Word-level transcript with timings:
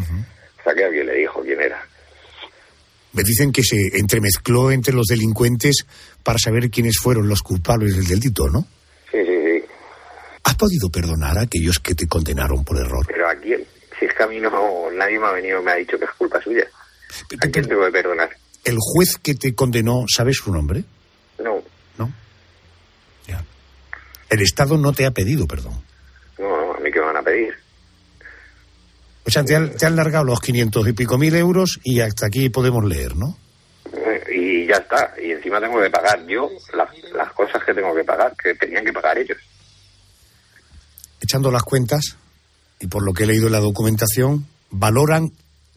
O 0.00 0.62
sea 0.62 0.74
que 0.74 0.84
alguien 0.84 1.06
le 1.06 1.14
dijo 1.14 1.40
quién 1.42 1.60
era. 1.60 1.80
Me 3.12 3.22
dicen 3.22 3.50
que 3.52 3.62
se 3.62 3.76
entremezcló 3.98 4.70
entre 4.70 4.94
los 4.94 5.06
delincuentes 5.06 5.86
para 6.22 6.38
saber 6.38 6.70
quiénes 6.70 6.98
fueron 7.02 7.28
los 7.28 7.42
culpables 7.42 7.96
del 7.96 8.06
delito, 8.06 8.48
¿no? 8.48 8.66
Sí, 9.10 9.18
sí, 9.24 9.36
sí. 9.44 9.64
¿Has 10.44 10.54
podido 10.56 10.88
perdonar 10.90 11.38
a 11.38 11.42
aquellos 11.42 11.78
que 11.78 11.94
te 11.94 12.06
condenaron 12.06 12.64
por 12.64 12.76
error? 12.78 13.04
Pero 13.06 13.28
a 13.28 13.34
quién? 13.36 13.64
Si 13.98 14.04
es 14.04 14.14
que 14.14 14.22
a 14.22 14.26
mí 14.26 14.38
no, 14.38 14.90
nadie 14.92 15.18
me 15.18 15.26
ha 15.26 15.32
venido 15.32 15.62
me 15.62 15.72
ha 15.72 15.76
dicho 15.76 15.98
que 15.98 16.04
es 16.04 16.10
culpa 16.12 16.40
suya. 16.42 16.64
¿A 17.40 17.48
quién 17.48 17.66
tengo 17.66 17.84
que 17.86 17.90
perdonar? 17.92 18.30
¿El 18.64 18.76
juez 18.78 19.16
que 19.22 19.34
te 19.34 19.54
condenó, 19.54 20.04
¿sabes 20.14 20.36
su 20.36 20.52
nombre? 20.52 20.84
No, 21.42 21.62
¿No? 21.96 22.12
Ya. 23.26 23.42
El 24.28 24.42
Estado 24.42 24.76
no 24.76 24.92
te 24.92 25.06
ha 25.06 25.10
pedido 25.12 25.46
perdón. 25.46 25.82
no, 26.38 26.48
no, 26.48 26.74
a 26.74 26.80
mí 26.80 26.92
que 26.92 27.00
me 27.00 27.06
van 27.06 27.16
a 27.16 27.22
pedir. 27.22 27.54
O 29.28 29.30
sea, 29.30 29.44
te 29.44 29.54
han, 29.54 29.76
te 29.76 29.84
han 29.84 29.94
largado 29.94 30.24
los 30.24 30.40
500 30.40 30.88
y 30.88 30.92
pico 30.94 31.18
mil 31.18 31.34
euros 31.34 31.78
y 31.84 32.00
hasta 32.00 32.26
aquí 32.26 32.48
podemos 32.48 32.82
leer, 32.82 33.14
¿no? 33.14 33.36
Eh, 33.92 34.22
Y 34.34 34.66
ya 34.66 34.76
está. 34.76 35.12
Y 35.22 35.32
encima 35.32 35.60
tengo 35.60 35.78
que 35.82 35.90
pagar 35.90 36.26
yo 36.26 36.48
las, 36.72 36.88
las 37.12 37.30
cosas 37.34 37.62
que 37.62 37.74
tengo 37.74 37.94
que 37.94 38.04
pagar, 38.04 38.34
que 38.42 38.54
tenían 38.54 38.86
que 38.86 38.92
pagar 38.94 39.18
ellos. 39.18 39.36
Echando 41.20 41.50
las 41.50 41.62
cuentas, 41.62 42.16
y 42.80 42.86
por 42.86 43.04
lo 43.04 43.12
que 43.12 43.24
he 43.24 43.26
leído 43.26 43.48
en 43.48 43.52
la 43.52 43.60
documentación, 43.60 44.46
valoran 44.70 45.30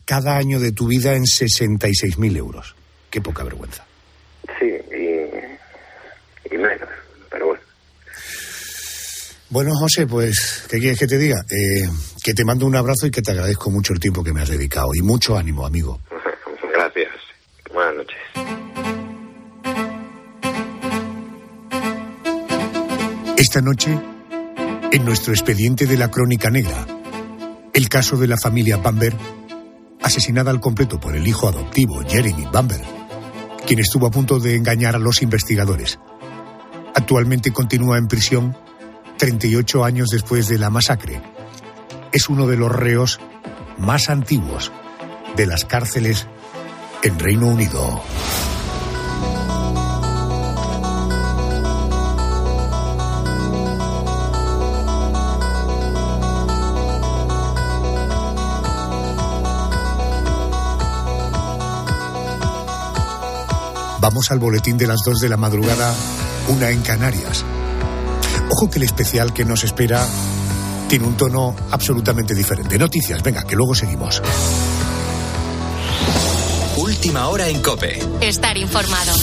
cada 0.05 0.37
año 0.37 0.61
de 0.61 0.71
tu 0.71 0.87
vida 0.87 1.15
en 1.15 1.25
66 1.25 2.20
mil 2.20 2.37
euros. 2.37 2.73
Qué 3.09 3.20
poca 3.20 3.43
vergüenza. 3.43 3.83
Sí, 4.59 4.65
y, 4.95 6.55
y 6.55 6.57
menos. 6.57 6.87
Pero 7.29 7.47
bueno. 7.47 7.61
Bueno, 9.51 9.75
José, 9.75 10.07
pues, 10.07 10.65
¿qué 10.69 10.79
quieres 10.79 10.97
que 10.97 11.07
te 11.07 11.17
diga? 11.17 11.43
Eh, 11.51 11.85
que 12.23 12.33
te 12.33 12.45
mando 12.45 12.65
un 12.65 12.73
abrazo 12.73 13.05
y 13.05 13.11
que 13.11 13.21
te 13.21 13.31
agradezco 13.31 13.69
mucho 13.69 13.91
el 13.91 13.99
tiempo 13.99 14.23
que 14.23 14.31
me 14.31 14.41
has 14.41 14.47
dedicado. 14.47 14.87
Y 14.95 15.01
mucho 15.01 15.37
ánimo, 15.37 15.65
amigo. 15.65 15.99
Gracias. 16.73 17.09
Buenas 17.73 17.95
noches. 17.95 18.17
Esta 23.35 23.59
noche, 23.59 23.99
en 24.93 25.03
nuestro 25.03 25.34
expediente 25.34 25.85
de 25.85 25.98
la 25.98 26.09
Crónica 26.09 26.49
Negra, 26.49 26.87
el 27.73 27.89
caso 27.89 28.15
de 28.15 28.27
la 28.27 28.37
familia 28.37 28.77
Bamber, 28.77 29.13
asesinada 30.01 30.51
al 30.51 30.61
completo 30.61 30.98
por 30.98 31.13
el 31.13 31.27
hijo 31.27 31.49
adoptivo 31.49 32.01
Jeremy 32.07 32.48
Bamber, 32.54 32.79
quien 33.67 33.79
estuvo 33.79 34.07
a 34.07 34.11
punto 34.11 34.39
de 34.39 34.55
engañar 34.55 34.95
a 34.95 34.99
los 34.99 35.21
investigadores. 35.21 35.99
Actualmente 36.95 37.51
continúa 37.51 37.98
en 37.98 38.07
prisión 38.07 38.55
38 39.21 39.83
años 39.83 40.09
después 40.09 40.47
de 40.47 40.57
la 40.57 40.71
masacre. 40.71 41.21
Es 42.11 42.27
uno 42.27 42.47
de 42.47 42.57
los 42.57 42.71
reos 42.71 43.19
más 43.77 44.09
antiguos 44.09 44.71
de 45.35 45.45
las 45.45 45.63
cárceles 45.63 46.25
en 47.03 47.19
Reino 47.19 47.45
Unido. 47.45 48.01
Vamos 63.99 64.31
al 64.31 64.39
boletín 64.39 64.79
de 64.79 64.88
las 64.88 65.01
2 65.05 65.19
de 65.19 65.29
la 65.29 65.38
madrugada, 65.38 65.94
una 66.47 66.72
en 66.72 66.81
Canarias. 66.81 67.45
Ojo 68.50 68.69
que 68.69 68.79
el 68.79 68.84
especial 68.84 69.34
que 69.34 69.45
nos 69.45 69.63
espera 69.63 70.06
tiene 70.88 71.06
un 71.06 71.16
tono 71.16 71.56
absolutamente 71.72 72.35
diferente. 72.35 72.78
Noticias, 72.78 73.23
venga, 73.23 73.44
que 73.44 73.56
luego 73.56 73.73
seguimos. 73.75 74.22
Última 76.78 77.28
hora 77.28 77.47
en 77.47 77.61
Cope. 77.61 78.00
Estar 78.22 78.57
informado. 78.57 79.13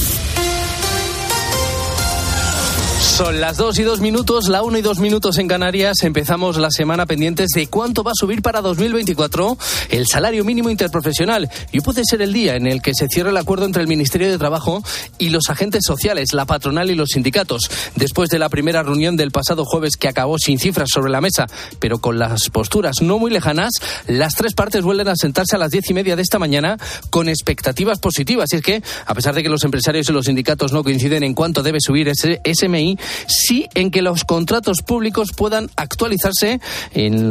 Son 3.18 3.40
las 3.40 3.56
2 3.56 3.76
y 3.80 3.82
2 3.82 4.00
minutos, 4.00 4.48
la 4.48 4.62
1 4.62 4.78
y 4.78 4.80
2 4.80 5.00
minutos 5.00 5.38
en 5.38 5.48
Canarias. 5.48 6.04
Empezamos 6.04 6.56
la 6.56 6.70
semana 6.70 7.04
pendientes 7.04 7.48
de 7.52 7.66
cuánto 7.66 8.04
va 8.04 8.12
a 8.12 8.14
subir 8.14 8.42
para 8.42 8.60
2024 8.60 9.58
el 9.90 10.06
salario 10.06 10.44
mínimo 10.44 10.70
interprofesional. 10.70 11.50
Y 11.72 11.80
puede 11.80 12.02
ser 12.08 12.22
el 12.22 12.32
día 12.32 12.54
en 12.54 12.68
el 12.68 12.80
que 12.80 12.94
se 12.94 13.08
cierre 13.08 13.30
el 13.30 13.36
acuerdo 13.36 13.64
entre 13.64 13.82
el 13.82 13.88
Ministerio 13.88 14.30
de 14.30 14.38
Trabajo 14.38 14.84
y 15.18 15.30
los 15.30 15.50
agentes 15.50 15.82
sociales, 15.84 16.32
la 16.32 16.46
patronal 16.46 16.92
y 16.92 16.94
los 16.94 17.08
sindicatos. 17.08 17.68
Después 17.96 18.30
de 18.30 18.38
la 18.38 18.50
primera 18.50 18.84
reunión 18.84 19.16
del 19.16 19.32
pasado 19.32 19.64
jueves 19.64 19.96
que 19.96 20.06
acabó 20.06 20.38
sin 20.38 20.60
cifras 20.60 20.88
sobre 20.88 21.10
la 21.10 21.20
mesa, 21.20 21.48
pero 21.80 21.98
con 21.98 22.20
las 22.20 22.50
posturas 22.50 23.02
no 23.02 23.18
muy 23.18 23.32
lejanas, 23.32 23.72
las 24.06 24.36
tres 24.36 24.54
partes 24.54 24.84
vuelven 24.84 25.08
a 25.08 25.16
sentarse 25.16 25.56
a 25.56 25.58
las 25.58 25.72
diez 25.72 25.90
y 25.90 25.94
media 25.94 26.14
de 26.14 26.22
esta 26.22 26.38
mañana 26.38 26.78
con 27.10 27.28
expectativas 27.28 27.98
positivas. 27.98 28.52
Y 28.52 28.56
es 28.58 28.62
que, 28.62 28.80
a 29.06 29.14
pesar 29.14 29.34
de 29.34 29.42
que 29.42 29.48
los 29.48 29.64
empresarios 29.64 30.08
y 30.08 30.12
los 30.12 30.26
sindicatos 30.26 30.72
no 30.72 30.84
coinciden 30.84 31.24
en 31.24 31.34
cuánto 31.34 31.64
debe 31.64 31.80
subir 31.80 32.06
ese 32.06 32.40
SMI, 32.44 32.96
sí 33.26 33.68
en 33.74 33.90
que 33.90 34.02
los 34.02 34.24
contratos 34.24 34.82
públicos 34.82 35.32
puedan 35.36 35.70
actualizarse 35.76 36.60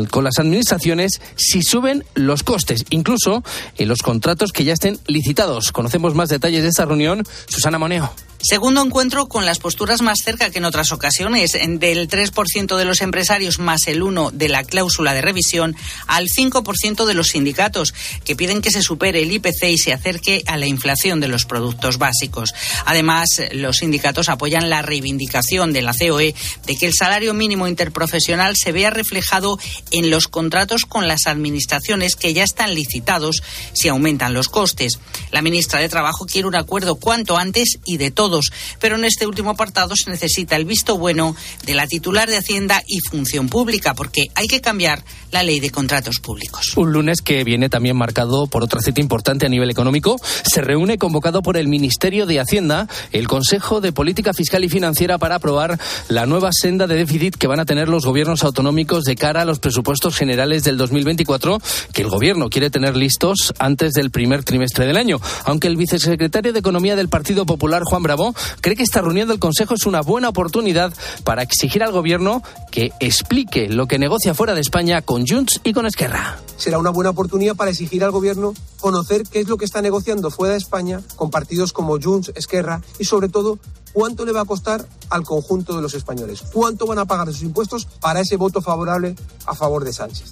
con 0.10 0.24
las 0.24 0.40
administraciones 0.40 1.22
si 1.36 1.62
suben 1.62 2.04
los 2.16 2.44
costes, 2.44 2.86
incluso 2.90 3.44
en 3.78 3.88
los 3.88 4.02
contratos 4.02 4.52
que 4.52 4.64
ya 4.64 4.74
estén 4.74 5.00
licitados. 5.08 5.72
Conocemos 5.72 6.16
más 6.16 6.30
detalles 6.30 6.64
de 6.64 6.70
esta 6.70 6.86
reunión. 6.86 7.24
Susana 7.48 7.78
Moneo. 7.78 8.12
Segundo 8.40 8.84
encuentro 8.84 9.28
con 9.28 9.46
las 9.46 9.58
posturas 9.58 10.02
más 10.02 10.20
cerca 10.24 10.52
que 10.52 10.60
en 10.60 10.66
otras 10.66 10.92
ocasiones, 10.92 11.54
del 11.54 12.08
3% 12.08 12.78
de 12.78 12.86
los 12.86 13.02
empresarios 13.02 13.58
más 13.58 13.88
el 13.88 14.04
1% 14.04 14.32
de 14.32 14.48
la 14.48 14.64
cláusula 14.64 15.14
de 15.14 15.22
revisión 15.22 15.76
al 16.06 16.28
5% 16.28 17.06
de 17.06 17.14
los 17.16 17.30
sindicatos, 17.30 17.96
que 18.24 18.36
piden 18.36 18.62
que 18.62 18.72
se 18.72 18.84
supere 18.84 19.24
el 19.24 19.32
IPC 19.32 19.64
y 19.70 19.78
se 19.78 19.92
acerque 19.92 20.44
a 20.46 20.58
la 20.58 20.68
inflación 20.68 21.20
de 21.20 21.28
los 21.28 21.46
productos 21.46 21.98
básicos. 21.98 22.54
Además, 22.86 23.28
los 23.54 23.78
sindicatos 23.78 24.30
apoyan 24.30 24.70
la 24.70 24.84
reivindicación 24.84 25.74
de 25.74 25.82
la 25.82 25.94
COE 25.94 26.36
de 26.66 26.76
que 26.76 26.86
el 26.86 26.94
salario 26.94 27.34
mínimo 27.34 27.68
interprofesional 27.68 28.56
se 28.56 28.72
vea 28.72 28.92
reflejado 28.92 29.58
en 29.92 30.12
los 30.12 30.28
contratos 30.28 30.86
con 30.86 31.08
las 31.08 31.26
administraciones 31.26 32.16
que 32.16 32.34
ya 32.34 32.44
están 32.44 32.76
licitados 32.76 33.42
si 33.74 33.88
aumentan 33.88 34.34
los 34.34 34.48
costes. 34.48 35.00
La 35.32 35.42
ministra 35.42 35.80
de 35.80 35.90
Trabajo 35.90 36.26
quiere 36.26 36.48
un 36.48 36.56
acuerdo 36.56 36.96
cuanto 36.96 37.38
antes 37.38 37.80
y 37.84 37.98
de 37.98 38.12
todos, 38.28 38.52
pero 38.82 38.98
en 38.98 39.06
este 39.06 39.26
último 39.26 39.52
apartado 39.52 39.94
se 39.96 40.10
necesita 40.10 40.58
el 40.58 40.66
visto 40.66 40.98
bueno 40.98 41.34
de 41.66 41.74
la 41.74 41.88
titular 41.88 42.28
de 42.28 42.36
Hacienda 42.36 42.84
y 42.86 43.00
Función 43.00 43.48
Pública, 43.48 43.94
porque 43.94 44.26
hay 44.36 44.48
que 44.48 44.60
cambiar 44.60 45.02
la 45.32 45.44
ley 45.44 45.62
de 45.62 45.70
contratos 45.70 46.20
públicos. 46.20 46.76
Un 46.76 46.92
lunes 46.92 47.22
que 47.22 47.46
viene 47.46 47.70
también 47.70 47.96
marcado 47.96 48.48
por 48.48 48.64
otra 48.64 48.82
cita 48.82 49.00
importante 49.00 49.46
a 49.46 49.50
nivel 49.50 49.70
económico. 49.70 50.20
Se 50.44 50.62
reúne 50.62 50.98
convocado 50.98 51.42
por 51.42 51.56
el 51.56 51.70
Ministerio 51.70 52.26
de 52.26 52.42
Hacienda 52.42 52.90
el 53.14 53.30
Consejo 53.30 53.80
de 53.80 53.94
Política 53.94 54.34
Fiscal 54.34 54.66
y 54.66 54.70
Financiera 54.70 55.18
para 55.18 55.36
aprobar 55.36 55.80
la 56.10 56.26
nueva 56.26 56.50
senda 56.52 56.86
de 56.86 56.96
déficit 56.96 57.38
que 57.38 57.48
van 57.48 57.62
a 57.62 57.66
tener 57.66 57.88
los 57.88 58.06
gobiernos 58.06 58.44
autonómicos 58.44 59.06
de 59.06 59.16
cara 59.16 59.44
a 59.44 59.46
los 59.46 59.60
presupuestos 59.60 60.18
generales 60.18 60.66
del 60.66 60.76
2024 60.76 61.60
que 61.94 62.02
el 62.02 62.10
gobierno 62.10 62.50
quiere 62.50 62.70
tener 62.70 62.98
listos 62.98 63.54
antes 63.58 63.94
del 63.94 64.12
primer 64.12 64.44
trimestre 64.44 64.86
del 64.86 64.98
año. 64.98 65.22
Aunque 65.46 65.68
el 65.68 65.78
vicesecretario 65.78 66.52
de 66.52 66.60
Economía 66.60 66.98
del 66.98 67.08
Partido 67.08 67.46
Popular, 67.46 67.84
Juan 67.86 68.04
Bravo, 68.04 68.17
cree 68.62 68.76
que 68.76 68.84
esta 68.84 69.02
reunión 69.02 69.28
del 69.28 69.40
Consejo 69.40 69.74
es 69.74 69.86
una 69.86 70.02
buena 70.02 70.30
oportunidad 70.30 70.94
para 71.24 71.42
exigir 71.42 71.84
al 71.84 71.92
gobierno 71.92 72.42
que 72.72 72.92
explique 73.00 73.70
lo 73.70 73.88
que 73.88 74.00
negocia 74.00 74.34
fuera 74.34 74.54
de 74.54 74.62
España 74.62 75.02
con 75.02 75.26
Junts 75.26 75.62
y 75.64 75.74
con 75.74 75.86
Esquerra. 75.86 76.40
será 76.58 76.80
una 76.80 76.90
buena 76.90 77.12
oportunidad 77.12 77.56
para 77.56 77.72
exigir 77.72 78.04
al 78.04 78.12
gobierno 78.12 78.54
conocer 78.80 79.24
qué 79.24 79.40
es 79.40 79.48
lo 79.48 79.58
que 79.58 79.66
está 79.66 79.82
negociando 79.82 80.32
fuera 80.32 80.54
de 80.54 80.60
España 80.60 81.02
con 81.16 81.30
partidos 81.30 81.74
como 81.74 82.00
Junts, 82.02 82.32
Esquerra 82.36 82.82
y 83.00 83.06
sobre 83.06 83.30
todo 83.30 83.60
cuánto 83.94 84.26
le 84.26 84.32
va 84.32 84.42
a 84.42 84.46
costar 84.46 84.86
al 85.10 85.24
conjunto 85.24 85.76
de 85.76 85.82
los 85.82 85.94
españoles, 85.94 86.44
cuánto 86.54 86.86
van 86.86 87.00
a 87.00 87.06
pagar 87.06 87.28
sus 87.28 87.44
impuestos 87.44 87.86
para 88.00 88.22
ese 88.22 88.36
voto 88.36 88.62
favorable 88.62 89.16
a 89.46 89.56
favor 89.56 89.84
de 89.84 89.94
Sánchez. 89.94 90.32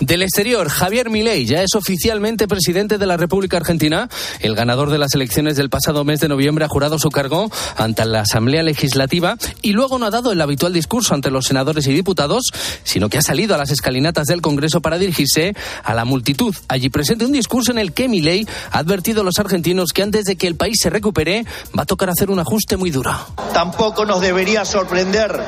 Del 0.00 0.22
exterior, 0.22 0.68
Javier 0.68 1.08
Milei 1.08 1.46
ya 1.46 1.62
es 1.62 1.76
oficialmente 1.76 2.48
presidente 2.48 2.98
de 2.98 3.06
la 3.06 3.16
República 3.16 3.58
Argentina. 3.58 4.08
El 4.40 4.56
ganador 4.56 4.90
de 4.90 4.98
las 4.98 5.14
elecciones 5.14 5.56
del 5.56 5.70
pasado 5.70 6.02
mes 6.02 6.18
de 6.18 6.26
noviembre 6.26 6.64
ha 6.64 6.68
jurado 6.68 6.98
su 6.98 7.10
cargo 7.10 7.48
ante 7.76 8.04
la 8.04 8.22
Asamblea 8.22 8.64
Legislativa 8.64 9.36
y 9.62 9.72
luego 9.72 10.00
no 10.00 10.06
ha 10.06 10.10
dado 10.10 10.32
el 10.32 10.40
habitual 10.40 10.72
discurso 10.72 11.14
ante 11.14 11.30
los 11.30 11.46
senadores 11.46 11.86
y 11.86 11.92
diputados, 11.92 12.42
sino 12.82 13.08
que 13.08 13.18
ha 13.18 13.22
salido 13.22 13.54
a 13.54 13.58
las 13.58 13.70
escalinatas 13.70 14.26
del 14.26 14.42
Congreso 14.42 14.80
para 14.80 14.98
dirigirse 14.98 15.54
a 15.84 15.94
la 15.94 16.04
multitud. 16.04 16.52
Allí 16.66 16.90
presente 16.90 17.24
un 17.24 17.32
discurso 17.32 17.70
en 17.70 17.78
el 17.78 17.92
que 17.92 18.08
Milei 18.08 18.48
ha 18.72 18.78
advertido 18.78 19.20
a 19.20 19.24
los 19.24 19.38
argentinos 19.38 19.92
que 19.94 20.02
antes 20.02 20.24
de 20.24 20.34
que 20.34 20.48
el 20.48 20.56
país 20.56 20.76
se 20.82 20.90
recupere 20.90 21.46
va 21.78 21.84
a 21.84 21.86
tocar 21.86 22.10
hacer 22.10 22.32
un 22.32 22.40
ajuste 22.40 22.76
muy 22.76 22.90
duro. 22.90 23.12
Tampoco 23.52 24.04
nos 24.04 24.20
debería 24.20 24.64
sorprender 24.64 25.40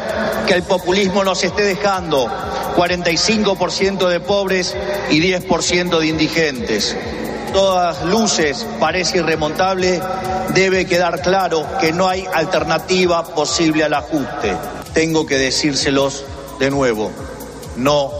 que 0.46 0.54
el 0.54 0.62
populismo 0.62 1.24
nos 1.24 1.42
esté 1.42 1.64
dejando 1.64 2.28
45% 2.76 4.08
de 4.08 4.20
pobres 4.20 4.35
y 5.10 5.20
10% 5.20 5.98
de 5.98 6.06
indigentes. 6.06 6.96
Todas 7.52 8.04
luces 8.04 8.66
parece 8.78 9.18
irremontable, 9.18 10.00
debe 10.54 10.84
quedar 10.84 11.22
claro 11.22 11.66
que 11.80 11.92
no 11.92 12.08
hay 12.08 12.26
alternativa 12.34 13.24
posible 13.34 13.84
al 13.84 13.94
ajuste. 13.94 14.54
Tengo 14.92 15.24
que 15.24 15.38
decírselos 15.38 16.24
de 16.58 16.70
nuevo, 16.70 17.10
no 17.76 18.10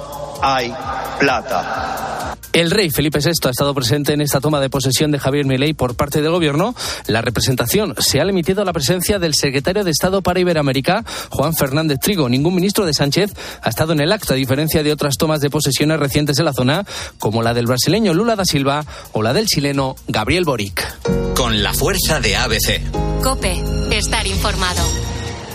hay 0.41 0.75
plata. 1.19 2.25
El 2.53 2.71
rey 2.71 2.88
Felipe 2.88 3.19
VI 3.19 3.49
ha 3.49 3.50
estado 3.50 3.75
presente 3.75 4.15
en 4.15 4.23
esta 4.23 4.41
toma 4.41 4.61
de 4.61 4.71
posesión 4.71 5.11
de 5.11 5.19
Javier 5.19 5.44
Milei 5.44 5.75
por 5.75 5.94
parte 5.94 6.23
del 6.23 6.31
gobierno. 6.31 6.75
La 7.06 7.21
representación 7.21 7.94
se 7.99 8.19
ha 8.19 8.25
limitado 8.25 8.62
a 8.62 8.65
la 8.65 8.73
presencia 8.73 9.19
del 9.19 9.35
secretario 9.35 9.85
de 9.85 9.91
Estado 9.91 10.23
para 10.23 10.41
Iberoamérica, 10.41 11.05
Juan 11.31 11.55
Fernández 11.55 11.99
Trigo. 12.00 12.31
Ningún 12.31 12.55
ministro 12.55 12.87
de 12.87 12.94
Sánchez 12.94 13.35
ha 13.61 13.69
estado 13.69 13.93
en 13.93 14.00
el 14.00 14.11
acto, 14.11 14.33
a 14.33 14.37
diferencia 14.37 14.83
de 14.83 14.93
otras 14.93 15.17
tomas 15.19 15.41
de 15.41 15.50
posesiones 15.50 16.00
recientes 16.00 16.38
en 16.38 16.47
la 16.47 16.55
zona, 16.55 16.87
como 17.19 17.43
la 17.43 17.53
del 17.53 17.67
brasileño 17.67 18.15
Lula 18.15 18.37
da 18.37 18.47
Silva 18.47 18.87
o 19.12 19.23
la 19.23 19.35
del 19.35 19.47
chileno 19.47 19.97
Gabriel 20.09 20.44
Boric. 20.44 21.35
Con 21.35 21.62
la 21.62 21.75
fuerza 21.75 22.21
de 22.21 22.37
ABC. 22.37 22.81
Cope, 23.23 23.62
estar 23.91 24.27
informado. 24.27 24.82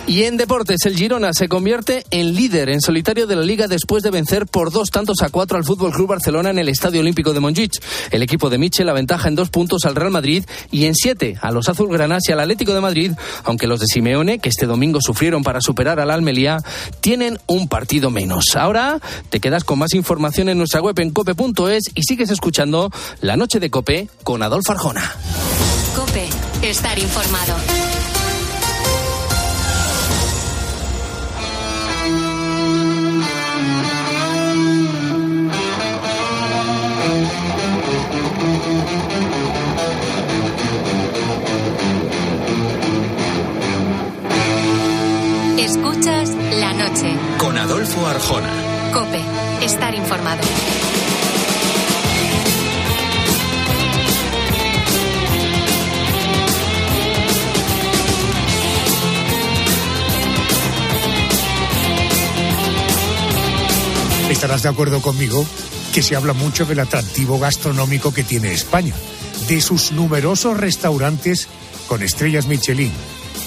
Y 0.06 0.24
en 0.24 0.36
deportes, 0.36 0.84
el 0.84 0.96
Girona 0.96 1.32
se 1.32 1.48
convierte 1.48 2.04
en 2.10 2.34
líder 2.34 2.68
en 2.68 2.80
solitario 2.80 3.26
de 3.28 3.36
la 3.36 3.42
liga 3.42 3.68
después 3.68 4.02
de 4.02 4.10
vencer 4.10 4.46
por 4.46 4.72
dos 4.72 4.90
tantos 4.90 5.22
a 5.22 5.30
cuatro 5.30 5.56
al 5.56 5.64
Fútbol 5.64 5.92
Club 5.92 6.08
Barcelona 6.08 6.50
en 6.50 6.58
el 6.58 6.68
Estadio 6.68 7.00
Olímpico 7.00 7.32
de 7.32 7.38
Montjuic. 7.38 7.82
El 8.10 8.22
equipo 8.22 8.50
de 8.50 8.58
Michel 8.58 8.88
aventaja 8.88 9.28
en 9.28 9.36
dos 9.36 9.50
puntos 9.50 9.84
al 9.84 9.94
Real 9.94 10.10
Madrid 10.10 10.44
y 10.72 10.86
en 10.86 10.94
siete 10.94 11.38
a 11.40 11.52
los 11.52 11.68
azulgranas 11.68 12.28
y 12.28 12.32
al 12.32 12.40
Atlético 12.40 12.74
de 12.74 12.80
Madrid, 12.80 13.12
aunque 13.44 13.68
los 13.68 13.78
de 13.78 13.86
Simeone, 13.86 14.40
que 14.40 14.48
este 14.48 14.66
domingo 14.66 14.98
sufrieron 15.00 15.44
para 15.44 15.60
superar 15.60 16.00
al 16.00 16.10
Almería, 16.10 16.58
tienen 17.00 17.38
un 17.46 17.68
partido 17.68 18.10
menos. 18.10 18.56
Ahora 18.56 18.98
te 19.30 19.38
quedas 19.38 19.62
con 19.62 19.78
más 19.78 19.94
información 19.94 20.48
en 20.48 20.58
nuestra 20.58 20.80
web 20.80 20.98
en 20.98 21.12
cope.es 21.12 21.84
y 21.94 22.02
sigues 22.02 22.30
escuchando 22.30 22.90
La 23.20 23.36
Noche 23.36 23.60
de 23.60 23.70
Cope 23.70 24.08
con 24.24 24.42
Adolfo 24.42 24.72
Arjona. 24.72 25.14
Cope, 25.94 26.28
estar 26.62 26.98
informado. 26.98 27.54
Arjona. 48.06 48.50
Cope, 48.92 49.20
estar 49.64 49.94
informado. 49.94 50.40
Estarás 64.30 64.62
de 64.62 64.68
acuerdo 64.68 65.00
conmigo 65.00 65.44
que 65.92 66.02
se 66.02 66.16
habla 66.16 66.32
mucho 66.32 66.64
del 66.64 66.80
atractivo 66.80 67.38
gastronómico 67.38 68.12
que 68.12 68.24
tiene 68.24 68.52
España, 68.52 68.94
de 69.48 69.60
sus 69.60 69.92
numerosos 69.92 70.56
restaurantes 70.56 71.48
con 71.86 72.02
estrellas 72.02 72.46
Michelin, 72.46 72.92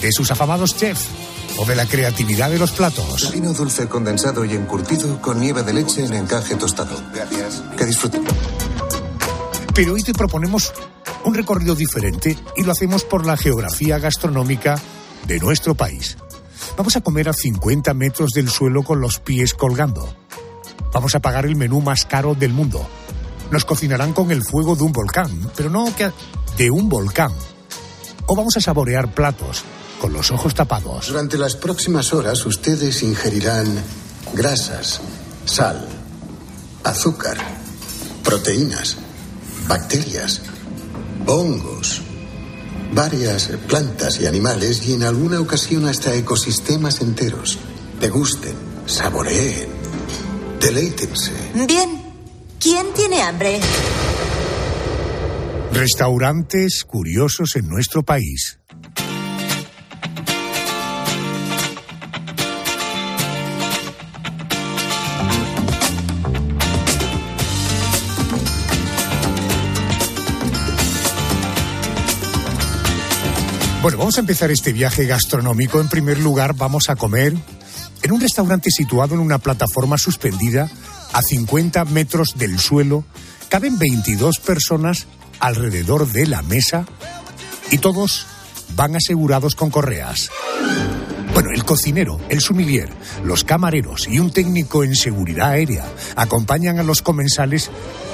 de 0.02 0.12
sus 0.12 0.32
afamados 0.32 0.78
chefs 0.78 1.10
o 1.58 1.66
de 1.66 1.76
la 1.76 1.86
creatividad 1.86 2.50
de 2.50 2.60
los 2.60 2.72
platos. 2.72 3.32
Vino 3.32 3.54
dulce 3.54 3.88
condensado 3.88 4.46
y 4.46 4.54
encurtido 4.54 5.22
con 5.22 5.40
nieve 5.40 5.64
de 5.64 5.74
leche 5.74 6.06
en 6.06 6.14
encaje 6.14 6.56
tostado. 6.56 7.02
Gracias. 7.14 7.64
Que 7.78 7.86
disfruten. 7.86 8.24
Pero 9.74 9.94
hoy 9.94 10.04
te 10.04 10.14
proponemos 10.14 10.74
un 11.24 11.34
recorrido 11.34 11.76
diferente 11.76 12.38
y 12.56 12.64
lo 12.64 12.72
hacemos 12.72 13.04
por 13.04 13.26
la 13.26 13.38
geografía 13.38 14.00
gastronómica 14.00 14.80
de 15.28 15.40
nuestro 15.40 15.76
país. 15.76 16.18
Vamos 16.78 16.96
a 16.96 17.02
comer 17.02 17.30
a 17.30 17.34
50 17.34 17.94
metros 17.94 18.32
del 18.32 18.50
suelo 18.50 18.84
con 18.84 19.02
los 19.02 19.20
pies 19.20 19.54
colgando. 19.54 20.14
Vamos 20.94 21.16
a 21.16 21.20
pagar 21.20 21.46
el 21.46 21.56
menú 21.56 21.82
más 21.82 22.06
caro 22.06 22.36
del 22.36 22.54
mundo. 22.54 22.86
Nos 23.52 23.66
cocinarán 23.66 24.14
con 24.14 24.32
el 24.32 24.44
fuego 24.44 24.76
de 24.76 24.84
un 24.84 24.92
volcán, 24.92 25.32
pero 25.56 25.70
no 25.70 25.94
que 25.96 26.12
de 26.58 26.72
un 26.72 26.90
volcán. 26.90 27.32
O 28.28 28.36
vamos 28.36 28.58
a 28.58 28.62
saborear 28.62 29.14
platos 29.14 29.64
con 30.00 30.14
los 30.14 30.32
ojos 30.32 30.54
tapados. 30.54 31.08
Durante 31.08 31.38
las 31.38 31.56
próximas 31.56 32.14
horas 32.14 32.46
ustedes 32.46 33.04
ingerirán 33.04 33.68
grasas, 34.34 35.02
sal, 35.46 35.88
azúcar, 36.84 37.38
proteínas, 38.24 38.98
bacterias, 39.68 40.42
hongos, 41.26 42.02
varias 42.94 43.50
plantas 43.68 44.20
y 44.20 44.28
animales 44.28 44.88
y 44.88 44.94
en 44.94 45.04
alguna 45.04 45.40
ocasión 45.40 45.86
hasta 45.88 46.14
ecosistemas 46.14 47.02
enteros. 47.02 47.60
Degusten, 48.00 48.56
saboreen, 48.86 49.70
deleítense. 50.60 51.32
Bien. 51.68 52.06
¿Quién 52.66 52.94
tiene 52.96 53.22
hambre? 53.22 53.60
Restaurantes 55.72 56.84
curiosos 56.84 57.56
en 57.58 57.68
nuestro 57.68 58.02
país. 58.02 58.60
Bueno, 73.86 74.00
vamos 74.00 74.18
a 74.18 74.22
empezar 74.22 74.50
este 74.50 74.74
viaje 74.74 75.06
gastronómico. 75.06 75.80
En 75.80 75.90
primer 75.90 76.18
lugar, 76.18 76.56
vamos 76.56 76.90
a 76.90 76.96
comer 76.96 77.36
en 78.02 78.12
un 78.12 78.20
restaurante 78.20 78.72
situado 78.72 79.14
en 79.14 79.20
una 79.20 79.38
plataforma 79.38 80.00
suspendida 80.00 80.72
a 81.14 81.22
50 81.22 81.86
metros 81.86 82.34
del 82.36 82.58
suelo. 82.58 83.06
Caben 83.48 83.78
22 83.78 84.40
personas 84.40 85.06
alrededor 85.40 86.12
de 86.12 86.26
la 86.26 86.42
mesa 86.42 86.88
y 87.70 87.78
todos 87.78 88.26
van 88.76 88.96
asegurados 88.96 89.54
con 89.54 89.70
correas. 89.70 90.32
Bueno, 91.36 91.52
el 91.54 91.64
cocinero, 91.64 92.20
el 92.30 92.42
sumilier, 92.42 92.90
los 93.24 93.44
camareros 93.44 94.08
y 94.08 94.18
un 94.18 94.32
técnico 94.32 94.84
en 94.84 94.96
seguridad 94.96 95.50
aérea 95.50 95.86
acompañan 96.16 96.80
a 96.80 96.84
los 96.84 97.04
comensales 97.04 97.70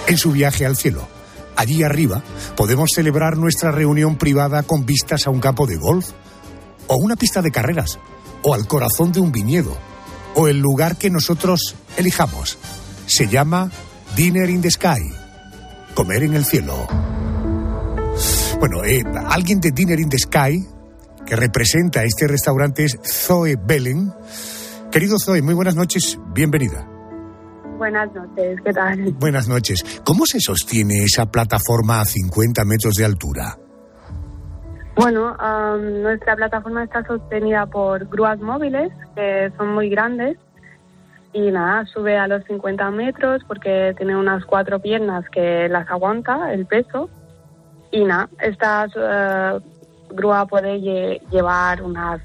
en 0.07 0.17
su 0.17 0.33
viaje 0.33 0.65
al 0.65 0.75
cielo. 0.75 1.20
Allí 1.61 1.83
arriba 1.83 2.23
podemos 2.57 2.89
celebrar 2.91 3.37
nuestra 3.37 3.71
reunión 3.71 4.15
privada 4.17 4.63
con 4.63 4.83
vistas 4.83 5.27
a 5.27 5.29
un 5.29 5.39
campo 5.39 5.67
de 5.67 5.77
golf, 5.77 6.09
o 6.87 6.95
una 6.95 7.15
pista 7.15 7.43
de 7.43 7.51
carreras, 7.51 7.99
o 8.41 8.55
al 8.55 8.65
corazón 8.65 9.11
de 9.11 9.19
un 9.19 9.31
viñedo, 9.31 9.77
o 10.33 10.47
el 10.47 10.57
lugar 10.57 10.97
que 10.97 11.11
nosotros 11.11 11.75
elijamos. 11.97 12.57
Se 13.05 13.27
llama 13.27 13.69
Dinner 14.15 14.49
in 14.49 14.63
the 14.63 14.71
Sky, 14.71 15.13
comer 15.93 16.23
en 16.23 16.33
el 16.33 16.45
cielo. 16.45 16.87
Bueno, 18.59 18.83
eh, 18.83 19.03
alguien 19.27 19.59
de 19.59 19.69
Dinner 19.69 19.99
in 19.99 20.09
the 20.09 20.17
Sky 20.17 20.65
que 21.27 21.35
representa 21.35 22.03
este 22.03 22.27
restaurante 22.27 22.85
es 22.85 22.97
Zoe 23.05 23.55
Bellen. 23.55 24.11
Querido 24.91 25.19
Zoe, 25.19 25.43
muy 25.43 25.53
buenas 25.53 25.75
noches, 25.75 26.17
bienvenida. 26.33 26.90
Buenas 27.81 28.13
noches, 28.13 28.61
¿qué 28.63 28.73
tal? 28.73 29.11
Buenas 29.13 29.47
noches. 29.49 30.01
¿Cómo 30.05 30.27
se 30.27 30.39
sostiene 30.39 31.03
esa 31.03 31.25
plataforma 31.31 31.99
a 32.01 32.05
50 32.05 32.63
metros 32.63 32.93
de 32.93 33.05
altura? 33.05 33.57
Bueno, 34.95 35.35
um, 35.35 36.03
nuestra 36.03 36.35
plataforma 36.35 36.83
está 36.83 37.03
sostenida 37.03 37.65
por 37.65 38.05
grúas 38.07 38.39
móviles 38.39 38.91
que 39.15 39.51
son 39.57 39.73
muy 39.73 39.89
grandes 39.89 40.37
y 41.33 41.49
nada, 41.49 41.83
sube 41.87 42.19
a 42.19 42.27
los 42.27 42.43
50 42.43 42.91
metros 42.91 43.41
porque 43.47 43.95
tiene 43.97 44.15
unas 44.15 44.45
cuatro 44.45 44.77
piernas 44.79 45.25
que 45.31 45.67
las 45.67 45.89
aguanta 45.89 46.53
el 46.53 46.67
peso 46.67 47.09
y 47.91 48.03
nada, 48.03 48.29
esta 48.41 48.85
eh, 48.95 49.59
grúa 50.11 50.45
puede 50.45 50.77
lle- 50.77 51.19
llevar 51.31 51.81
unas 51.81 52.21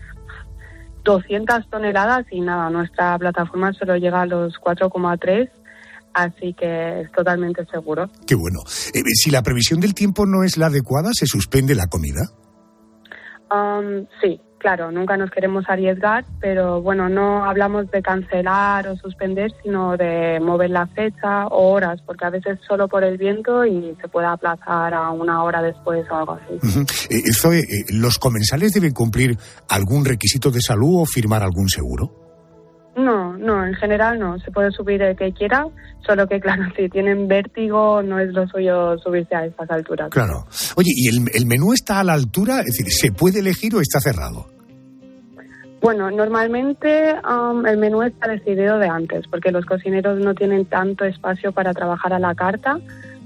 200 1.06 1.70
toneladas 1.70 2.26
y 2.30 2.40
nada, 2.40 2.68
nuestra 2.68 3.16
plataforma 3.16 3.72
solo 3.72 3.96
llega 3.96 4.22
a 4.22 4.26
los 4.26 4.54
4,3 4.54 5.48
así 6.12 6.54
que 6.54 7.02
es 7.02 7.12
totalmente 7.12 7.64
seguro. 7.66 8.08
Qué 8.26 8.34
bueno. 8.34 8.60
Eh, 8.94 9.02
si 9.14 9.30
la 9.30 9.42
previsión 9.42 9.80
del 9.80 9.94
tiempo 9.94 10.25
no 10.25 10.44
es 10.44 10.56
la 10.56 10.66
adecuada, 10.66 11.10
¿se 11.12 11.26
suspende 11.26 11.75
la 11.75 11.88
comida? 11.88 12.22
Um, 13.50 14.06
sí, 14.20 14.40
claro, 14.58 14.90
nunca 14.90 15.16
nos 15.16 15.30
queremos 15.30 15.64
arriesgar, 15.68 16.25
pero 16.40 16.82
bueno, 16.82 17.08
no 17.08 17.44
hablamos 17.44 17.90
de 17.90 18.02
cancelar 18.02 18.88
o 18.88 18.96
suspender, 18.96 19.52
sino 19.62 19.96
de 19.96 20.40
mover 20.40 20.70
la 20.70 20.86
fecha 20.86 21.46
o 21.46 21.72
horas, 21.72 22.00
porque 22.04 22.25
a 22.25 22.30
veces 22.30 22.58
solo 22.66 22.88
por 22.88 23.04
el 23.04 23.16
viento 23.18 23.64
y 23.64 23.96
se 24.00 24.08
puede 24.08 24.26
aplazar 24.26 24.94
a 24.94 25.10
una 25.10 25.42
hora 25.42 25.62
después 25.62 26.04
o 26.10 26.16
algo 26.16 26.32
así. 26.32 26.54
Ujú. 26.62 26.80
Eh, 27.10 27.32
Zoe, 27.32 27.60
eh, 27.60 27.84
¿los 27.90 28.18
comensales 28.18 28.72
deben 28.72 28.92
cumplir 28.92 29.36
algún 29.68 30.04
requisito 30.04 30.50
de 30.50 30.60
salud 30.60 31.02
o 31.02 31.06
firmar 31.06 31.42
algún 31.42 31.68
seguro? 31.68 32.25
No, 33.38 33.57
no, 33.57 33.66
en 33.66 33.75
general 33.75 34.19
no, 34.19 34.38
se 34.40 34.50
puede 34.50 34.71
subir 34.71 35.02
el 35.02 35.16
que 35.16 35.33
quiera, 35.33 35.66
solo 36.07 36.26
que 36.26 36.40
claro, 36.40 36.64
si 36.76 36.88
tienen 36.88 37.28
vértigo 37.28 38.02
no 38.02 38.19
es 38.19 38.33
lo 38.33 38.47
suyo 38.49 38.99
subirse 38.99 39.35
a 39.35 39.47
estas 39.47 39.71
alturas. 39.71 40.11
Claro. 40.11 40.47
Oye, 40.76 40.90
¿y 40.95 41.09
el, 41.09 41.25
el 41.35 41.47
menú 41.47 41.73
está 41.73 42.00
a 42.00 42.05
la 42.05 42.14
altura? 42.14 42.61
Es 42.61 42.66
decir, 42.66 42.87
¿se 42.90 43.12
puede 43.12 43.40
elegir 43.40 43.75
o 43.75 43.81
está 43.81 44.00
cerrado? 44.00 44.47
Bueno, 45.81 46.11
normalmente 46.11 47.14
um, 47.28 47.66
el 47.66 47.76
menú 47.76 48.02
está 48.02 48.28
decidido 48.28 48.78
de 48.78 48.88
antes, 48.88 49.25
porque 49.31 49.50
los 49.50 49.64
cocineros 49.66 50.19
no 50.19 50.35
tienen 50.35 50.64
tanto 50.66 51.05
espacio 51.05 51.52
para 51.52 51.73
trabajar 51.75 52.12
a 52.12 52.19
la 52.19 52.35
carta, 52.35 52.81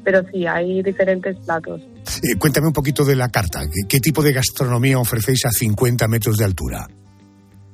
pero 0.05 0.23
sí, 0.31 0.47
hay 0.47 0.83
diferentes 0.83 1.37
platos. 1.45 1.81
Eh, 2.23 2.37
cuéntame 2.39 2.67
un 2.67 2.73
poquito 2.73 3.05
de 3.05 3.17
la 3.17 3.29
carta. 3.29 3.61
¿Qué, 3.61 3.89
qué 3.89 4.01
tipo 4.01 4.23
de 4.23 4.33
gastronomía 4.33 4.99
ofrecéis 4.99 5.47
a 5.47 5.51
50 5.51 6.09
metros 6.09 6.37
de 6.37 6.45
altura? 6.45 6.87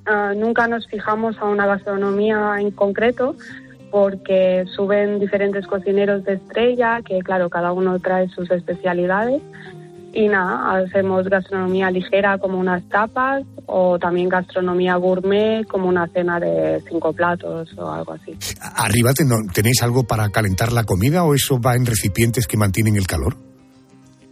Ah, 0.07 0.33
nunca 0.37 0.69
nos 0.69 0.87
fijamos 0.87 1.37
a 1.39 1.45
una 1.47 1.67
gastronomía 1.67 2.57
en 2.61 2.71
concreto 2.71 3.35
porque 3.91 4.65
suben 4.75 5.19
diferentes 5.19 5.67
cocineros 5.67 6.25
de 6.25 6.35
estrella, 6.35 7.01
que 7.05 7.19
claro, 7.21 7.49
cada 7.51 7.73
uno 7.73 7.99
trae 7.99 8.29
sus 8.29 8.51
especialidades. 8.51 9.43
Y 10.13 10.29
nada, 10.29 10.79
hacemos 10.79 11.29
gastronomía 11.29 11.91
ligera 11.91 12.39
como 12.39 12.59
unas 12.59 12.83
tapas 12.89 13.43
o 13.67 13.99
también 13.99 14.29
gastronomía 14.31 14.97
gourmet 14.97 15.67
como 15.67 15.89
una 15.89 16.07
cena 16.09 16.41
de 16.41 16.81
cinco 16.89 17.13
platos 17.13 17.69
o 17.77 17.91
algo 17.91 18.13
así. 18.15 18.35
¿Arriba 18.77 19.13
ten- 19.13 19.49
tenéis 19.53 19.83
algo 19.83 20.05
para 20.05 20.31
calentar 20.31 20.73
la 20.73 20.85
comida 20.85 21.23
o 21.25 21.35
eso 21.35 21.61
va 21.61 21.75
en 21.75 21.85
recipientes 21.85 22.47
que 22.47 22.57
mantienen 22.57 22.97
el 22.97 23.07
calor? 23.07 23.37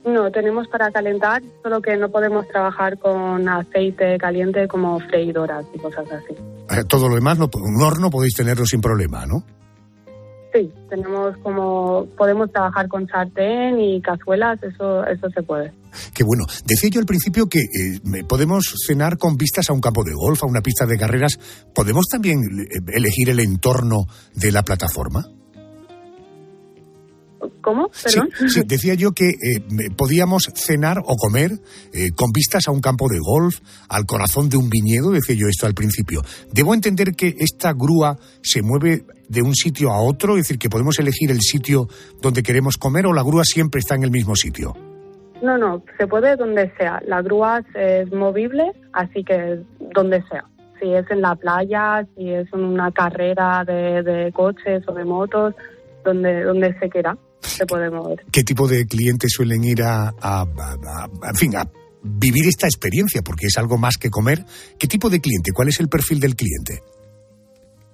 No, 0.05 0.31
tenemos 0.31 0.69
para 0.69 0.91
calentar, 0.91 1.43
solo 1.63 1.81
que 1.81 1.97
no 1.97 2.11
podemos 2.11 2.47
trabajar 2.49 2.99
con 2.99 3.49
aceite 3.49 4.19
caliente 4.19 4.69
como 4.69 5.01
freidoras 5.01 5.65
y 5.75 5.79
cosas 5.79 6.05
así. 6.13 6.35
Eh, 6.71 6.85
Todo 6.87 7.09
lo 7.09 7.15
demás, 7.15 7.39
no, 7.39 7.49
un 7.55 7.83
horno 7.83 8.11
podéis 8.11 8.35
tenerlo 8.35 8.67
sin 8.67 8.83
problema, 8.83 9.25
¿no? 9.27 9.45
Sí, 10.53 10.71
tenemos 10.89 11.37
como 11.39 12.07
podemos 12.17 12.53
trabajar 12.53 12.87
con 12.87 13.09
sartén 13.09 13.81
y 13.81 14.01
cazuelas, 14.01 14.63
eso 14.63 15.05
eso 15.05 15.29
se 15.31 15.43
puede. 15.43 15.73
Qué 16.15 16.23
bueno. 16.23 16.45
Decía 16.65 16.91
yo 16.91 17.01
al 17.01 17.07
principio 17.07 17.47
que 17.49 17.61
eh, 17.61 18.25
podemos 18.29 18.73
cenar 18.87 19.19
con 19.19 19.37
vistas 19.37 19.69
a 19.71 19.73
un 19.73 19.81
campo 19.81 20.05
de 20.05 20.13
golf, 20.15 20.45
a 20.45 20.47
una 20.47 20.61
pista 20.61 20.87
de 20.87 20.97
carreras. 20.97 21.39
¿Podemos 21.75 22.05
también 22.07 22.39
eh, 22.39 22.79
elegir 22.95 23.31
el 23.31 23.41
entorno 23.41 24.05
de 24.35 24.53
la 24.53 24.63
plataforma? 24.63 25.25
¿Cómo? 27.61 27.91
Sí, 27.93 28.05
Perdón. 28.05 28.31
sí, 28.49 28.63
decía 28.67 28.95
yo 28.95 29.13
que 29.13 29.29
eh, 29.31 29.91
podíamos 29.97 30.51
cenar 30.55 30.99
o 30.99 31.17
comer 31.17 31.53
eh, 31.93 32.11
con 32.15 32.31
vistas 32.33 32.69
a 32.69 32.71
un 32.71 32.81
campo 32.81 33.09
de 33.09 33.19
golf, 33.19 33.61
al 33.89 34.07
corazón 34.07 34.49
de 34.49 34.57
un 34.57 34.69
viñedo, 34.69 35.11
decía 35.11 35.37
yo 35.39 35.49
esto 35.49 35.67
al 35.67 35.75
principio. 35.75 36.23
¿Debo 36.53 36.75
entender 36.75 37.15
que 37.15 37.35
esta 37.39 37.73
grúa 37.73 38.17
se 38.43 38.63
mueve 38.63 39.05
de 39.29 39.43
un 39.43 39.55
sitio 39.55 39.91
a 39.93 40.01
otro? 40.01 40.37
Es 40.37 40.45
decir, 40.45 40.59
que 40.59 40.69
podemos 40.69 40.99
elegir 40.99 41.31
el 41.31 41.41
sitio 41.41 41.89
donde 42.21 42.43
queremos 42.43 42.77
comer 42.77 43.07
o 43.07 43.13
la 43.13 43.23
grúa 43.23 43.45
siempre 43.45 43.81
está 43.81 43.95
en 43.95 44.05
el 44.05 44.11
mismo 44.11 44.37
sitio. 44.37 44.75
No, 45.43 45.59
no, 45.59 45.83
se 45.99 46.07
puede 46.07 46.37
donde 46.37 46.73
sea. 46.79 47.03
La 47.07 47.21
grúa 47.21 47.63
es 47.75 48.11
movible, 48.13 48.73
así 48.93 49.23
que 49.25 49.61
donde 49.95 50.23
sea. 50.31 50.45
Si 50.81 50.93
es 50.93 51.09
en 51.11 51.21
la 51.21 51.35
playa, 51.35 52.07
si 52.17 52.31
es 52.31 52.47
en 52.53 52.65
una 52.65 52.91
carrera 52.91 53.65
de, 53.65 54.03
de 54.03 54.33
coches 54.33 54.83
o 54.87 54.93
de 54.93 55.05
motos, 55.05 55.55
donde, 56.05 56.45
donde 56.45 56.79
se 56.79 56.89
quiera, 56.89 57.17
se 57.57 57.67
puede 57.67 57.91
mover. 57.91 58.25
¿Qué 58.31 58.43
tipo 58.43 58.67
de 58.69 58.87
clientes 58.87 59.33
suelen 59.33 59.65
ir 59.65 59.83
a, 59.83 60.09
a- 60.09 60.13
a- 60.21 60.45
a- 60.45 61.29
en 61.31 61.35
fin, 61.37 61.57
a 61.57 61.69
vivir 62.03 62.47
esta 62.49 62.67
experiencia? 62.67 63.23
Porque 63.23 63.47
es 63.47 63.57
algo 63.59 63.79
más 63.79 63.97
que 63.97 64.11
comer. 64.11 64.45
¿Qué 64.79 64.87
tipo 64.87 65.09
de 65.11 65.21
cliente? 65.21 65.53
¿Cuál 65.53 65.69
es 65.69 65.81
el 65.81 65.89
perfil 65.89 66.21
del 66.21 66.35
cliente? 66.37 66.83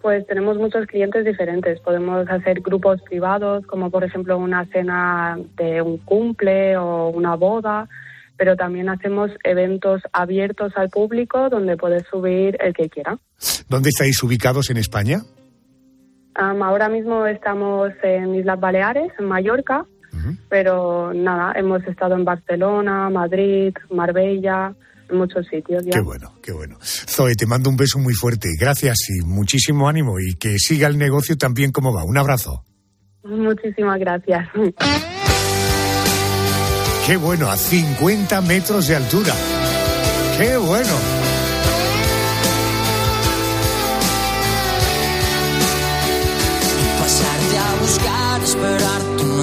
Pues 0.02 0.26
tenemos 0.26 0.57
muchos 0.57 0.87
clientes 0.87 1.25
diferentes. 1.26 1.79
Podemos 1.81 2.26
hacer 2.29 2.61
grupos 2.62 3.02
privados, 3.02 3.67
como 3.67 3.90
por 3.90 4.02
ejemplo 4.02 4.38
una 4.38 4.64
cena 4.73 5.38
de 5.57 5.83
un 5.83 5.99
cumple 5.99 6.76
o 6.79 7.09
una 7.11 7.37
boda, 7.37 7.87
pero 8.38 8.57
también 8.57 8.88
hacemos 8.88 9.31
eventos 9.45 10.00
abiertos 10.14 10.73
al 10.76 10.88
público 10.88 11.50
donde 11.50 11.76
puede 11.76 12.02
subir 12.11 12.57
el 12.61 12.73
que 12.73 12.88
quiera. 12.88 13.19
¿Dónde 13.69 13.90
estáis 13.90 14.23
ubicados 14.23 14.71
en 14.71 14.79
España? 14.79 15.21
Ahora 16.40 16.88
mismo 16.88 17.26
estamos 17.26 17.90
en 18.02 18.35
Islas 18.35 18.59
Baleares, 18.59 19.12
en 19.18 19.26
Mallorca, 19.26 19.85
pero 20.49 21.12
nada, 21.12 21.52
hemos 21.54 21.85
estado 21.85 22.14
en 22.14 22.25
Barcelona, 22.25 23.11
Madrid, 23.11 23.75
Marbella, 23.90 24.75
en 25.11 25.18
muchos 25.18 25.47
sitios 25.47 25.85
ya. 25.85 25.92
Qué 25.92 26.00
bueno, 26.00 26.32
qué 26.42 26.52
bueno. 26.52 26.78
Zoe, 26.80 27.35
te 27.35 27.47
mando 27.47 27.68
un 27.68 27.76
beso 27.76 27.99
muy 27.99 28.14
fuerte. 28.14 28.49
Gracias 28.59 29.11
y 29.11 29.20
muchísimo 29.25 29.88
ánimo 29.88 30.18
y 30.18 30.35
que 30.37 30.59
siga 30.59 30.88
el 30.88 30.97
negocio 30.97 31.37
tan 31.37 31.52
bien 31.52 31.73
como 31.73 31.92
va. 31.92 32.04
Un 32.04 32.16
abrazo. 32.16 32.64
Muchísimas 33.23 34.00
gracias. 34.00 34.49
Qué 37.06 37.16
bueno, 37.16 37.50
a 37.50 37.56
50 37.56 38.40
metros 38.42 38.88
de 38.88 38.97
altura. 38.97 39.35
Qué 40.38 40.56
bueno. 40.56 41.19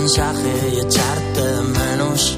Mensaje 0.08 0.72
y 0.74 0.80
echarte 0.80 1.42
de 1.42 1.62
menos. 1.64 2.38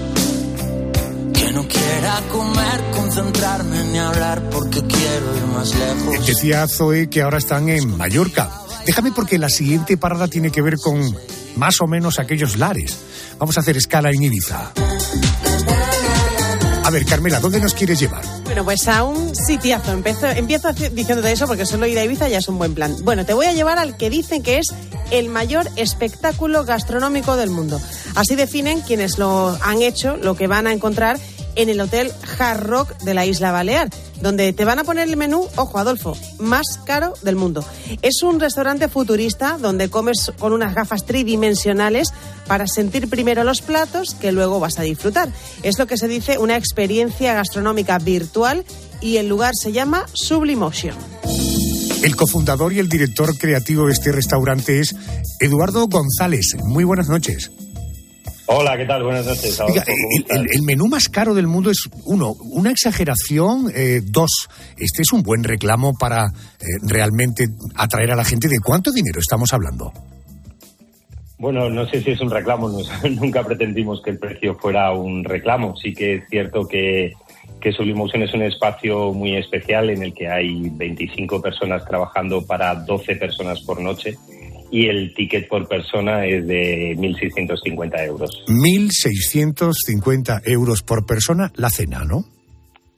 Que 1.36 1.52
no 1.52 1.68
quiera 1.68 2.20
comer, 2.32 2.84
concentrarme 2.96 3.84
ni 3.92 4.00
hablar 4.00 4.42
porque 4.50 4.82
quiero 4.82 5.38
ir 5.38 5.46
más 5.54 5.76
lejos. 5.76 6.26
Decía 6.26 6.68
Zoe 6.68 7.12
que 7.12 7.22
ahora 7.22 7.38
están 7.38 7.70
en 7.70 7.96
Mallorca. 7.96 8.50
Déjame 8.88 9.12
porque 9.12 9.38
la 9.38 9.50
siguiente 9.50 9.98
parada 9.98 10.28
tiene 10.28 10.52
que 10.52 10.64
ver 10.64 10.78
con 10.80 11.16
más 11.58 11.80
o 11.82 11.86
menos 11.86 12.18
aquellos 12.18 12.58
lares. 12.58 12.98
Vamos 13.38 13.56
a 13.58 13.60
hacer 13.60 13.78
escala 13.78 14.10
en 14.10 14.24
Ibiza. 14.24 14.72
A 16.89 16.91
ver, 16.91 17.05
Carmela, 17.05 17.39
¿dónde 17.39 17.62
nos 17.62 17.75
quieres 17.75 18.00
llevar? 18.00 18.24
Bueno, 18.46 18.65
pues 18.65 18.88
a 18.88 19.03
un 19.03 19.36
sitiazo. 19.36 19.91
Empiezo, 19.91 20.25
empiezo 20.25 20.74
diciéndote 20.74 21.31
eso 21.31 21.46
porque 21.46 21.63
solo 21.67 21.86
ir 21.86 22.00
a 22.00 22.03
Ibiza 22.03 22.27
ya 22.29 22.39
es 22.39 22.48
un 22.48 22.58
buen 22.58 22.74
plan. 22.74 22.96
Bueno, 23.03 23.27
te 23.27 23.36
voy 23.36 23.46
a 23.46 23.53
llevar 23.53 23.77
al 23.77 23.96
que 23.96 24.10
dicen 24.10 24.41
que 24.41 24.58
es 24.58 24.74
el 25.12 25.29
mayor 25.29 25.69
espectáculo 25.75 26.65
gastronómico 26.65 27.36
del 27.36 27.51
mundo. 27.51 27.79
Así 28.15 28.36
definen 28.36 28.81
quienes 28.81 29.19
lo 29.19 29.55
han 29.62 29.84
hecho, 29.84 30.17
lo 30.17 30.34
que 30.34 30.48
van 30.48 30.65
a 30.65 30.74
encontrar 30.74 31.19
en 31.62 31.68
el 31.68 31.82
Hotel 31.82 32.12
Hard 32.38 32.63
Rock 32.63 32.98
de 33.00 33.13
la 33.13 33.25
Isla 33.25 33.51
Balear, 33.51 33.89
donde 34.22 34.54
te 34.54 34.63
van 34.63 34.80
a 34.80 34.86
poner 34.86 35.10
el 35.10 35.18
menú, 35.18 35.46
ojo 35.58 35.78
Adolfo, 35.78 36.18
más 36.39 36.80
caro 36.86 37.13
del 37.22 37.36
mundo. 37.36 37.66
Es 38.01 38.24
un 38.24 38.39
restaurante 38.39 38.88
futurista 38.88 39.58
donde 39.58 39.89
comes 39.89 40.32
con 40.39 40.54
unas 40.54 40.74
gafas 40.74 41.06
tridimensionales 41.06 42.13
para 42.48 42.66
sentir 42.66 43.10
primero 43.10 43.44
los 43.44 43.62
platos 43.62 44.16
que 44.16 44.32
luego 44.32 44.62
vas 44.62 44.80
a 44.80 44.84
disfrutar. 44.84 45.34
Es 45.62 45.78
lo 45.78 45.86
que 45.86 45.98
se 45.98 46.08
dice 46.08 46.38
una 46.38 46.56
experiencia 46.56 47.34
gastronómica 47.34 48.00
virtual 48.00 48.63
y 49.01 49.18
el 49.18 49.28
lugar 49.28 49.51
se 49.54 49.74
llama 49.74 50.06
Sublimotion. 50.13 50.96
El 52.04 52.16
cofundador 52.16 52.72
y 52.72 52.80
el 52.80 52.88
director 52.88 53.38
creativo 53.38 53.88
de 53.88 53.92
este 53.92 54.13
restaurante 54.13 54.80
es 54.80 54.96
Eduardo 55.42 55.88
González. 55.88 56.56
Muy 56.63 56.86
buenas 56.86 57.10
noches. 57.10 57.51
Hola, 58.51 58.75
¿qué 58.77 58.86
tal? 58.86 59.03
Buenas 59.03 59.25
noches. 59.27 59.60
Oiga, 59.60 59.84
Adolfo, 59.84 59.91
¿cómo 60.27 60.41
el, 60.41 60.41
el- 60.48 60.56
el 60.56 60.62
menú 60.63 60.88
más 60.88 61.08
caro 61.08 61.36
del 61.36 61.46
mundo 61.46 61.70
es, 61.70 61.88
uno, 62.06 62.32
una 62.41 62.72
exageración, 62.72 63.72
eh, 63.75 64.01
dos, 64.03 64.50
este 64.77 65.03
es 65.03 65.12
un 65.13 65.22
buen 65.22 65.44
reclamo 65.44 65.94
para 66.00 66.25
eh, 66.25 66.65
realmente 66.82 67.46
atraer 67.75 68.12
a 68.12 68.15
la 68.15 68.25
gente. 68.25 68.48
¿De 68.48 68.60
cuánto 68.60 68.91
dinero 68.91 69.20
estamos 69.20 69.53
hablando? 69.53 69.94
Bueno, 71.38 71.70
no 71.70 71.88
sé 71.89 72.01
si 72.01 72.10
es 72.12 72.22
un 72.22 72.32
reclamo, 72.32 72.70
no- 72.70 72.79
nunca 73.22 73.44
pretendimos 73.44 74.01
que 74.01 74.10
el 74.12 74.18
precio 74.18 74.56
fuera 74.56 74.91
un 74.94 75.24
reclamo. 75.24 75.75
Sí 75.77 75.94
que 75.94 76.15
es 76.15 76.24
cierto 76.29 76.68
que, 76.68 77.13
que 77.62 77.72
Sublimotion 77.72 78.24
es 78.24 78.34
un 78.34 78.41
espacio 78.41 79.13
muy 79.13 79.36
especial 79.38 79.91
en 79.91 80.01
el 80.01 80.13
que 80.15 80.27
hay 80.27 80.70
25 80.72 81.39
personas 81.39 81.86
trabajando 81.86 82.44
para 82.46 82.74
12 82.74 83.15
personas 83.18 83.62
por 83.62 83.79
noche 83.79 84.18
y 84.72 84.88
el 84.88 85.14
ticket 85.14 85.48
por 85.48 85.68
persona 85.68 86.26
es 86.26 86.46
de 86.46 86.96
1.650 86.98 88.06
euros. 88.06 88.46
1.650 88.48 90.42
euros 90.46 90.84
por 90.84 91.06
persona 91.06 91.52
la 91.56 91.70
cena, 91.70 92.04
¿no? 92.06 92.26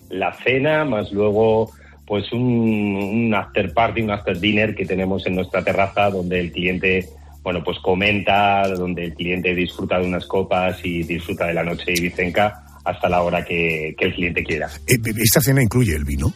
La 0.09 0.33
cena 0.33 0.83
más 0.85 1.11
luego 1.11 1.71
pues 2.05 2.31
un, 2.33 2.41
un 2.41 3.33
after 3.33 3.73
party, 3.73 4.01
un 4.01 4.11
after 4.11 4.37
dinner 4.37 4.75
que 4.75 4.85
tenemos 4.85 5.25
en 5.27 5.35
nuestra 5.35 5.63
terraza 5.63 6.09
donde 6.09 6.41
el 6.41 6.51
cliente 6.51 7.07
bueno 7.41 7.63
pues 7.63 7.79
comenta, 7.79 8.67
donde 8.67 9.05
el 9.05 9.13
cliente 9.13 9.55
disfruta 9.55 9.99
de 9.99 10.07
unas 10.07 10.25
copas 10.25 10.79
y 10.83 11.03
disfruta 11.03 11.47
de 11.47 11.53
la 11.53 11.63
noche 11.63 11.93
ibicenca 11.95 12.65
hasta 12.83 13.09
la 13.09 13.21
hora 13.21 13.45
que, 13.45 13.95
que 13.97 14.05
el 14.05 14.13
cliente 14.13 14.43
quiera. 14.43 14.67
Eh, 14.87 14.97
Esta 15.23 15.39
cena 15.39 15.61
incluye 15.61 15.95
el 15.95 16.03
vino. 16.03 16.33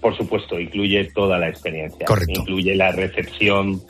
Por 0.00 0.16
supuesto, 0.16 0.58
incluye 0.58 1.10
toda 1.14 1.38
la 1.38 1.48
experiencia. 1.48 2.06
Correcto. 2.06 2.40
Incluye 2.40 2.74
la 2.74 2.92
recepción. 2.92 3.80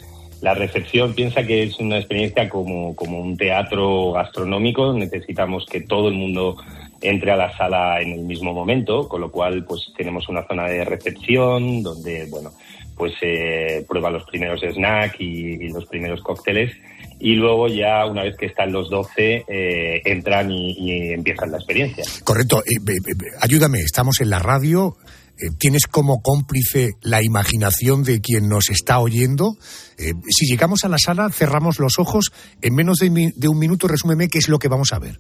La 0.43 0.55
recepción 0.55 1.15
piensa 1.15 1.45
que 1.45 1.63
es 1.63 1.79
una 1.79 1.99
experiencia 1.99 2.49
como, 2.49 2.95
como 2.97 3.21
un 3.21 3.37
teatro 3.37 4.13
gastronómico. 4.13 4.93
Necesitamos 4.93 5.65
que 5.67 5.83
todo 5.83 6.09
el 6.09 6.15
mundo 6.15 6.57
entre 7.01 7.31
a 7.31 7.37
la 7.37 7.57
sala 7.57 8.01
en 8.01 8.13
el 8.13 8.23
mismo 8.23 8.53
momento, 8.53 9.09
con 9.09 9.21
lo 9.21 9.31
cual 9.31 9.65
pues 9.65 9.93
tenemos 9.97 10.29
una 10.29 10.47
zona 10.47 10.67
de 10.67 10.85
recepción 10.85 11.83
donde 11.83 12.27
bueno 12.27 12.51
pues 12.97 13.15
eh, 13.23 13.85
prueba 13.89 14.11
los 14.11 14.25
primeros 14.25 14.61
snacks 14.61 15.21
y, 15.21 15.69
los 15.69 15.87
primeros 15.87 16.21
cócteles 16.23 16.73
y 17.19 17.35
luego 17.35 17.69
ya 17.69 18.05
una 18.07 18.25
vez 18.25 18.37
que 18.37 18.47
están 18.47 18.73
los 18.73 18.91
12 18.91 19.45
eh, 19.49 20.03
entran 20.05 20.51
y, 20.51 20.73
y 20.77 21.13
empiezan 21.13 21.53
la 21.53 21.59
experiencia. 21.59 22.05
Correcto. 22.25 22.59
Eh, 22.67 22.75
eh, 22.87 22.93
eh, 22.97 23.27
ayúdame, 23.41 23.81
estamos 23.81 24.21
en 24.21 24.31
la 24.31 24.41
radio. 24.41 24.97
Eh, 25.39 25.51
tienes 25.59 25.87
como 25.87 26.21
cómplice 26.23 26.93
la 27.03 27.23
imaginación 27.23 28.05
de 28.05 28.21
quien 28.21 28.49
nos 28.49 28.69
está 28.71 29.01
oyendo. 29.01 29.55
Eh, 29.99 30.13
si 30.29 30.47
llegamos 30.47 30.85
a 30.85 30.89
la 30.89 30.99
sala, 30.99 31.31
cerramos 31.31 31.79
los 31.79 31.99
ojos, 31.99 32.33
en 32.61 32.75
menos 32.75 32.99
de, 32.99 33.09
un 33.49 33.59
minuto 33.59 33.89
resúmeme 33.89 34.29
qué 34.29 34.39
es 34.39 34.49
lo 34.49 34.59
que 34.59 34.69
vamos 34.69 34.93
a 34.93 34.99
ver. 34.99 35.19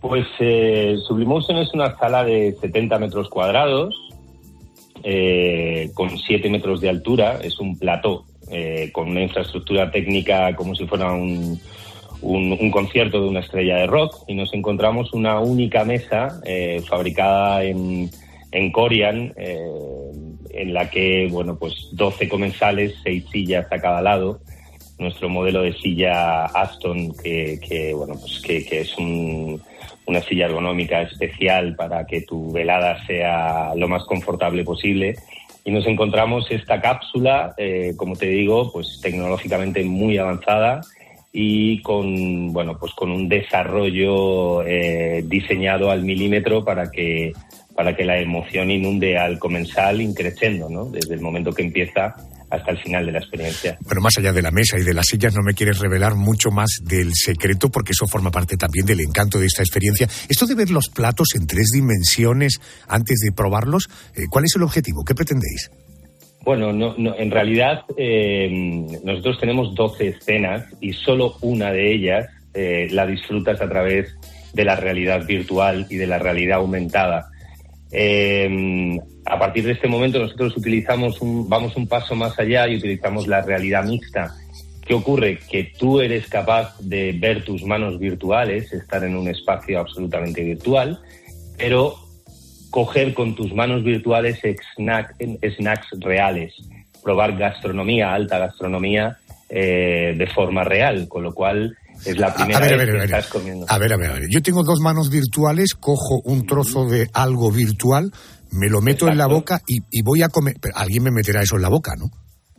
Pues 0.00 0.26
eh, 0.40 0.96
es 0.96 1.74
una 1.74 1.96
sala 1.96 2.24
de 2.24 2.54
70 2.60 2.98
metros 2.98 3.30
cuadrados, 3.30 3.94
eh, 5.02 5.90
con 5.94 6.18
7 6.18 6.50
metros 6.50 6.80
de 6.80 6.90
altura, 6.90 7.38
es 7.42 7.58
un 7.58 7.78
plató, 7.78 8.24
eh, 8.50 8.90
con 8.92 9.08
una 9.08 9.22
infraestructura 9.22 9.90
técnica 9.90 10.54
como 10.56 10.74
si 10.74 10.86
fuera 10.86 11.12
un, 11.12 11.58
un, 12.20 12.52
un 12.52 12.70
concierto 12.70 13.22
de 13.22 13.28
una 13.28 13.40
estrella 13.40 13.76
de 13.76 13.86
rock, 13.86 14.24
y 14.28 14.34
nos 14.34 14.52
encontramos 14.52 15.14
una 15.14 15.40
única 15.40 15.84
mesa 15.84 16.40
fabricada 16.86 17.64
en, 17.64 18.10
en 18.54 18.70
Corian, 18.70 19.34
eh, 19.36 19.58
en 20.50 20.72
la 20.72 20.88
que, 20.88 21.28
bueno, 21.30 21.58
pues 21.58 21.88
12 21.92 22.28
comensales, 22.28 22.94
6 23.02 23.24
sillas 23.30 23.66
a 23.70 23.80
cada 23.80 24.00
lado, 24.00 24.38
nuestro 24.96 25.28
modelo 25.28 25.62
de 25.62 25.72
silla 25.74 26.44
Aston, 26.44 27.12
que, 27.16 27.58
que, 27.60 27.92
bueno, 27.92 28.14
pues 28.18 28.40
que, 28.40 28.64
que 28.64 28.82
es 28.82 28.96
un, 28.96 29.60
una 30.06 30.20
silla 30.22 30.46
ergonómica 30.46 31.02
especial 31.02 31.74
para 31.74 32.06
que 32.06 32.20
tu 32.22 32.52
velada 32.52 33.04
sea 33.06 33.74
lo 33.74 33.88
más 33.88 34.04
confortable 34.04 34.62
posible. 34.62 35.16
Y 35.64 35.72
nos 35.72 35.86
encontramos 35.86 36.48
esta 36.50 36.80
cápsula, 36.80 37.54
eh, 37.56 37.94
como 37.96 38.14
te 38.14 38.26
digo, 38.26 38.70
pues 38.70 39.00
tecnológicamente 39.02 39.82
muy 39.82 40.16
avanzada 40.16 40.82
y 41.32 41.82
con, 41.82 42.52
bueno, 42.52 42.78
pues 42.78 42.92
con 42.92 43.10
un 43.10 43.28
desarrollo 43.28 44.62
eh, 44.62 45.24
diseñado 45.26 45.90
al 45.90 46.04
milímetro 46.04 46.64
para 46.64 46.92
que, 46.92 47.32
para 47.74 47.96
que 47.96 48.04
la 48.04 48.18
emoción 48.18 48.70
inunde 48.70 49.18
al 49.18 49.38
comensal 49.38 50.00
increciendo, 50.00 50.68
¿no? 50.68 50.86
Desde 50.86 51.14
el 51.14 51.20
momento 51.20 51.52
que 51.52 51.62
empieza 51.62 52.14
hasta 52.50 52.70
el 52.70 52.78
final 52.78 53.06
de 53.06 53.12
la 53.12 53.18
experiencia. 53.18 53.76
Bueno, 53.80 54.00
más 54.00 54.16
allá 54.18 54.32
de 54.32 54.42
la 54.42 54.50
mesa 54.50 54.78
y 54.78 54.82
de 54.82 54.94
las 54.94 55.06
sillas, 55.06 55.34
no 55.34 55.42
me 55.42 55.54
quieres 55.54 55.78
revelar 55.80 56.14
mucho 56.14 56.50
más 56.50 56.78
del 56.82 57.10
secreto, 57.14 57.70
porque 57.70 57.92
eso 57.92 58.06
forma 58.06 58.30
parte 58.30 58.56
también 58.56 58.86
del 58.86 59.00
encanto 59.00 59.38
de 59.38 59.46
esta 59.46 59.62
experiencia. 59.62 60.08
Esto 60.28 60.46
de 60.46 60.54
ver 60.54 60.70
los 60.70 60.88
platos 60.88 61.28
en 61.34 61.46
tres 61.46 61.70
dimensiones 61.72 62.60
antes 62.88 63.18
de 63.20 63.32
probarlos, 63.32 63.88
eh, 64.14 64.26
¿cuál 64.30 64.44
es 64.44 64.54
el 64.56 64.62
objetivo? 64.62 65.04
¿Qué 65.04 65.14
pretendéis? 65.14 65.70
Bueno, 66.44 66.72
no, 66.72 66.94
no, 66.98 67.16
en 67.16 67.30
realidad 67.30 67.84
eh, 67.96 68.48
nosotros 69.02 69.40
tenemos 69.40 69.74
12 69.74 70.08
escenas 70.08 70.66
y 70.80 70.92
solo 70.92 71.36
una 71.40 71.72
de 71.72 71.94
ellas 71.94 72.26
eh, 72.52 72.88
la 72.90 73.06
disfrutas 73.06 73.60
a 73.62 73.68
través 73.68 74.14
de 74.52 74.64
la 74.64 74.76
realidad 74.76 75.26
virtual 75.26 75.86
y 75.88 75.96
de 75.96 76.06
la 76.06 76.18
realidad 76.18 76.58
aumentada. 76.58 77.30
Eh, 77.96 78.98
a 79.24 79.38
partir 79.38 79.64
de 79.64 79.72
este 79.72 79.86
momento 79.86 80.18
nosotros 80.18 80.56
utilizamos 80.56 81.16
vamos 81.20 81.76
un 81.76 81.86
paso 81.86 82.16
más 82.16 82.36
allá 82.40 82.66
y 82.66 82.76
utilizamos 82.76 83.28
la 83.28 83.40
realidad 83.40 83.84
mixta. 83.84 84.34
¿Qué 84.84 84.94
ocurre? 84.94 85.38
Que 85.50 85.72
tú 85.78 86.00
eres 86.00 86.26
capaz 86.26 86.76
de 86.80 87.12
ver 87.12 87.44
tus 87.44 87.62
manos 87.62 87.98
virtuales, 87.98 88.72
estar 88.72 89.02
en 89.04 89.16
un 89.16 89.28
espacio 89.28 89.78
absolutamente 89.78 90.42
virtual, 90.42 90.98
pero 91.56 91.94
coger 92.70 93.14
con 93.14 93.34
tus 93.34 93.54
manos 93.54 93.84
virtuales 93.84 94.40
snack- 94.76 95.14
snacks 95.56 95.88
reales, 96.00 96.52
probar 97.02 97.36
gastronomía, 97.36 98.12
alta 98.12 98.38
gastronomía, 98.38 99.18
eh, 99.48 100.14
de 100.18 100.26
forma 100.26 100.64
real, 100.64 101.06
con 101.08 101.22
lo 101.22 101.32
cual 101.32 101.76
es 102.04 102.18
la 102.18 102.34
primera 102.34 102.58
a 102.58 102.60
ver, 102.62 102.74
a 102.74 102.76
ver, 102.76 102.88
a 102.88 102.92
que 102.92 102.98
ver. 102.98 103.04
estás 103.04 103.26
comiendo. 103.28 103.66
A 103.68 103.78
ver, 103.78 103.92
a 103.92 103.96
ver, 103.96 104.10
a 104.10 104.14
ver. 104.14 104.24
Yo 104.30 104.42
tengo 104.42 104.62
dos 104.62 104.80
manos 104.80 105.10
virtuales, 105.10 105.74
cojo 105.74 106.20
un 106.24 106.46
trozo 106.46 106.86
de 106.86 107.08
algo 107.12 107.50
virtual, 107.50 108.12
me 108.50 108.68
lo 108.68 108.80
meto 108.80 109.08
en 109.08 109.18
la 109.18 109.26
boca 109.26 109.60
y, 109.66 109.78
y 109.90 110.02
voy 110.02 110.22
a 110.22 110.28
comer. 110.28 110.56
Pero 110.60 110.76
alguien 110.76 111.02
me 111.02 111.10
meterá 111.10 111.42
eso 111.42 111.56
en 111.56 111.62
la 111.62 111.68
boca, 111.68 111.92
¿no? 111.98 112.06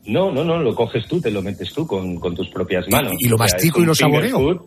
No, 0.07 0.31
no, 0.31 0.43
no, 0.43 0.59
lo 0.59 0.75
coges 0.75 1.07
tú, 1.07 1.19
te 1.19 1.31
lo 1.31 1.41
metes 1.41 1.73
tú 1.73 1.87
con, 1.87 2.17
con 2.17 2.35
tus 2.35 2.49
propias 2.49 2.85
manos. 2.91 3.13
y 3.19 3.27
lo 3.27 3.35
O 3.35 3.39
sea, 3.39 3.45
mastico 3.55 3.81
y 3.81 3.85
lo 3.85 3.95
saboreo? 3.95 4.37
food. 4.37 4.57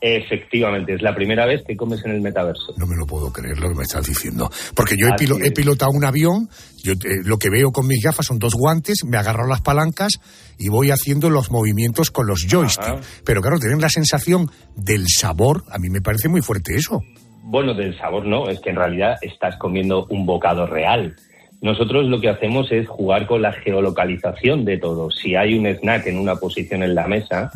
Efectivamente, 0.00 0.94
es 0.94 1.02
la 1.02 1.14
primera 1.14 1.44
vez 1.46 1.62
que 1.66 1.76
comes 1.76 2.02
en 2.04 2.12
el 2.12 2.20
metaverso. 2.22 2.72
No 2.78 2.86
me 2.86 2.96
lo 2.96 3.04
puedo 3.06 3.30
creer 3.32 3.58
lo 3.58 3.68
que 3.68 3.74
me 3.74 3.82
estás 3.82 4.06
diciendo. 4.06 4.50
Porque 4.74 4.94
yo 4.98 5.06
he, 5.08 5.10
pilo- 5.16 5.36
he 5.44 5.50
pilotado 5.52 5.90
un 5.92 6.04
avión, 6.04 6.48
yo 6.82 6.92
eh, 6.92 6.96
lo 7.24 7.36
que 7.38 7.50
veo 7.50 7.70
con 7.70 7.86
mis 7.86 8.02
gafas 8.02 8.26
son 8.26 8.38
dos 8.38 8.54
guantes, 8.54 9.04
me 9.04 9.18
agarro 9.18 9.46
las 9.46 9.60
palancas 9.60 10.12
y 10.58 10.68
voy 10.68 10.90
haciendo 10.90 11.28
los 11.30 11.50
movimientos 11.50 12.10
con 12.10 12.26
los 12.26 12.46
joysticks. 12.50 13.22
Pero 13.24 13.42
claro, 13.42 13.58
tener 13.58 13.78
la 13.78 13.90
sensación 13.90 14.50
del 14.74 15.04
sabor, 15.08 15.64
a 15.70 15.78
mí 15.78 15.90
me 15.90 16.00
parece 16.00 16.28
muy 16.28 16.40
fuerte 16.40 16.74
eso. 16.76 17.00
Bueno, 17.42 17.74
del 17.74 17.96
sabor 17.98 18.26
no, 18.26 18.48
es 18.48 18.60
que 18.60 18.70
en 18.70 18.76
realidad 18.76 19.16
estás 19.22 19.56
comiendo 19.58 20.06
un 20.10 20.24
bocado 20.24 20.66
real. 20.66 21.14
Nosotros 21.60 22.06
lo 22.06 22.20
que 22.20 22.30
hacemos 22.30 22.72
es 22.72 22.88
jugar 22.88 23.26
con 23.26 23.42
la 23.42 23.52
geolocalización 23.52 24.64
de 24.64 24.78
todo. 24.78 25.10
Si 25.10 25.34
hay 25.34 25.58
un 25.58 25.66
snack 25.66 26.06
en 26.06 26.18
una 26.18 26.36
posición 26.36 26.82
en 26.82 26.94
la 26.94 27.06
mesa, 27.06 27.50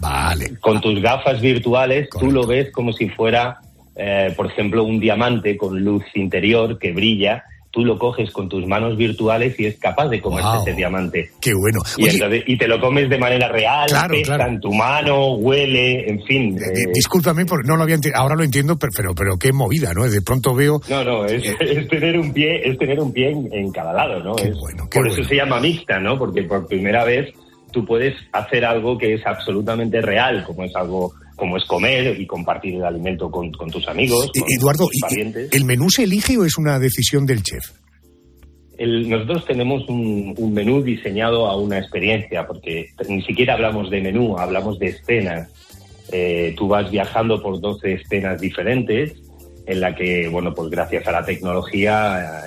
con 0.61 0.81
tus 0.81 1.01
gafas 1.01 1.41
virtuales 1.41 2.09
tú 2.11 2.31
lo 2.31 2.47
ves 2.47 2.71
como 2.71 2.93
si 2.93 3.09
fuera, 3.09 3.61
eh, 3.97 4.33
por 4.37 4.47
ejemplo, 4.47 4.85
un 4.85 5.01
diamante 5.01 5.57
con 5.57 5.83
luz 5.83 6.05
interior 6.15 6.79
que 6.79 6.93
brilla. 6.93 7.45
Tú 7.75 7.85
lo 7.85 7.99
coges 7.99 8.31
con 8.31 8.49
tus 8.49 8.65
manos 8.69 8.97
virtuales 8.97 9.59
y 9.59 9.67
es 9.67 9.77
capaz 9.81 10.07
de 10.09 10.21
comerse 10.21 10.47
Guau. 10.49 10.63
ese 10.63 10.75
diamante. 10.77 11.31
Qué 11.41 11.51
bueno. 11.55 11.81
Y, 11.97 12.05
Oye, 12.05 12.13
entonces- 12.13 12.45
y 12.47 12.57
te 12.57 12.69
lo 12.69 12.81
comes 12.81 13.11
de 13.11 13.19
manera 13.19 13.49
real, 13.49 13.89
Claro, 13.89 14.15
pesa 14.15 14.37
claro. 14.37 14.53
en 14.53 14.61
tu 14.61 14.73
mano, 14.73 15.35
huele, 15.35 16.09
en 16.09 16.23
fin. 16.23 16.55
di- 16.57 16.63
eh, 16.63 16.87
discúlpame, 16.95 17.45
porque 17.47 17.67
no 17.67 17.75
lo 17.77 17.83
había 17.83 17.97
ahora 18.15 18.37
lo 18.37 18.45
entiendo, 18.45 18.77
pero, 18.79 18.93
pero, 18.97 19.13
pero 19.13 19.37
qué 19.37 19.53
movida, 19.53 19.93
¿no? 19.93 20.09
De 20.09 20.23
pronto 20.23 20.55
veo... 20.55 20.81
No, 20.89 21.03
no, 21.03 21.25
es, 21.25 21.43
es 21.61 21.89
tener 21.89 22.17
un 22.17 22.33
pie, 22.33 22.61
es 22.69 22.79
tener 22.79 23.01
un 23.01 23.13
pie 23.13 23.31
en, 23.33 23.49
en 23.53 23.73
cada 23.73 23.93
lado, 23.93 24.23
¿no? 24.23 24.37
Es- 24.37 24.57
por 24.95 25.09
eso 25.09 25.25
se 25.25 25.35
llama 25.35 25.59
mixta, 25.59 25.99
¿no? 25.99 26.17
Porque 26.17 26.45
por 26.45 26.69
primera 26.69 27.05
vez 27.05 27.35
tú 27.73 27.85
puedes 27.85 28.15
hacer 28.31 28.65
algo 28.65 28.97
que 28.97 29.15
es 29.15 29.27
absolutamente 29.27 30.01
real, 30.01 30.45
como 30.47 30.63
es 30.63 30.77
algo, 30.77 31.13
como 31.37 31.57
es 31.57 31.65
comer 31.65 32.19
y 32.21 32.27
compartir 32.27 32.75
el 32.77 32.85
alimento 32.85 33.31
con, 33.31 33.51
con 33.53 33.71
tus 33.71 33.87
amigos, 33.89 34.31
Eh, 34.35 34.41
con 34.41 34.49
Eduardo, 34.59 34.85
tus 34.87 34.97
¿y- 34.97 35.01
parientes. 35.01 35.53
¿el 35.53 35.65
menú 35.65 35.91
se 35.91 36.05
elige 36.05 36.37
o 36.39 36.45
es 36.45 36.57
una 36.59 36.79
decisión 36.79 37.27
del 37.27 37.43
chef? 37.43 37.65
El- 38.79 39.09
nosotros 39.09 39.45
tenemos 39.47 39.89
un, 39.89 40.35
un 40.37 40.53
menú 40.53 40.83
diseñado 40.83 41.47
a 41.47 41.57
una 41.57 41.79
experiencia, 41.79 42.47
porque 42.47 42.87
ni 43.09 43.23
siquiera 43.23 43.55
hablamos 43.55 43.91
de 43.91 44.01
menú, 44.01 44.37
hablamos 44.39 44.79
de 44.79 44.87
escenas. 44.89 45.49
Eh, 46.13 46.55
tú 46.57 46.69
vas 46.69 46.91
viajando 46.91 47.41
por 47.43 47.61
12 47.61 47.95
escenas 47.95 48.41
diferentes, 48.41 49.15
en 49.67 49.81
la 49.81 49.95
que, 49.95 50.29
bueno, 50.29 50.53
pues 50.55 50.69
gracias 50.71 51.07
a 51.07 51.13
la 51.13 51.25
tecnología, 51.25 52.43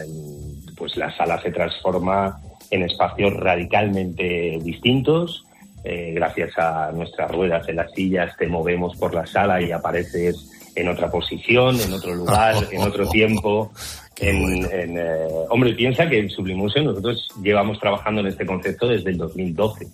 pues 0.77 0.95
la 0.97 1.15
sala 1.17 1.41
se 1.41 1.49
transforma 1.51 2.37
en 2.69 2.83
espacios 2.83 3.33
radicalmente 3.33 4.59
distintos. 4.63 5.43
Eh, 5.83 6.11
gracias 6.13 6.57
a 6.57 6.91
nuestras 6.91 7.31
ruedas 7.31 7.67
en 7.69 7.77
las 7.77 7.91
sillas 7.91 8.35
te 8.37 8.47
movemos 8.47 8.97
por 8.97 9.13
la 9.13 9.25
sala 9.25 9.61
y 9.61 9.71
apareces 9.71 10.49
en 10.75 10.89
otra 10.89 11.09
posición, 11.09 11.79
en 11.79 11.93
otro 11.93 12.13
lugar, 12.13 12.55
en 12.71 12.81
otro 12.81 13.07
tiempo. 13.09 13.71
En, 14.19 14.65
en, 14.71 14.97
eh, 14.97 15.27
hombre, 15.49 15.73
piensa 15.73 16.09
que 16.09 16.19
en 16.19 16.29
Sublimusion 16.29 16.85
nosotros 16.85 17.27
llevamos 17.41 17.79
trabajando 17.79 18.21
en 18.21 18.27
este 18.27 18.45
concepto 18.45 18.87
desde 18.87 19.11
el 19.11 19.17
2012. 19.17 19.87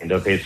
Entonces, 0.00 0.42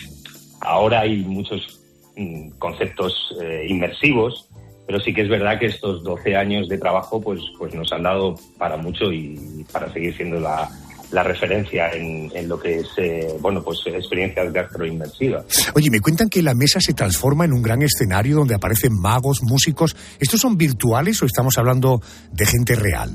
ahora 0.61 1.01
hay 1.01 1.19
muchos 1.19 1.81
mm, 2.17 2.51
conceptos 2.59 3.35
eh, 3.41 3.67
inmersivos, 3.69 4.49
pero 4.87 4.99
sí 5.01 5.15
que 5.15 5.23
es 5.23 5.29
verdad 5.29 5.59
que 5.59 5.67
estos 5.67 6.03
12 6.03 6.37
años 6.37 6.69
de 6.69 6.79
trabajo 6.79 7.21
pues, 7.21 7.41
pues 7.59 7.75
nos 7.75 7.93
han 7.93 8.03
dado 8.03 8.35
para 8.59 8.77
mucho 8.77 9.13
y 9.13 9.65
para 9.73 9.93
seguir 9.93 10.17
siendo 10.17 10.41
la, 10.41 10.69
la 11.13 11.23
referencia 11.23 11.91
en, 11.93 12.31
en 12.35 12.49
lo 12.49 12.59
que 12.59 12.77
es 12.79 12.89
eh, 12.97 13.29
bueno 13.41 13.63
pues 13.63 13.81
experiencias 13.87 14.53
gastroinmersivas. 14.53 15.73
Oye, 15.75 15.91
me 15.91 16.01
cuentan 16.01 16.29
que 16.29 16.43
la 16.43 16.55
mesa 16.55 16.81
se 16.81 16.95
transforma 16.95 17.45
en 17.45 17.53
un 17.53 17.63
gran 17.63 17.83
escenario 17.83 18.37
donde 18.37 18.55
aparecen 18.55 18.93
magos, 18.99 19.43
músicos. 19.43 19.95
¿Estos 20.19 20.41
son 20.41 20.57
virtuales 20.57 21.23
o 21.23 21.27
estamos 21.27 21.59
hablando 21.59 22.01
de 22.33 22.47
gente 22.47 22.75
real? 22.75 23.11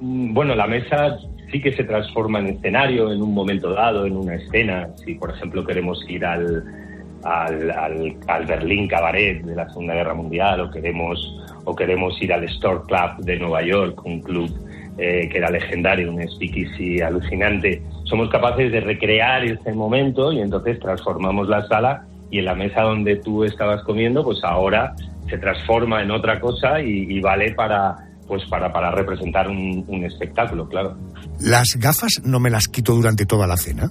Mm, 0.00 0.34
Bueno, 0.34 0.54
la 0.54 0.66
mesa 0.66 1.16
sí 1.50 1.60
que 1.60 1.72
se 1.72 1.84
transforma 1.84 2.40
en 2.40 2.46
escenario 2.48 3.12
en 3.12 3.22
un 3.22 3.32
momento 3.34 3.72
dado, 3.72 4.06
en 4.06 4.16
una 4.16 4.34
escena. 4.34 4.88
Si, 5.04 5.14
por 5.14 5.30
ejemplo, 5.30 5.64
queremos 5.64 5.98
ir 6.08 6.24
al, 6.24 6.64
al, 7.22 7.70
al, 7.70 8.16
al 8.26 8.46
Berlín 8.46 8.88
Cabaret 8.88 9.42
de 9.44 9.54
la 9.54 9.68
Segunda 9.68 9.94
Guerra 9.94 10.14
Mundial 10.14 10.60
o 10.62 10.70
queremos, 10.70 11.18
o 11.64 11.74
queremos 11.76 12.20
ir 12.22 12.32
al 12.32 12.44
Store 12.44 12.80
Club 12.88 13.24
de 13.24 13.38
Nueva 13.38 13.62
York, 13.64 14.04
un 14.04 14.20
club 14.22 14.50
eh, 14.98 15.28
que 15.30 15.38
era 15.38 15.50
legendario, 15.50 16.12
un 16.12 16.22
speakeasy 16.22 17.00
alucinante, 17.00 17.82
somos 18.04 18.28
capaces 18.30 18.70
de 18.70 18.80
recrear 18.80 19.44
ese 19.44 19.72
momento 19.72 20.32
y 20.32 20.40
entonces 20.40 20.78
transformamos 20.80 21.48
la 21.48 21.66
sala 21.68 22.06
y 22.30 22.38
en 22.38 22.44
la 22.46 22.54
mesa 22.54 22.82
donde 22.82 23.16
tú 23.16 23.44
estabas 23.44 23.82
comiendo, 23.84 24.24
pues 24.24 24.38
ahora 24.42 24.94
se 25.28 25.38
transforma 25.38 26.02
en 26.02 26.10
otra 26.10 26.40
cosa 26.40 26.80
y, 26.80 27.20
vale 27.20 27.52
para 27.54 27.96
pues 28.26 28.44
para, 28.48 28.72
para 28.72 28.90
representar 28.92 29.48
un 29.48 30.04
espectáculo, 30.04 30.66
claro. 30.66 30.96
¿Las 31.40 31.76
gafas 31.76 32.22
no 32.24 32.38
me 32.38 32.50
las 32.50 32.68
quito 32.68 32.94
durante 32.94 33.26
toda 33.26 33.46
la 33.46 33.56
cena? 33.56 33.90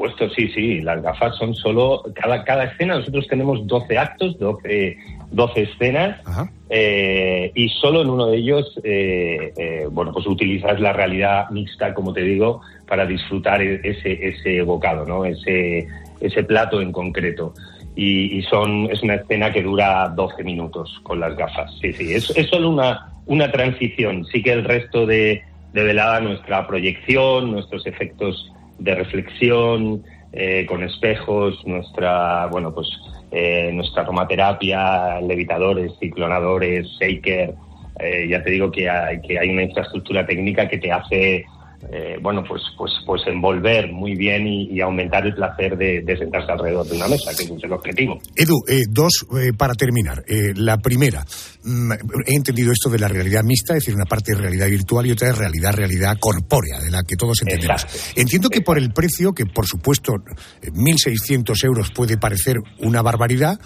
Supuesto, 0.00 0.30
sí, 0.30 0.48
sí, 0.54 0.80
las 0.80 1.02
gafas 1.02 1.36
son 1.36 1.54
solo, 1.54 2.02
cada, 2.14 2.42
cada 2.42 2.64
escena, 2.64 2.96
nosotros 2.96 3.26
tenemos 3.26 3.66
12 3.66 3.98
actos, 3.98 4.38
12, 4.38 4.96
12 5.30 5.60
escenas, 5.60 6.22
eh, 6.70 7.52
y 7.54 7.68
solo 7.68 8.00
en 8.00 8.08
uno 8.08 8.28
de 8.28 8.38
ellos, 8.38 8.80
eh, 8.82 9.52
eh, 9.58 9.86
bueno, 9.90 10.10
pues 10.10 10.26
utilizas 10.26 10.80
la 10.80 10.94
realidad 10.94 11.50
mixta, 11.50 11.92
como 11.92 12.14
te 12.14 12.22
digo, 12.22 12.62
para 12.88 13.04
disfrutar 13.04 13.60
e-, 13.60 13.82
ese, 13.84 14.26
ese 14.26 14.62
bocado, 14.62 15.04
¿no? 15.04 15.26
Ese, 15.26 15.86
ese 16.18 16.44
plato 16.44 16.80
en 16.80 16.92
concreto. 16.92 17.52
Y, 17.94 18.38
y 18.38 18.42
son, 18.44 18.88
es 18.90 19.02
una 19.02 19.16
escena 19.16 19.52
que 19.52 19.62
dura 19.62 20.08
12 20.16 20.42
minutos 20.44 20.98
con 21.02 21.20
las 21.20 21.36
gafas, 21.36 21.76
sí, 21.78 21.92
sí, 21.92 22.14
es, 22.14 22.30
es 22.38 22.46
solo 22.46 22.70
una, 22.70 23.12
una 23.26 23.52
transición, 23.52 24.24
sí 24.32 24.42
que 24.42 24.52
el 24.52 24.64
resto 24.64 25.04
de, 25.04 25.42
de 25.74 25.84
velada, 25.84 26.20
nuestra 26.20 26.66
proyección, 26.66 27.52
nuestros 27.52 27.86
efectos 27.86 28.50
de 28.80 28.94
reflexión, 28.94 30.02
eh, 30.32 30.66
con 30.66 30.82
espejos, 30.82 31.64
nuestra, 31.66 32.46
bueno, 32.46 32.74
pues 32.74 32.88
eh, 33.30 33.70
nuestra 33.72 34.02
aromaterapia, 34.02 35.20
levitadores, 35.20 35.92
ciclonadores, 36.00 36.86
shaker. 36.98 37.54
Eh, 38.00 38.28
ya 38.28 38.42
te 38.42 38.50
digo 38.50 38.70
que 38.70 38.88
hay, 38.88 39.20
que 39.20 39.38
hay 39.38 39.50
una 39.50 39.62
infraestructura 39.62 40.26
técnica 40.26 40.68
que 40.68 40.78
te 40.78 40.90
hace 40.90 41.44
eh, 41.88 42.18
bueno, 42.20 42.44
pues, 42.46 42.62
pues, 42.76 42.92
pues 43.06 43.22
envolver 43.26 43.90
muy 43.90 44.14
bien 44.14 44.46
y, 44.46 44.68
y 44.70 44.80
aumentar 44.80 45.26
el 45.26 45.34
placer 45.34 45.76
de, 45.78 46.02
de, 46.02 46.16
sentarse 46.16 46.52
alrededor 46.52 46.86
de 46.86 46.96
una 46.96 47.08
mesa, 47.08 47.30
que 47.36 47.44
es 47.44 47.64
el 47.64 47.72
objetivo. 47.72 48.20
Edu, 48.36 48.62
eh, 48.68 48.82
dos 48.88 49.26
eh, 49.40 49.52
para 49.56 49.74
terminar. 49.74 50.22
Eh, 50.28 50.52
la 50.56 50.76
primera, 50.76 51.24
mm, 51.64 51.92
he 52.26 52.34
entendido 52.34 52.70
esto 52.72 52.90
de 52.90 52.98
la 52.98 53.08
realidad 53.08 53.42
mixta, 53.44 53.74
es 53.74 53.80
decir, 53.80 53.94
una 53.94 54.04
parte 54.04 54.34
de 54.34 54.42
realidad 54.42 54.68
virtual 54.68 55.06
y 55.06 55.12
otra 55.12 55.28
de 55.28 55.34
realidad, 55.34 55.72
realidad 55.72 56.18
corpórea, 56.20 56.80
de 56.80 56.90
la 56.90 57.02
que 57.02 57.16
todos 57.16 57.40
entendemos. 57.42 57.82
Exacto. 57.82 58.20
Entiendo 58.20 58.50
que 58.50 58.60
por 58.60 58.76
el 58.76 58.92
precio, 58.92 59.32
que 59.32 59.46
por 59.46 59.66
supuesto 59.66 60.12
1.600 60.62 61.64
euros 61.64 61.90
puede 61.92 62.18
parecer 62.18 62.56
una 62.80 63.00
barbaridad, 63.00 63.58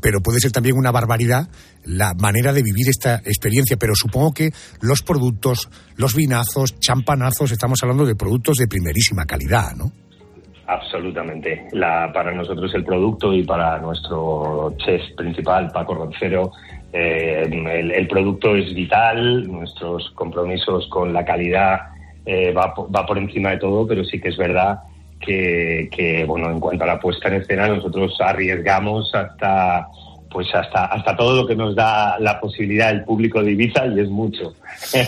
pero 0.00 0.20
puede 0.20 0.40
ser 0.40 0.52
también 0.52 0.76
una 0.76 0.90
barbaridad 0.90 1.48
la 1.84 2.14
manera 2.14 2.52
de 2.52 2.62
vivir 2.62 2.88
esta 2.88 3.16
experiencia. 3.16 3.76
Pero 3.76 3.94
supongo 3.94 4.32
que 4.32 4.50
los 4.80 5.02
productos, 5.02 5.68
los 5.96 6.14
vinazos, 6.14 6.78
champanazos, 6.80 7.52
estamos 7.52 7.78
hablando 7.82 8.06
de 8.06 8.14
productos 8.14 8.56
de 8.58 8.68
primerísima 8.68 9.24
calidad, 9.26 9.72
¿no? 9.76 9.92
Absolutamente. 10.66 11.66
La, 11.72 12.10
para 12.12 12.32
nosotros 12.32 12.72
el 12.74 12.84
producto 12.84 13.34
y 13.34 13.42
para 13.44 13.78
nuestro 13.80 14.74
chef 14.78 15.02
principal, 15.16 15.70
Paco 15.72 15.94
Roncero, 15.94 16.52
eh, 16.92 17.42
el, 17.44 17.90
el, 17.90 18.08
producto 18.08 18.54
es 18.54 18.74
vital, 18.74 19.46
nuestros 19.46 20.10
compromisos 20.14 20.88
con 20.88 21.12
la 21.12 21.24
calidad 21.24 21.80
eh, 22.24 22.52
va, 22.52 22.72
va 22.72 23.04
por 23.04 23.18
encima 23.18 23.50
de 23.50 23.58
todo, 23.58 23.86
pero 23.86 24.04
sí 24.04 24.18
que 24.20 24.28
es 24.28 24.36
verdad 24.38 24.78
que, 25.24 25.88
que, 25.90 26.24
bueno, 26.24 26.50
en 26.50 26.60
cuanto 26.60 26.84
a 26.84 26.86
la 26.86 27.00
puesta 27.00 27.28
en 27.28 27.42
escena, 27.42 27.68
nosotros 27.68 28.16
arriesgamos 28.20 29.14
hasta 29.14 29.88
pues 30.34 30.48
hasta, 30.52 30.86
hasta 30.86 31.16
todo 31.16 31.42
lo 31.42 31.46
que 31.46 31.54
nos 31.54 31.76
da 31.76 32.18
la 32.18 32.40
posibilidad 32.40 32.90
el 32.90 33.04
público 33.04 33.40
de 33.40 33.52
Ibiza 33.52 33.86
y 33.86 34.00
es 34.00 34.10
mucho. 34.10 34.52
eh, 34.92 35.06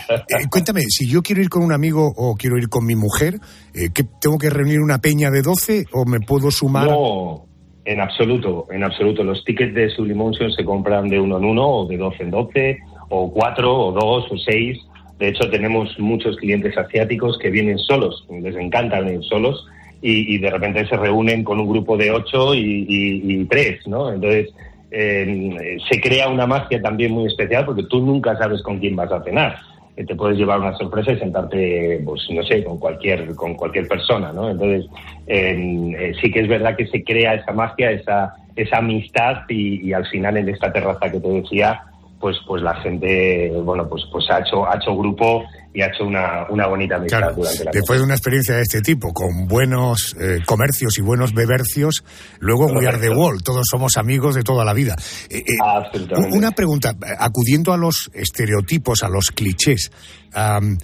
cuéntame, 0.49 0.83
si 0.83 1.11
yo 1.11 1.21
quiero 1.21 1.43
ir 1.43 1.49
con 1.49 1.65
un 1.65 1.73
amigo 1.73 2.13
o 2.17 2.37
quiero 2.37 2.57
ir 2.59 2.69
con 2.69 2.87
mi 2.87 2.95
mujer, 2.95 3.35
eh, 3.75 3.89
¿qué, 3.93 4.05
¿tengo 4.21 4.39
que 4.39 4.51
reunir 4.51 4.81
una 4.81 4.99
peña 4.99 5.33
de 5.33 5.43
12 5.43 5.87
o 5.93 6.05
me 6.09 6.21
puedo 6.21 6.53
sumar? 6.53 6.87
No, 6.87 7.45
en 7.85 8.01
absoluto, 8.01 8.69
en 8.71 8.85
absoluto. 8.85 9.25
Los 9.25 9.45
tickets 9.45 9.75
de 9.75 9.91
Sublimotion 9.91 10.53
se 10.53 10.65
compran 10.65 11.09
de 11.09 11.19
uno 11.19 11.39
en 11.39 11.45
uno 11.45 11.69
o 11.69 11.87
de 11.89 11.97
12 11.97 12.23
en 12.23 12.31
12 12.31 12.79
o 13.09 13.33
cuatro 13.33 13.75
o 13.75 13.93
dos 13.93 14.31
o 14.31 14.37
seis. 14.39 14.79
De 15.19 15.29
hecho, 15.29 15.51
tenemos 15.51 15.89
muchos 15.99 16.37
clientes 16.37 16.79
asiáticos 16.79 17.37
que 17.39 17.51
vienen 17.51 17.79
solos, 17.79 18.25
les 18.29 18.55
encanta 18.55 19.01
venir 19.01 19.25
solos 19.25 19.67
y, 20.09 20.39
de 20.39 20.51
repente 20.51 20.87
se 20.87 20.97
reúnen 20.97 21.43
con 21.43 21.59
un 21.59 21.69
grupo 21.69 21.97
de 21.97 22.13
ocho 22.13 22.55
y, 22.55 23.45
tres, 23.51 23.87
¿no? 23.87 24.13
Entonces, 24.13 24.55
eh, 24.91 25.77
se 25.91 26.01
crea 26.01 26.29
una 26.29 26.47
magia 26.47 26.81
también 26.81 27.11
muy 27.11 27.27
especial 27.27 27.65
porque 27.67 27.83
tú 27.85 28.01
nunca 28.01 28.37
sabes 28.39 28.63
con 28.63 28.79
quién 28.79 28.95
vas 28.95 29.11
a 29.11 29.23
cenar. 29.25 29.57
Eh, 29.97 30.05
te 30.05 30.15
puedes 30.15 30.39
llevar 30.39 30.61
una 30.61 30.77
sorpresa 30.77 31.13
y 31.13 31.19
sentarte, 31.19 32.01
pues 32.05 32.23
no 32.31 32.43
sé, 32.45 32.63
con 32.63 32.79
cualquier, 32.79 33.35
con 33.35 33.55
cualquier 33.55 33.89
persona, 33.89 34.33
¿no? 34.33 34.49
Entonces, 34.49 34.87
eh, 35.27 36.13
sí 36.21 36.31
que 36.31 36.41
es 36.41 36.49
verdad 36.49 36.77
que 36.77 36.87
se 36.87 37.03
crea 37.03 37.35
esa 37.35 37.53
magia, 37.53 37.91
esa, 37.91 38.35
esa 38.55 38.79
amistad 38.79 39.39
y 39.49 39.93
al 39.93 40.07
final 40.07 40.37
en 40.37 40.51
esta 40.51 40.73
terraza 40.73 41.11
que 41.11 41.19
te 41.19 41.29
decía, 41.29 41.83
pues, 42.21 42.37
pues 42.47 42.63
la 42.63 42.75
gente, 42.81 43.51
bueno, 43.63 43.89
pues, 43.89 44.05
pues 44.11 44.25
ha 44.31 44.41
hecho, 44.41 44.67
ha 44.67 44.77
hecho 44.77 44.97
grupo 44.97 45.45
y 45.75 45.83
ha 45.83 45.87
hecho 45.87 46.05
una, 46.05 46.47
una 46.49 46.67
bonita 46.67 46.97
amistad 46.97 47.19
claro, 47.19 47.35
durante 47.35 47.65
la 47.65 47.71
Después 47.73 47.99
de 47.99 48.05
una 48.05 48.15
experiencia 48.15 48.57
de 48.57 48.63
este 48.63 48.81
tipo, 48.81 49.13
con 49.13 49.47
buenos 49.47 50.17
eh, 50.19 50.39
comercios 50.47 50.99
y 50.99 51.03
buenos 51.03 51.35
bebercios, 51.35 52.05
luego 52.39 52.67
We 52.67 52.87
Are 52.87 52.99
the 52.99 53.11
Wall, 53.11 53.43
todos 53.43 53.67
somos 53.71 53.97
amigos 53.99 54.35
de 54.35 54.43
toda 54.43 54.65
la 54.65 54.73
vida. 54.73 54.97
Eh, 55.29 55.45
eh, 55.47 55.97
una 56.33 56.53
pregunta, 56.53 56.95
acudiendo 57.19 57.73
a 57.73 57.77
los 57.77 58.11
estereotipos, 58.15 59.03
a 59.03 59.09
los 59.09 59.31
clichés, 59.31 59.91
um, 60.35 60.79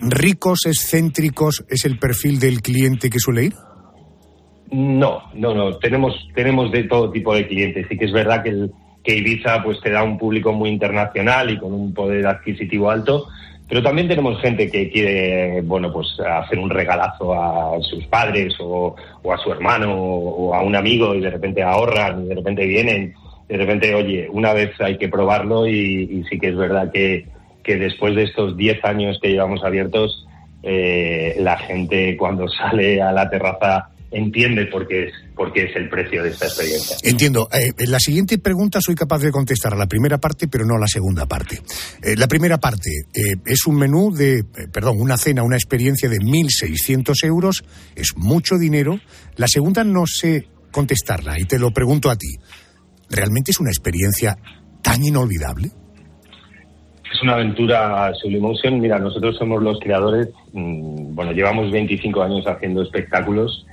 ¿ricos, 0.00 0.60
excéntricos 0.64 1.64
es 1.68 1.84
el 1.84 1.98
perfil 1.98 2.40
del 2.40 2.62
cliente 2.62 3.10
que 3.10 3.18
suele 3.18 3.44
ir? 3.44 3.54
No, 4.72 5.24
no, 5.34 5.54
no, 5.54 5.76
tenemos, 5.78 6.14
tenemos 6.34 6.70
de 6.70 6.84
todo 6.84 7.10
tipo 7.10 7.34
de 7.34 7.46
clientes. 7.46 7.86
Sí 7.88 7.98
que 7.98 8.04
es 8.04 8.12
verdad 8.12 8.42
que, 8.42 8.50
el, 8.50 8.72
que 9.02 9.16
Ibiza 9.16 9.62
pues 9.62 9.80
te 9.80 9.90
da 9.90 10.02
un 10.02 10.18
público 10.18 10.52
muy 10.52 10.70
internacional 10.70 11.50
y 11.50 11.58
con 11.58 11.72
un 11.72 11.94
poder 11.94 12.26
adquisitivo 12.26 12.90
alto, 12.90 13.28
pero 13.70 13.82
también 13.82 14.08
tenemos 14.08 14.40
gente 14.40 14.68
que 14.68 14.90
quiere, 14.90 15.60
bueno, 15.62 15.92
pues 15.92 16.18
hacer 16.18 16.58
un 16.58 16.68
regalazo 16.68 17.32
a 17.32 17.80
sus 17.82 18.04
padres 18.06 18.54
o, 18.58 18.96
o, 19.22 19.32
a 19.32 19.38
su 19.38 19.52
hermano 19.52 19.94
o 19.94 20.52
a 20.52 20.60
un 20.60 20.74
amigo 20.74 21.14
y 21.14 21.20
de 21.20 21.30
repente 21.30 21.62
ahorran 21.62 22.24
y 22.24 22.28
de 22.28 22.34
repente 22.34 22.66
vienen. 22.66 23.14
De 23.48 23.56
repente, 23.56 23.94
oye, 23.94 24.28
una 24.28 24.52
vez 24.54 24.72
hay 24.80 24.98
que 24.98 25.08
probarlo 25.08 25.68
y, 25.68 26.24
sí 26.28 26.40
que 26.40 26.48
es 26.48 26.56
verdad 26.56 26.90
que, 26.92 27.26
que 27.62 27.76
después 27.76 28.16
de 28.16 28.24
estos 28.24 28.56
10 28.56 28.84
años 28.84 29.20
que 29.22 29.28
llevamos 29.28 29.62
abiertos, 29.62 30.26
eh, 30.64 31.36
la 31.38 31.56
gente 31.56 32.16
cuando 32.16 32.48
sale 32.48 33.00
a 33.00 33.12
la 33.12 33.30
terraza 33.30 33.90
entiende 34.10 34.66
por 34.66 34.88
qué 34.88 35.04
es, 35.04 35.12
por 35.36 35.52
qué 35.52 35.64
es 35.64 35.76
el 35.76 35.88
precio 35.88 36.22
de 36.22 36.30
esta 36.30 36.46
experiencia. 36.46 36.96
Entiendo. 37.02 37.48
Eh, 37.52 37.86
la 37.86 38.00
siguiente 38.00 38.38
pregunta 38.38 38.80
soy 38.80 38.94
capaz 38.94 39.18
de 39.18 39.30
contestar 39.30 39.74
a 39.74 39.76
la 39.76 39.86
primera 39.86 40.18
parte, 40.18 40.48
pero 40.48 40.64
no 40.64 40.74
a 40.74 40.80
la 40.80 40.86
segunda 40.86 41.26
parte. 41.26 41.60
Eh, 42.02 42.16
la 42.16 42.26
primera 42.26 42.58
parte 42.58 42.90
eh, 43.14 43.36
es 43.46 43.66
un 43.66 43.76
menú 43.76 44.12
de, 44.12 44.44
perdón, 44.72 45.00
una 45.00 45.16
cena, 45.16 45.42
una 45.42 45.56
experiencia 45.56 46.08
de 46.08 46.16
1.600 46.16 47.24
euros, 47.24 47.64
es 47.94 48.16
mucho 48.16 48.58
dinero. 48.58 48.98
La 49.36 49.46
segunda 49.46 49.84
no 49.84 50.06
sé 50.06 50.48
contestarla 50.72 51.38
y 51.38 51.44
te 51.44 51.58
lo 51.58 51.70
pregunto 51.70 52.10
a 52.10 52.16
ti. 52.16 52.36
¿Realmente 53.08 53.50
es 53.50 53.60
una 53.60 53.70
experiencia 53.70 54.36
tan 54.82 55.02
inolvidable? 55.04 55.70
Es 57.12 57.22
una 57.22 57.34
aventura 57.34 58.12
Sublimotion. 58.14 58.80
Mira, 58.80 58.98
nosotros 58.98 59.36
somos 59.36 59.62
los 59.62 59.80
creadores, 59.80 60.28
mmm, 60.52 61.14
bueno, 61.14 61.32
llevamos 61.32 61.72
25 61.72 62.22
años 62.22 62.46
haciendo 62.46 62.82
espectáculos 62.82 63.66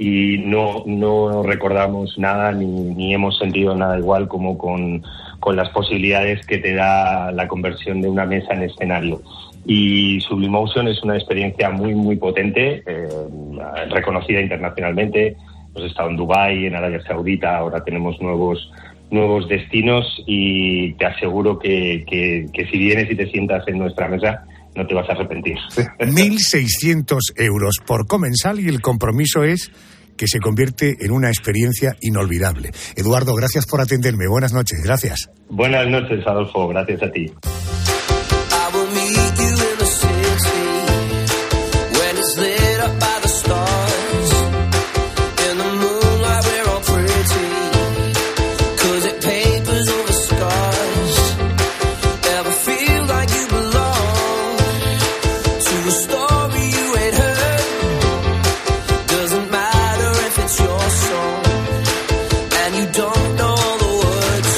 y 0.00 0.38
no, 0.38 0.82
no 0.86 1.42
recordamos 1.42 2.18
nada 2.18 2.52
ni, 2.52 2.64
ni, 2.64 3.12
hemos 3.12 3.36
sentido 3.36 3.76
nada 3.76 3.98
igual 3.98 4.28
como 4.28 4.56
con, 4.56 5.02
con, 5.40 5.56
las 5.56 5.68
posibilidades 5.68 6.44
que 6.46 6.56
te 6.56 6.72
da 6.72 7.30
la 7.32 7.46
conversión 7.46 8.00
de 8.00 8.08
una 8.08 8.24
mesa 8.24 8.54
en 8.54 8.62
escenario. 8.62 9.20
Y 9.66 10.18
Sublimotion 10.22 10.88
es 10.88 11.02
una 11.02 11.16
experiencia 11.16 11.68
muy, 11.68 11.94
muy 11.94 12.16
potente, 12.16 12.82
eh, 12.86 13.08
reconocida 13.90 14.40
internacionalmente. 14.40 15.36
Hemos 15.74 15.90
estado 15.90 16.08
en 16.08 16.16
Dubái, 16.16 16.64
en 16.64 16.76
Arabia 16.76 17.02
Saudita, 17.02 17.58
ahora 17.58 17.84
tenemos 17.84 18.18
nuevos, 18.22 18.72
nuevos 19.10 19.48
destinos 19.50 20.22
y 20.26 20.94
te 20.94 21.04
aseguro 21.04 21.58
que, 21.58 22.06
que, 22.08 22.46
que 22.54 22.66
si 22.68 22.78
vienes 22.78 23.10
y 23.10 23.16
te 23.16 23.26
sientas 23.26 23.68
en 23.68 23.76
nuestra 23.76 24.08
mesa, 24.08 24.46
no 24.74 24.86
te 24.86 24.94
vas 24.94 25.08
a 25.08 25.12
arrepentir. 25.12 25.56
1.600 25.98 27.18
euros 27.36 27.76
por 27.86 28.06
comensal 28.06 28.60
y 28.60 28.68
el 28.68 28.80
compromiso 28.80 29.44
es 29.44 29.70
que 30.16 30.26
se 30.26 30.38
convierte 30.38 30.96
en 31.00 31.12
una 31.12 31.28
experiencia 31.28 31.96
inolvidable. 32.02 32.70
Eduardo, 32.94 33.34
gracias 33.34 33.66
por 33.66 33.80
atenderme. 33.80 34.28
Buenas 34.28 34.52
noches. 34.52 34.80
Gracias. 34.84 35.30
Buenas 35.48 35.88
noches, 35.88 36.26
Adolfo. 36.26 36.68
Gracias 36.68 37.02
a 37.02 37.10
ti. 37.10 37.32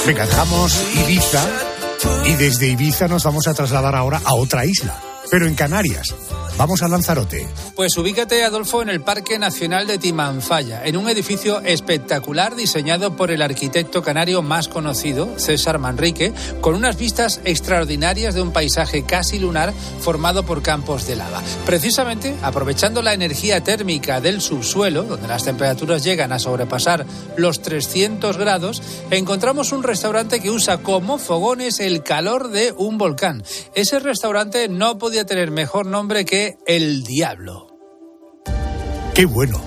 Venga, 0.05 0.25
dejamos 0.25 0.77
Ibiza 0.95 1.41
y 2.25 2.33
desde 2.33 2.67
Ibiza 2.67 3.07
nos 3.07 3.23
vamos 3.23 3.47
a 3.47 3.53
trasladar 3.53 3.95
ahora 3.95 4.21
a 4.23 4.35
otra 4.35 4.65
isla, 4.65 5.01
pero 5.31 5.47
en 5.47 5.55
Canarias. 5.55 6.13
Vamos 6.57 6.83
a 6.83 6.87
Lanzarote. 6.87 7.47
Pues 7.75 7.97
ubícate, 7.97 8.43
Adolfo, 8.43 8.83
en 8.83 8.89
el 8.89 9.01
Parque 9.01 9.39
Nacional 9.39 9.87
de 9.87 9.97
Timanfaya, 9.97 10.85
en 10.85 10.97
un 10.97 11.09
edificio 11.09 11.61
espectacular 11.61 12.55
diseñado 12.55 13.15
por 13.15 13.31
el 13.31 13.41
arquitecto 13.41 14.03
canario 14.03 14.43
más 14.43 14.67
conocido, 14.67 15.39
César 15.39 15.79
Manrique, 15.79 16.31
con 16.61 16.75
unas 16.75 16.95
vistas 16.95 17.41
extraordinarias 17.43 18.35
de 18.35 18.41
un 18.41 18.53
paisaje 18.53 19.03
casi 19.03 19.39
lunar 19.39 19.73
formado 19.99 20.43
por 20.43 20.61
campos 20.61 21.07
de 21.07 21.15
lava. 21.15 21.41
Precisamente, 21.65 22.35
aprovechando 22.43 23.01
la 23.01 23.15
energía 23.15 23.63
térmica 23.63 24.21
del 24.21 24.39
subsuelo, 24.39 25.03
donde 25.03 25.27
las 25.27 25.45
temperaturas 25.45 26.03
llegan 26.03 26.31
a 26.31 26.39
sobrepasar 26.39 27.05
los 27.35 27.63
300 27.63 28.37
grados, 28.37 28.83
encontramos 29.09 29.71
un 29.71 29.81
restaurante 29.81 30.39
que 30.39 30.51
usa 30.51 30.77
como 30.77 31.17
fogones 31.17 31.79
el 31.79 32.03
calor 32.03 32.49
de 32.49 32.73
un 32.77 32.99
volcán. 32.99 33.43
Ese 33.73 33.97
restaurante 33.99 34.69
no 34.69 34.99
podía 34.99 35.25
tener 35.25 35.49
mejor 35.49 35.87
nombre 35.87 36.25
que 36.25 36.42
El 36.65 37.03
Diablo. 37.03 37.67
¡Qué 39.15 39.25
bueno! 39.25 39.61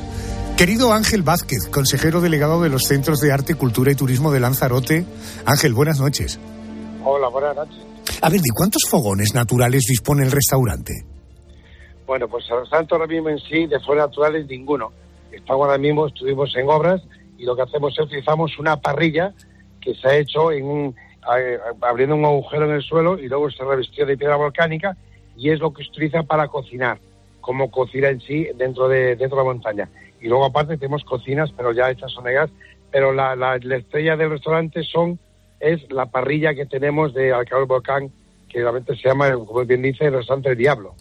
Querido 0.59 0.93
Ángel 0.93 1.23
Vázquez, 1.23 1.69
consejero 1.73 2.21
delegado 2.21 2.63
de 2.63 2.69
los 2.69 2.83
Centros 2.83 3.21
de 3.21 3.33
Arte, 3.33 3.55
Cultura 3.55 3.93
y 3.93 3.95
Turismo 3.95 4.31
de 4.31 4.41
Lanzarote. 4.41 5.07
Ángel, 5.47 5.73
buenas 5.73 6.01
noches. 6.01 6.39
Hola, 7.03 7.29
buenas 7.29 7.57
noches. 7.57 7.79
A 8.21 8.29
ver, 8.29 8.41
¿de 8.41 8.51
cuántos 8.55 8.83
fogones 8.91 9.35
naturales 9.35 9.85
dispone 9.89 10.25
el 10.25 10.31
restaurante? 10.31 10.93
Bueno, 12.07 12.29
pues 12.29 12.45
el 12.51 12.61
restaurante 12.61 12.95
ahora 12.95 13.07
mismo 13.07 13.31
en 13.31 13.39
sí, 13.39 13.67
de 13.67 13.81
fogones 13.81 14.09
naturales, 14.09 14.47
ninguno. 14.47 14.93
Estamos 15.33 15.67
ahora 15.67 15.79
mismo, 15.79 16.07
estuvimos 16.09 16.55
en 16.57 16.69
obras 16.69 17.01
y 17.39 17.45
lo 17.45 17.57
que 17.57 17.63
hacemos 17.63 17.95
es 17.95 18.05
utilizamos 18.05 18.59
una 18.59 18.77
parrilla 18.79 19.33
que 19.81 19.95
se 19.95 20.09
ha 20.09 20.17
hecho 20.17 20.53
en 20.53 20.65
un, 20.67 20.95
abriendo 21.81 22.17
un 22.17 22.25
agujero 22.25 22.67
en 22.67 22.73
el 22.73 22.83
suelo 22.83 23.19
y 23.19 23.29
luego 23.29 23.51
se 23.51 23.65
revistió 23.65 24.05
de 24.05 24.17
piedra 24.17 24.37
volcánica 24.37 24.97
y 25.37 25.51
es 25.51 25.61
lo 25.61 25.73
que 25.73 25.85
se 25.85 25.91
utiliza 25.91 26.23
para 26.23 26.49
cocinar, 26.49 26.99
como 27.41 27.71
cocina 27.71 28.09
en 28.09 28.21
sí 28.21 28.49
dentro 28.57 28.89
de, 28.89 29.17
dentro 29.17 29.39
de 29.39 29.45
la 29.45 29.53
montaña. 29.53 29.89
Y 30.21 30.29
luego 30.29 30.47
aparte 30.47 30.77
tenemos 30.77 31.05
cocinas, 31.05 31.51
pero 31.57 31.73
ya 31.73 31.91
hechas 31.91 32.13
son 32.13 32.25
gas, 32.25 32.51
pero 32.91 33.13
la, 33.13 33.37
la, 33.37 33.57
estrella 33.77 34.17
del 34.17 34.31
restaurante 34.31 34.83
son 34.83 35.19
es 35.61 35.81
la 35.91 36.07
parrilla 36.07 36.55
que 36.55 36.67
tenemos 36.67 37.15
de 37.15 37.33
Alcalá 37.33 37.65
Volcán, 37.65 38.11
que 38.49 38.61
realmente 38.61 38.97
se 38.97 39.09
llama, 39.09 39.33
como 39.33 39.65
bien 39.65 39.83
dice, 39.83 40.07
el 40.07 40.15
restaurante 40.15 40.51
del 40.51 40.59
Diablo. 40.59 40.95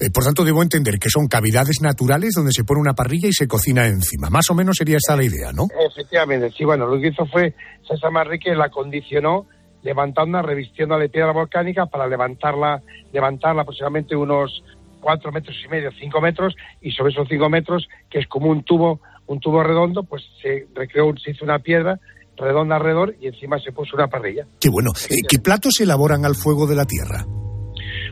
Eh, 0.00 0.10
por 0.10 0.24
tanto, 0.24 0.44
debo 0.44 0.62
entender 0.62 0.98
que 0.98 1.10
son 1.10 1.28
cavidades 1.28 1.80
naturales 1.82 2.32
donde 2.34 2.52
se 2.52 2.64
pone 2.64 2.80
una 2.80 2.94
parrilla 2.94 3.28
y 3.28 3.32
se 3.32 3.46
cocina 3.46 3.86
encima. 3.86 4.30
Más 4.30 4.48
o 4.50 4.54
menos 4.54 4.76
sería 4.78 4.96
esa 4.96 5.16
la 5.16 5.24
idea, 5.24 5.52
¿no? 5.52 5.68
Efectivamente, 5.90 6.50
sí. 6.56 6.64
Bueno, 6.64 6.86
lo 6.86 7.00
que 7.00 7.08
hizo 7.08 7.26
fue 7.26 7.54
César 7.86 8.10
Manrique 8.10 8.54
la 8.54 8.70
condicionó 8.70 9.46
levantando, 9.86 10.42
revistiendo 10.42 10.98
la 10.98 11.06
piedra 11.06 11.32
volcánica 11.32 11.86
para 11.86 12.08
levantarla, 12.08 12.82
levantarla 13.12 13.62
aproximadamente 13.62 14.16
unos 14.16 14.64
cuatro 15.00 15.30
metros 15.30 15.56
y 15.64 15.68
medio, 15.68 15.90
cinco 15.98 16.20
metros, 16.20 16.56
y 16.82 16.90
sobre 16.90 17.12
esos 17.12 17.28
cinco 17.28 17.48
metros, 17.48 17.86
que 18.10 18.18
es 18.18 18.26
como 18.26 18.50
un 18.50 18.64
tubo, 18.64 19.00
un 19.28 19.38
tubo 19.38 19.62
redondo, 19.62 20.02
pues 20.02 20.24
se 20.42 20.66
recreó, 20.74 21.14
se 21.16 21.30
hizo 21.30 21.44
una 21.44 21.60
piedra 21.60 22.00
redonda 22.36 22.76
alrededor 22.76 23.14
y 23.18 23.28
encima 23.28 23.58
se 23.58 23.72
puso 23.72 23.96
una 23.96 24.08
parrilla. 24.08 24.44
Qué 24.60 24.68
bueno. 24.68 24.90
Eh, 25.08 25.16
¿Qué 25.26 25.38
platos 25.38 25.72
se 25.78 25.84
elaboran 25.84 26.26
al 26.26 26.34
fuego 26.34 26.66
de 26.66 26.76
la 26.76 26.84
tierra? 26.84 27.24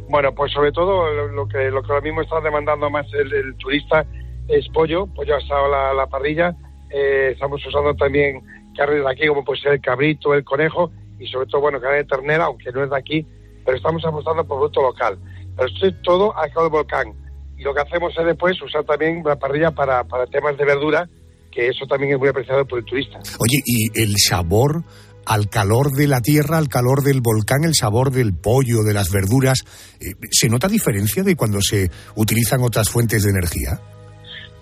Bueno, 0.08 0.34
pues 0.34 0.50
sobre 0.52 0.72
todo 0.72 1.12
lo 1.28 1.46
que 1.46 1.70
lo 1.70 1.82
que 1.82 1.92
ahora 1.92 2.00
mismo 2.00 2.22
está 2.22 2.40
demandando 2.40 2.88
más 2.88 3.06
el, 3.12 3.54
turista 3.56 4.06
es 4.48 4.66
pollo, 4.72 5.06
pollo 5.08 5.36
asado 5.36 5.66
a 5.66 5.94
la, 5.94 6.06
parrilla. 6.06 6.54
Eh, 6.90 7.32
estamos 7.32 7.60
usando 7.66 7.94
también 7.94 8.40
carne 8.74 8.96
de 8.96 9.10
aquí, 9.10 9.26
como 9.26 9.44
puede 9.44 9.60
ser 9.60 9.72
el 9.72 9.80
cabrito, 9.80 10.32
el 10.32 10.44
conejo, 10.44 10.90
y 11.18 11.26
sobre 11.26 11.46
todo, 11.46 11.62
bueno, 11.62 11.80
carne 11.80 11.98
de 11.98 12.04
ternera, 12.04 12.44
aunque 12.44 12.70
no 12.72 12.84
es 12.84 12.90
de 12.90 12.98
aquí, 12.98 13.26
pero 13.64 13.76
estamos 13.76 14.04
apostando 14.04 14.44
por 14.44 14.58
producto 14.58 14.82
local. 14.82 15.18
Pero 15.56 15.68
esto 15.68 15.86
es 15.86 16.02
todo 16.02 16.36
al 16.36 16.50
cabo 16.50 16.62
del 16.62 16.72
volcán. 16.72 17.12
Y 17.56 17.62
lo 17.62 17.74
que 17.74 17.80
hacemos 17.80 18.12
es 18.18 18.26
después 18.26 18.60
usar 18.60 18.84
también 18.84 19.22
la 19.24 19.36
parrilla 19.36 19.70
para, 19.70 20.04
para 20.04 20.26
temas 20.26 20.56
de 20.56 20.64
verdura, 20.64 21.08
que 21.50 21.68
eso 21.68 21.86
también 21.86 22.14
es 22.14 22.18
muy 22.18 22.28
apreciado 22.28 22.66
por 22.66 22.80
el 22.80 22.84
turista. 22.84 23.20
Oye, 23.38 23.60
¿y 23.64 24.00
el 24.00 24.14
sabor 24.18 24.82
al 25.26 25.48
calor 25.48 25.90
de 25.92 26.06
la 26.06 26.20
tierra, 26.20 26.58
al 26.58 26.68
calor 26.68 27.02
del 27.02 27.20
volcán, 27.22 27.64
el 27.64 27.74
sabor 27.74 28.10
del 28.10 28.34
pollo, 28.34 28.82
de 28.82 28.92
las 28.92 29.10
verduras, 29.10 29.64
eh, 30.00 30.14
¿se 30.30 30.48
nota 30.48 30.68
diferencia 30.68 31.22
de 31.22 31.36
cuando 31.36 31.60
se 31.60 31.88
utilizan 32.16 32.60
otras 32.62 32.90
fuentes 32.90 33.22
de 33.22 33.30
energía? 33.30 33.80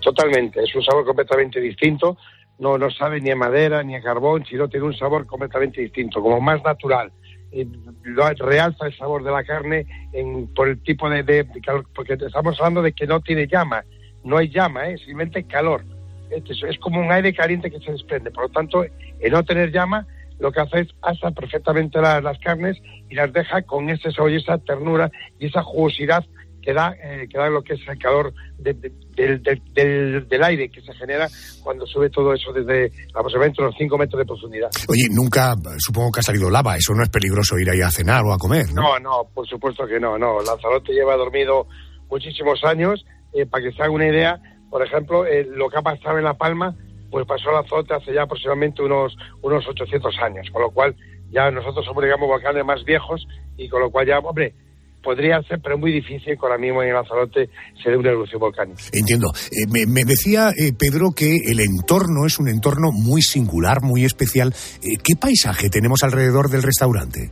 Totalmente, 0.01 0.61
es 0.61 0.75
un 0.75 0.83
sabor 0.83 1.05
completamente 1.05 1.59
distinto 1.59 2.17
no, 2.59 2.77
no 2.77 2.89
sabe 2.91 3.19
ni 3.21 3.31
a 3.31 3.35
madera 3.35 3.83
ni 3.83 3.95
a 3.95 4.01
carbón, 4.01 4.45
sino 4.45 4.67
tiene 4.67 4.85
un 4.85 4.95
sabor 4.95 5.25
completamente 5.25 5.81
distinto, 5.81 6.21
como 6.21 6.39
más 6.39 6.63
natural. 6.63 7.11
lo, 8.03 8.29
realza 8.33 8.87
el 8.87 8.97
sabor 8.97 9.23
de 9.23 9.31
la 9.31 9.43
carne 9.43 9.85
por 10.55 10.69
el 10.69 10.81
tipo 10.81 11.09
de, 11.09 11.23
de, 11.23 11.45
porque 11.93 12.13
estamos 12.13 12.59
hablando 12.59 12.81
de 12.81 12.93
que 12.93 13.07
no 13.07 13.21
tiene 13.21 13.47
llama, 13.47 13.83
no 14.23 14.37
hay 14.37 14.49
llama, 14.49 14.89
¿eh? 14.89 14.97
simplemente 14.97 15.43
calor. 15.43 15.83
Es, 16.29 16.43
es 16.63 16.79
como 16.79 16.99
un 16.99 17.11
aire 17.11 17.33
caliente 17.33 17.69
que 17.69 17.79
se 17.79 17.91
desprende. 17.91 18.31
Por 18.31 18.43
lo 18.43 18.49
tanto, 18.49 18.83
el 19.19 19.31
no 19.31 19.43
tener 19.43 19.71
llama, 19.71 20.07
lo 20.39 20.51
que 20.51 20.61
hace 20.61 20.81
es 20.81 20.87
asa 21.01 21.31
perfectamente 21.31 22.01
las 22.01 22.39
carnes 22.39 22.81
y 23.09 23.15
las 23.15 23.31
deja 23.31 23.61
con 23.61 23.89
ese 23.89 24.11
sabor 24.11 24.31
y 24.31 24.37
esa 24.37 24.57
ternura 24.57 25.11
y 25.39 25.47
esa 25.47 25.63
jugosidad 25.63 26.25
que 26.63 26.73
da, 26.73 26.95
eh, 27.03 27.27
que 27.29 27.37
da 27.37 27.49
lo 27.49 27.61
que 27.61 27.73
es 27.73 27.81
el 27.87 27.97
calor 27.99 28.33
del, 28.57 30.43
aire 30.43 30.69
que 30.69 30.81
se 30.81 30.93
genera 30.93 31.27
cuando 31.61 31.85
sube 31.85 32.09
todo 32.09 32.33
eso 32.33 32.53
desde 32.53 32.91
aproximadamente 33.13 33.61
unos 33.61 33.75
5 33.77 33.97
metros 33.97 34.19
de 34.19 34.25
profundidad. 34.25 34.69
Oye, 34.87 35.03
nunca, 35.11 35.53
supongo 35.77 36.11
que 36.11 36.19
ha 36.21 36.23
salido 36.23 36.49
lava, 36.49 36.77
eso 36.77 36.93
no 36.93 37.03
es 37.03 37.09
peligroso 37.09 37.57
ir 37.59 37.69
ahí 37.69 37.81
a 37.81 37.91
cenar 37.91 38.23
o 38.23 38.33
a 38.33 38.37
comer, 38.37 38.65
¿no? 38.73 38.81
No, 38.81 38.99
no, 38.99 39.29
por 39.33 39.47
supuesto 39.47 39.85
que 39.85 39.99
no, 39.99 40.17
no. 40.17 40.39
Lanzarote 40.41 40.93
lleva 40.93 41.15
dormido 41.17 41.67
muchísimos 42.09 42.63
años, 42.63 43.05
eh, 43.33 43.45
para 43.45 43.63
que 43.63 43.71
se 43.73 43.83
haga 43.83 43.91
una 43.91 44.07
idea, 44.07 44.39
por 44.69 44.85
ejemplo, 44.85 45.25
eh, 45.25 45.45
lo 45.49 45.69
que 45.69 45.77
ha 45.77 45.81
pasado 45.81 46.17
en 46.17 46.23
La 46.23 46.35
Palma, 46.35 46.75
pues 47.11 47.27
pasó 47.27 47.51
Lanzarote 47.51 47.93
hace 47.93 48.13
ya 48.13 48.23
aproximadamente 48.23 48.81
unos, 48.81 49.15
unos 49.41 49.67
800 49.67 50.15
años, 50.19 50.47
con 50.51 50.61
lo 50.61 50.71
cual 50.71 50.95
ya 51.29 51.51
nosotros 51.51 51.85
somos, 51.85 52.03
digamos, 52.03 52.27
volcanes 52.27 52.63
más 52.63 52.83
viejos 52.85 53.27
y 53.57 53.67
con 53.67 53.81
lo 53.81 53.91
cual 53.91 54.07
ya, 54.07 54.19
hombre, 54.19 54.55
podría 55.03 55.41
ser, 55.43 55.59
pero 55.61 55.77
muy 55.77 55.91
difícil 55.91 56.33
que 56.33 56.39
ahora 56.41 56.57
mismo 56.57 56.81
en 56.81 56.93
Lanzarote 56.93 57.49
se 57.83 57.91
dé 57.91 57.97
una 57.97 58.09
erupción 58.09 58.39
volcánica. 58.39 58.81
Entiendo. 58.91 59.27
Eh, 59.51 59.67
me, 59.67 60.03
decía 60.05 60.51
eh, 60.57 60.71
Pedro 60.73 61.11
que 61.15 61.35
el 61.45 61.59
entorno 61.59 62.25
es 62.25 62.39
un 62.39 62.47
entorno 62.47 62.91
muy 62.91 63.21
singular, 63.21 63.81
muy 63.83 64.05
especial. 64.05 64.53
Eh, 64.81 64.97
¿Qué 65.03 65.15
paisaje 65.19 65.69
tenemos 65.69 66.03
alrededor 66.03 66.49
del 66.49 66.63
restaurante? 66.63 67.29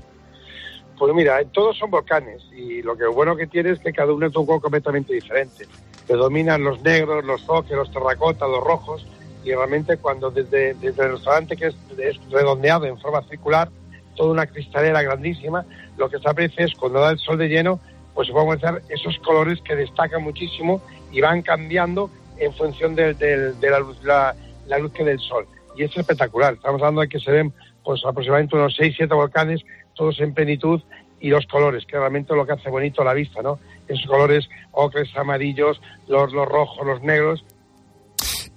Pues 1.00 1.16
mira, 1.16 1.44
todos 1.52 1.78
son 1.78 1.90
volcanes 1.90 2.44
y 2.56 2.84
lo 2.84 2.96
que 2.96 3.08
bueno 3.08 3.36
que 3.36 3.48
tiene 3.48 3.72
es 3.72 3.80
que 3.80 3.92
cada 3.92 4.14
uno 4.14 4.28
es 4.28 4.36
un 4.36 4.46
juego 4.46 4.62
completamente 4.62 5.14
diferente. 5.14 5.66
Predominan 6.06 6.64
los 6.64 6.82
negros, 6.82 7.26
los 7.26 7.42
zoques, 7.42 7.72
los 7.72 7.92
terracotas, 7.92 8.48
los 8.48 8.64
rojos 8.64 9.08
y 9.44 9.52
realmente 9.52 9.98
cuando 9.98 10.30
desde, 10.30 10.76
desde 10.76 11.04
el 11.06 11.14
restaurante 11.14 11.56
que 11.56 11.68
es, 11.68 11.76
es 11.98 12.18
redondeado 12.30 12.86
en 12.86 13.00
forma 13.00 13.24
circular, 13.28 13.72
toda 14.16 14.32
una 14.32 14.46
cristalera 14.46 15.02
grandísima, 15.02 15.66
lo 15.98 16.10
que 16.10 16.20
se 16.20 16.30
aprecia 16.30 16.66
es 16.66 16.74
cuando 16.76 17.00
da 17.00 17.12
el 17.12 17.20
sol 17.20 17.38
de 17.38 17.48
lleno, 17.48 17.80
pues 18.14 18.28
se 18.28 18.34
pueden 18.34 18.52
hacer 18.52 18.82
esos 18.90 19.18
colores 19.20 19.60
que 19.62 19.76
destacan 19.76 20.24
muchísimo 20.24 20.82
y 21.12 21.22
van 21.22 21.42
cambiando 21.42 22.10
en 22.38 22.54
función 22.54 22.96
de, 22.96 23.16
la, 23.62 23.80
luz, 23.80 23.98
la, 24.04 24.36
luz 24.80 24.92
que 24.92 25.04
del 25.04 25.20
sol. 25.20 25.48
Y 25.78 25.84
es 25.84 25.96
espectacular. 25.96 26.54
Estamos 26.54 26.82
hablando 26.82 27.02
de 27.02 27.08
que 27.08 27.20
se 27.20 27.32
ven 27.32 27.54
pues 27.84 28.02
aproximadamente 28.06 28.56
unos 28.56 28.76
6, 28.78 28.94
7 28.98 29.14
volcanes, 29.14 29.62
todos 29.96 30.20
en 30.20 30.34
plenitud, 30.34 30.82
y 31.22 31.30
los 31.30 31.46
colores, 31.46 31.86
que 31.86 31.98
realmente 31.98 32.34
es 32.34 32.38
lo 32.38 32.46
que 32.46 32.54
hace 32.54 32.70
bonito 32.70 33.04
la 33.04 33.14
vista, 33.14 33.42
¿no? 33.42 33.60
Esos 33.88 34.08
colores 34.08 34.50
ocres, 34.72 35.16
amarillos, 35.16 35.80
los, 36.08 36.34
los 36.34 36.48
rojos, 36.48 36.86
los 36.86 37.02
negros. 37.04 37.46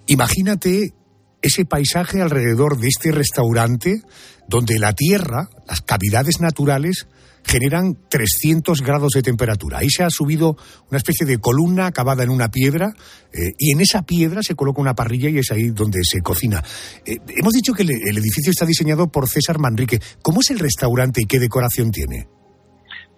Imagínate 0.07 0.95
ese 1.45 1.65
paisaje 1.67 2.23
alrededor 2.23 2.79
de 2.79 2.89
este 2.89 3.13
restaurante 3.13 4.01
donde 4.49 4.79
la 4.79 4.95
tierra, 4.95 5.49
las 5.69 5.83
cavidades 5.83 6.41
naturales, 6.41 7.07
generan 7.47 7.99
300 8.09 8.81
grados 8.81 9.13
de 9.13 9.23
temperatura. 9.23 9.79
Ahí 9.79 9.91
se 9.91 10.03
ha 10.03 10.09
subido 10.09 10.57
una 10.89 10.97
especie 10.97 11.27
de 11.27 11.39
columna 11.39 11.87
acabada 11.87 12.23
en 12.23 12.31
una 12.31 12.49
piedra 12.51 12.95
eh, 13.33 13.53
y 13.59 13.73
en 13.73 13.81
esa 13.81 14.03
piedra 14.03 14.43
se 14.43 14.55
coloca 14.55 14.81
una 14.81 14.95
parrilla 14.95 15.29
y 15.29 15.39
es 15.39 15.51
ahí 15.53 15.69
donde 15.69 16.01
se 16.03 16.23
cocina. 16.23 16.63
Eh, 17.05 17.19
hemos 17.37 17.53
dicho 17.53 17.75
que 17.75 17.83
el, 17.83 17.91
edificio 17.91 18.51
está 18.51 18.65
diseñado 18.65 19.09
por 19.09 19.29
César 19.29 19.59
Manrique. 19.59 20.01
¿Cómo 20.23 20.41
es 20.41 20.51
el 20.51 20.59
restaurante 20.59 21.21
y 21.23 21.27
qué 21.27 21.39
decoración 21.39 21.91
tiene? 21.91 22.27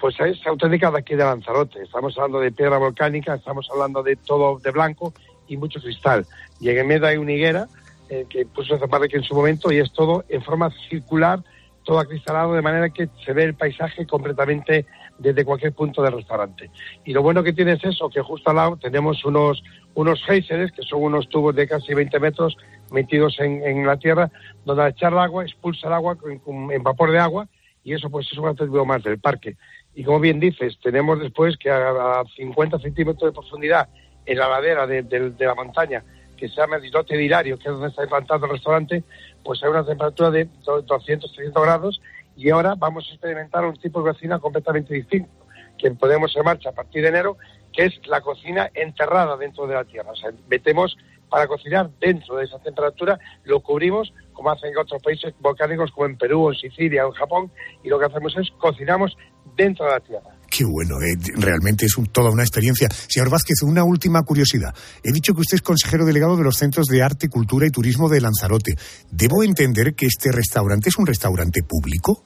Pues 0.01 0.17
es 0.19 0.45
auténtica 0.47 0.91
de 0.91 0.99
aquí 0.99 1.15
de 1.15 1.25
Lanzarote. 1.25 1.83
Estamos 1.83 2.13
hablando 2.17 2.41
de 2.41 2.51
piedra 2.51 2.79
volcánica, 2.79 3.37
estamos 3.37 3.69
hablando 3.73 4.03
de 4.03 4.17
todo 4.17 4.59
de 4.59 4.73
blanco 4.73 5.15
y 5.47 5.57
mucho 5.57 5.81
cristal. 5.81 6.27
Y 6.61 6.69
en 6.69 6.87
medio 6.87 7.07
hay 7.07 7.17
una 7.17 7.33
higuera 7.33 7.69
eh, 8.09 8.27
que 8.29 8.47
puso 8.47 8.79
Manrique 8.89 9.17
en 9.17 9.23
su 9.23 9.35
momento 9.35 9.73
y 9.73 9.79
es 9.79 9.93
todo 9.93 10.25
en 10.29 10.43
forma 10.43 10.71
circular 10.89 11.43
todo 11.87 12.01
acristalado 12.01 12.53
de 12.53 12.61
manera 12.61 12.91
que 12.91 13.09
se 13.25 13.33
ve 13.33 13.45
el 13.45 13.55
paisaje 13.55 14.07
completamente 14.07 14.85
desde 15.19 15.45
cualquier 15.45 15.73
punto 15.73 16.03
del 16.03 16.13
restaurante. 16.13 16.71
Y 17.05 17.13
lo 17.13 17.23
bueno 17.23 17.43
que 17.43 17.55
tiene 17.55 17.73
es 17.73 17.85
eso, 17.85 18.11
que 18.11 18.21
justo 18.21 18.51
al 18.51 18.57
lado 18.57 18.77
tenemos 18.77 19.25
unos, 19.25 19.63
unos 19.95 20.21
que 20.27 20.71
son 20.83 21.03
unos 21.03 21.29
tubos 21.29 21.55
de 21.55 21.67
casi 21.67 21.95
20 21.95 22.19
metros 22.21 22.57
metidos 22.91 23.39
en, 23.39 23.63
en 23.63 23.87
la 23.87 23.97
tierra, 23.97 24.31
donde 24.65 24.83
al 24.83 24.91
echar 24.91 25.13
el 25.13 25.21
agua 25.21 25.45
expulsa 25.45 25.87
el 25.87 25.95
agua 25.95 26.19
en, 26.27 26.83
vapor 26.83 27.13
de 27.13 27.21
agua 27.21 27.49
y 27.83 27.95
eso 27.95 28.11
pues 28.11 28.27
es 28.31 28.37
un 28.37 28.49
atractivo 28.49 28.85
más 28.85 29.03
del 29.03 29.21
parque. 29.21 29.57
Y 29.95 30.03
como 30.03 30.21
bien 30.21 30.41
dices, 30.41 30.79
tenemos 30.83 31.21
después 31.21 31.57
que 31.57 31.71
a, 31.71 32.25
50 32.37 32.81
centímetros 32.81 33.31
de 33.31 33.33
profundidad 33.33 33.89
en 34.27 34.39
la 34.39 34.49
ladera 34.49 34.87
de, 34.89 35.33
la 35.39 35.55
montaña, 35.55 36.03
que 36.37 36.49
se 36.49 36.57
llama 36.57 36.77
el 36.77 36.85
islote 36.85 37.17
diario, 37.17 37.59
que 37.59 37.69
es 37.69 37.73
donde 37.73 37.89
está 37.89 38.03
implantado 38.03 38.47
el 38.47 38.53
restaurante, 38.53 39.03
pues 39.45 39.63
hay 39.63 39.71
una 39.71 39.85
temperatura 39.85 40.31
de 40.31 40.49
200, 40.65 41.33
300 41.33 41.63
grados 41.63 42.01
y 42.37 42.51
ahora 42.51 42.75
vamos 42.77 43.07
a 43.09 43.13
experimentar 43.13 43.65
un 43.65 43.77
tipo 43.77 44.03
de 44.03 44.13
cocina 44.13 44.39
completamente 44.39 44.93
distinto, 44.93 45.31
que 45.79 45.91
podemos 45.93 46.37
en 46.37 46.45
marcha 46.45 46.71
a 46.71 46.73
partir 46.73 47.03
de 47.03 47.09
enero, 47.09 47.39
que 47.73 47.87
es 47.87 48.07
la 48.07 48.21
cocina 48.21 48.71
enterrada 48.75 49.37
dentro 49.37 49.67
de 49.67 49.75
la 49.75 49.85
tierra. 49.85 50.11
O 50.11 50.17
sea, 50.17 50.31
metemos 50.49 50.97
para 51.29 51.47
cocinar 51.47 51.91
dentro 52.01 52.37
de 52.37 52.45
esa 52.45 52.59
temperatura, 52.59 53.19
lo 53.45 53.61
cubrimos 53.61 54.13
como 54.33 54.51
hacen 54.51 54.71
en 54.71 54.79
otros 54.79 55.03
países 55.03 55.35
volcánicos 55.41 55.91
como 55.91 56.07
en 56.07 56.17
Perú, 56.17 56.51
en 56.51 56.57
Sicilia 56.57 57.03
en 57.03 57.13
Japón, 57.13 57.51
y 57.83 57.89
lo 57.89 57.99
que 57.99 58.05
hacemos 58.05 58.37
es 58.37 58.51
cocinamos 58.59 59.17
dentro 59.57 59.87
de 59.87 59.93
la 59.93 60.01
tierra. 60.01 60.36
Qué 60.57 60.65
bueno, 60.65 60.97
eh, 61.03 61.19
realmente 61.37 61.85
es 61.85 61.95
toda 62.13 62.31
una 62.31 62.43
experiencia. 62.43 62.89
Señor 62.89 63.29
Vázquez, 63.29 63.63
una 63.63 63.85
última 63.85 64.23
curiosidad. 64.23 64.75
He 65.05 65.13
dicho 65.13 65.35
que 65.35 65.41
usted 65.41 65.57
es 65.57 65.63
consejero 65.63 66.07
delegado 66.07 66.35
de 66.37 66.45
los 66.45 66.57
Centros 66.57 66.87
de 66.87 67.03
Arte, 67.03 67.29
Cultura 67.29 67.67
y 67.67 67.71
Turismo 67.71 68.09
de 68.09 68.23
Lanzarote. 68.23 68.75
¿Debo 69.11 69.43
entender 69.43 69.95
que 69.95 70.07
este 70.07 70.33
restaurante 70.33 70.89
es 70.89 70.97
un 70.97 71.07
restaurante 71.07 71.61
público? 71.63 72.25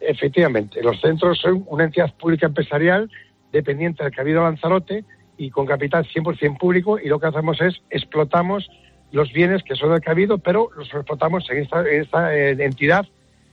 Efectivamente, 0.00 0.82
los 0.82 0.98
centros 1.02 1.38
son 1.38 1.62
una 1.66 1.84
entidad 1.84 2.14
pública 2.14 2.46
empresarial 2.46 3.10
dependiente 3.52 4.04
del 4.04 4.14
Cabildo 4.14 4.42
Lanzarote 4.42 5.04
y 5.36 5.50
con 5.50 5.66
capital 5.66 6.08
100% 6.08 6.58
público 6.58 6.98
y 6.98 7.08
lo 7.08 7.20
que 7.20 7.26
hacemos 7.26 7.60
es 7.60 7.74
explotamos 7.90 8.70
los 9.12 9.30
bienes 9.32 9.62
que 9.64 9.74
son 9.74 9.90
del 9.90 10.00
Cabildo, 10.00 10.38
pero 10.38 10.70
los 10.78 10.88
explotamos 10.94 11.44
en 11.50 11.58
esta, 11.58 12.34
eh, 12.34 12.56
entidad 12.58 13.06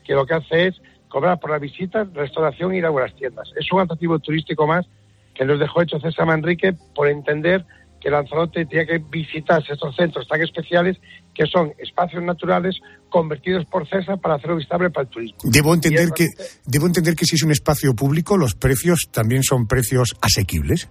que 0.05 0.13
lo 0.13 0.25
que 0.25 0.35
hace 0.35 0.67
es 0.67 0.81
cobrar 1.07 1.39
por 1.39 1.51
la 1.51 1.59
visita, 1.59 2.05
restauración 2.13 2.73
y 2.73 2.79
ir 2.79 2.85
a 2.85 2.91
las 2.91 3.15
tiendas. 3.15 3.51
Es 3.55 3.71
un 3.71 3.81
atractivo 3.81 4.19
turístico 4.19 4.67
más 4.67 4.85
que 5.33 5.45
nos 5.45 5.59
dejó 5.59 5.81
hecho 5.81 5.99
César 5.99 6.25
Manrique 6.25 6.73
por 6.95 7.07
entender 7.07 7.65
que 7.99 8.09
Lanzarote 8.09 8.65
tiene 8.65 8.85
que 8.85 8.97
visitar 8.97 9.63
estos 9.67 9.95
centros 9.95 10.27
tan 10.27 10.41
especiales 10.41 10.97
que 11.33 11.45
son 11.45 11.73
espacios 11.77 12.23
naturales 12.23 12.75
convertidos 13.09 13.65
por 13.65 13.87
César 13.87 14.19
para 14.19 14.35
hacerlo 14.35 14.55
visitable 14.55 14.89
para 14.89 15.03
el 15.03 15.09
turismo. 15.09 15.37
Debo 15.43 15.73
entender 15.73 16.09
que 16.15 16.27
debo 16.65 16.87
entender 16.87 17.15
que 17.15 17.25
si 17.25 17.35
es 17.35 17.43
un 17.43 17.51
espacio 17.51 17.93
público 17.95 18.37
los 18.37 18.55
precios 18.55 19.09
también 19.11 19.43
son 19.43 19.67
precios 19.67 20.15
asequibles. 20.21 20.89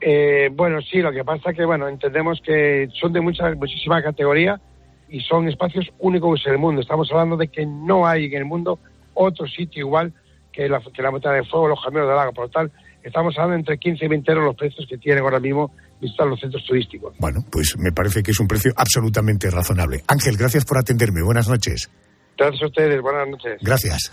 Eh, 0.00 0.50
bueno, 0.52 0.80
sí, 0.82 0.98
lo 0.98 1.10
que 1.10 1.24
pasa 1.24 1.50
es 1.50 1.56
que 1.56 1.64
bueno 1.64 1.88
entendemos 1.88 2.40
que 2.44 2.88
son 3.00 3.12
de 3.12 3.20
mucha 3.20 3.50
muchísima 3.54 4.02
categoría 4.02 4.60
y 5.08 5.20
son 5.20 5.48
espacios 5.48 5.86
únicos 5.98 6.42
en 6.46 6.52
el 6.52 6.58
mundo. 6.58 6.80
Estamos 6.82 7.10
hablando 7.10 7.36
de 7.36 7.48
que 7.48 7.64
no 7.64 8.06
hay 8.06 8.26
en 8.26 8.34
el 8.34 8.44
mundo 8.44 8.78
otro 9.16 9.46
sitio 9.46 9.80
igual 9.80 10.12
que 10.52 10.68
la, 10.68 10.80
que 10.80 11.02
la 11.02 11.10
de 11.10 11.44
fuego, 11.44 11.68
los 11.68 11.82
caminos 11.82 12.06
del 12.06 12.16
lago. 12.16 12.32
Por 12.32 12.44
lo 12.44 12.50
tal, 12.50 12.72
estamos 13.02 13.34
hablando 13.36 13.56
entre 13.56 13.78
15 13.78 14.04
y 14.04 14.08
20 14.08 14.32
euros 14.32 14.44
los 14.46 14.56
precios 14.56 14.86
que 14.88 14.96
tienen 14.98 15.22
ahora 15.22 15.40
mismo 15.40 15.70
visitar 16.00 16.26
los 16.26 16.40
centros 16.40 16.64
turísticos. 16.64 17.14
Bueno, 17.18 17.44
pues 17.50 17.76
me 17.78 17.92
parece 17.92 18.22
que 18.22 18.30
es 18.30 18.40
un 18.40 18.48
precio 18.48 18.72
absolutamente 18.76 19.50
razonable. 19.50 20.02
Ángel, 20.06 20.36
gracias 20.36 20.64
por 20.64 20.78
atenderme. 20.78 21.22
Buenas 21.22 21.48
noches. 21.48 21.90
Gracias 22.36 22.62
a 22.62 22.66
ustedes. 22.66 23.00
Buenas 23.00 23.28
noches. 23.28 23.58
Gracias. 23.60 24.10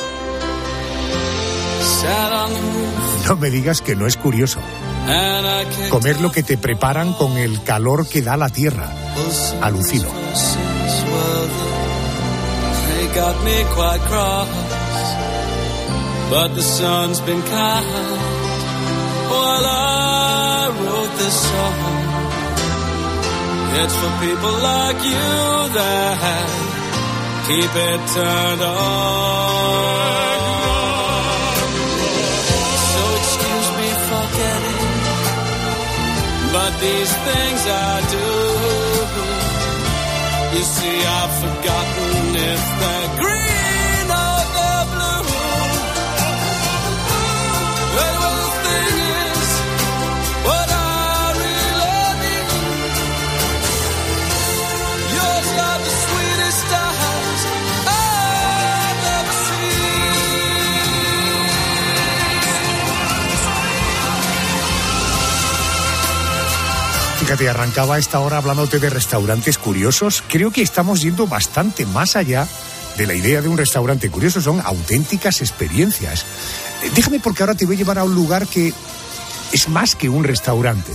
No 3.28 3.38
me 3.38 3.50
digas 3.50 3.82
que 3.82 3.96
no 3.96 4.06
es 4.06 4.18
curioso. 4.18 4.60
Comer 5.89 6.22
lo 6.22 6.32
que 6.32 6.44
te 6.44 6.58
preparan 6.58 7.13
con 7.13 7.38
el 7.38 7.63
calor 7.63 8.08
que 8.08 8.22
da 8.22 8.36
la 8.38 8.50
tierra. 8.50 8.89
Alucino. 9.62 10.10
But 16.34 16.50
the 16.56 16.63
sun's 16.63 17.19
been 17.22 17.43
kind 17.43 17.86
while 19.30 19.65
I 19.65 20.65
wrote 20.82 21.13
this 21.22 21.38
song. 21.50 21.78
It's 23.80 23.96
for 24.02 24.12
people 24.26 24.56
like 24.72 25.00
you 25.13 25.30
that 25.78 26.48
keep 27.48 27.74
it 27.89 28.02
turned 28.17 28.63
on. 28.63 28.74
So 32.89 33.02
excuse 33.22 33.69
me 33.80 33.89
for 34.10 34.26
getting, 34.41 34.93
but 36.56 36.72
these 36.82 37.13
things 37.28 37.62
I 37.69 37.93
do. 38.15 38.30
You 40.58 40.63
see, 40.76 40.98
I've 41.19 41.34
forgotten 41.46 42.36
if 42.52 42.62
they're 42.82 43.12
green. 43.22 43.73
Fíjate, 67.34 67.50
arrancaba 67.50 67.98
esta 67.98 68.19
hora 68.19 68.38
hablándote 68.38 68.78
de 68.78 68.91
restaurantes 68.91 69.58
curiosos. 69.58 70.24
Creo 70.28 70.52
que 70.52 70.62
estamos 70.62 71.02
yendo 71.02 71.26
bastante 71.26 71.84
más 71.88 72.15
allá 72.15 72.48
de 72.96 73.08
la 73.08 73.15
idea 73.15 73.41
de 73.41 73.48
un 73.48 73.58
restaurante 73.58 74.12
curioso. 74.12 74.39
Son 74.39 74.62
auténticas 74.62 75.41
experiencias. 75.41 76.28
Eh, 76.84 76.91
déjame 76.93 77.19
porque 77.19 77.41
ahora 77.41 77.56
te 77.56 77.65
voy 77.65 77.74
a 77.74 77.80
llevar 77.80 77.98
a 77.98 78.04
un 78.04 78.13
lugar 78.13 78.46
que 78.46 78.72
es 79.52 79.67
más 79.67 79.96
que 79.96 80.10
un 80.10 80.24
restaurante. 80.24 80.91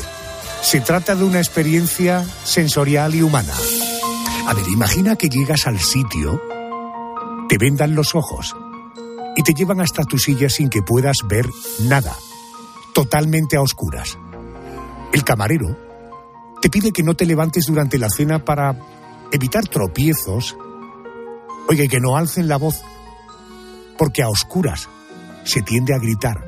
Se 0.63 0.81
trata 0.81 1.17
de 1.17 1.25
una 1.25 1.39
experiencia 1.39 2.25
sensorial 2.45 3.17
y 3.17 3.23
humana. 3.23 3.55
A 4.47 4.55
ver, 4.55 4.69
imagina 4.69 5.17
que 5.17 5.29
llegas 5.29 5.67
al 5.67 5.81
sitio, 5.81 6.41
te 7.49 7.59
vendan 7.59 7.97
los 7.97 8.15
ojos 8.15 8.55
y 9.35 9.43
te 9.43 9.55
llevan 9.55 9.81
hasta 9.81 10.05
tu 10.05 10.19
silla 10.19 10.49
sin 10.49 10.69
que 10.69 10.83
puedas 10.83 11.17
ver 11.27 11.47
nada, 11.81 12.17
totalmente 12.95 13.57
a 13.57 13.61
oscuras. 13.61 14.17
El 15.13 15.25
camarero 15.25 15.88
te 16.61 16.71
pide 16.71 16.93
que 16.93 17.03
no 17.03 17.15
te 17.15 17.27
levantes 17.27 17.67
durante 17.67 17.99
la 17.99 18.11
cena 18.11 18.45
para 18.45 18.77
evitar 19.33 19.67
tropiezos. 19.67 20.57
Oye, 21.69 21.89
que 21.89 22.01
no 22.01 22.17
alcen 22.17 22.49
la 22.49 22.57
voz, 22.57 22.83
porque 23.97 24.23
a 24.23 24.29
oscuras 24.29 24.89
se 25.45 25.63
tiende 25.63 25.95
a 25.95 25.99
gritar. 25.99 26.45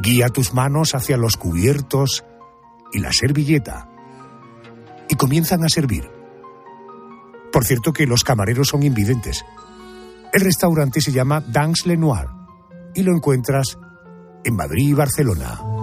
Guía 0.00 0.28
tus 0.28 0.54
manos 0.54 0.94
hacia 0.94 1.16
los 1.16 1.36
cubiertos 1.36 2.24
y 2.92 2.98
la 2.98 3.10
servilleta 3.12 3.88
y 5.08 5.14
comienzan 5.16 5.64
a 5.64 5.68
servir. 5.68 6.10
Por 7.52 7.64
cierto 7.64 7.92
que 7.92 8.06
los 8.06 8.24
camareros 8.24 8.68
son 8.68 8.82
invidentes. 8.82 9.44
El 10.32 10.42
restaurante 10.42 11.00
se 11.00 11.12
llama 11.12 11.40
Dans 11.40 11.86
Lenoir 11.86 12.26
y 12.94 13.02
lo 13.02 13.12
encuentras 13.12 13.78
en 14.44 14.56
Madrid 14.56 14.88
y 14.90 14.94
Barcelona. 14.94 15.75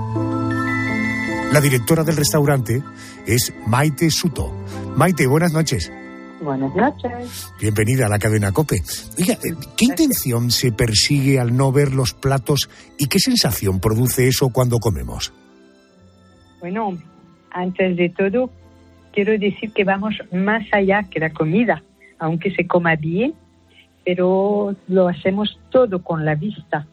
La 1.53 1.61
directora 1.61 2.03
del 2.03 2.17
restaurante 2.17 2.81
es 3.27 3.53
Maite 3.67 4.09
Suto. 4.09 4.51
Maite, 4.97 5.27
buenas 5.27 5.53
noches. 5.53 5.93
Buenas 6.41 6.75
noches. 6.75 7.53
Bienvenida 7.61 8.07
a 8.07 8.09
la 8.09 8.17
cadena 8.17 8.51
COPE. 8.51 8.77
Oiga, 9.19 9.35
eh, 9.35 9.53
¿qué 9.77 9.85
intención 9.85 10.49
se 10.49 10.71
persigue 10.71 11.39
al 11.39 11.55
no 11.55 11.71
ver 11.71 11.93
los 11.93 12.15
platos 12.15 12.71
y 12.97 13.05
qué 13.05 13.19
sensación 13.19 13.79
produce 13.79 14.27
eso 14.27 14.49
cuando 14.51 14.79
comemos? 14.79 15.31
Bueno, 16.59 16.97
antes 17.51 17.97
de 17.97 18.09
todo, 18.09 18.49
quiero 19.13 19.37
decir 19.37 19.73
que 19.73 19.83
vamos 19.83 20.15
más 20.31 20.63
allá 20.71 21.03
que 21.03 21.19
la 21.19 21.33
comida, 21.33 21.83
aunque 22.17 22.49
se 22.49 22.65
coma 22.65 22.95
bien, 22.95 23.35
pero 24.03 24.75
lo 24.87 25.07
hacemos 25.07 25.59
todo 25.69 26.01
con 26.01 26.25
la 26.25 26.33
vista. 26.33 26.87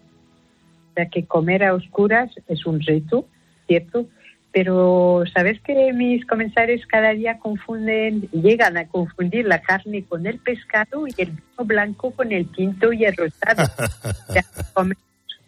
O 0.91 0.95
sea 0.97 1.09
que 1.09 1.25
comer 1.25 1.65
a 1.65 1.73
oscuras 1.73 2.31
es 2.47 2.67
un 2.67 2.79
reto, 2.83 3.25
¿cierto? 3.67 4.07
Pero 4.53 5.23
sabes 5.33 5.61
que 5.61 5.93
mis 5.93 6.27
comensales 6.27 6.85
cada 6.87 7.11
día 7.11 7.39
confunden, 7.39 8.29
llegan 8.33 8.77
a 8.77 8.89
confundir 8.89 9.47
la 9.47 9.63
carne 9.63 10.05
con 10.05 10.27
el 10.27 10.39
pescado 10.39 11.07
y 11.07 11.15
el 11.19 11.31
vino 11.31 11.65
blanco 11.65 12.11
con 12.11 12.33
el 12.33 12.51
tinto 12.51 12.93
y 12.93 13.05
el 13.05 13.17
rosado. 13.17 13.71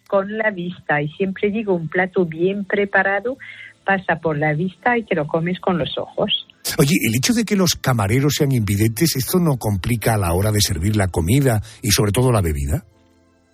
con 0.06 0.36
la 0.36 0.50
vista 0.50 1.00
y 1.00 1.08
siempre 1.08 1.50
digo 1.50 1.72
un 1.72 1.88
plato 1.88 2.26
bien 2.26 2.66
preparado 2.66 3.38
pasa 3.84 4.16
por 4.20 4.38
la 4.38 4.52
vista 4.52 4.98
y 4.98 5.04
te 5.04 5.14
lo 5.14 5.26
comes 5.26 5.58
con 5.60 5.78
los 5.78 5.96
ojos. 5.98 6.46
Oye, 6.78 6.96
el 7.06 7.14
hecho 7.14 7.32
de 7.32 7.44
que 7.44 7.56
los 7.56 7.74
camareros 7.74 8.34
sean 8.36 8.52
invidentes, 8.52 9.16
¿esto 9.16 9.38
no 9.38 9.56
complica 9.56 10.14
a 10.14 10.18
la 10.18 10.32
hora 10.32 10.52
de 10.52 10.60
servir 10.60 10.96
la 10.96 11.08
comida 11.08 11.60
y 11.82 11.90
sobre 11.90 12.12
todo 12.12 12.30
la 12.30 12.40
bebida? 12.40 12.84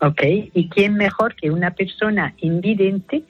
Ok, 0.00 0.22
¿y 0.54 0.68
quién 0.68 0.94
mejor 0.94 1.34
que 1.34 1.50
una 1.50 1.72
persona 1.72 2.34
invidente 2.38 3.24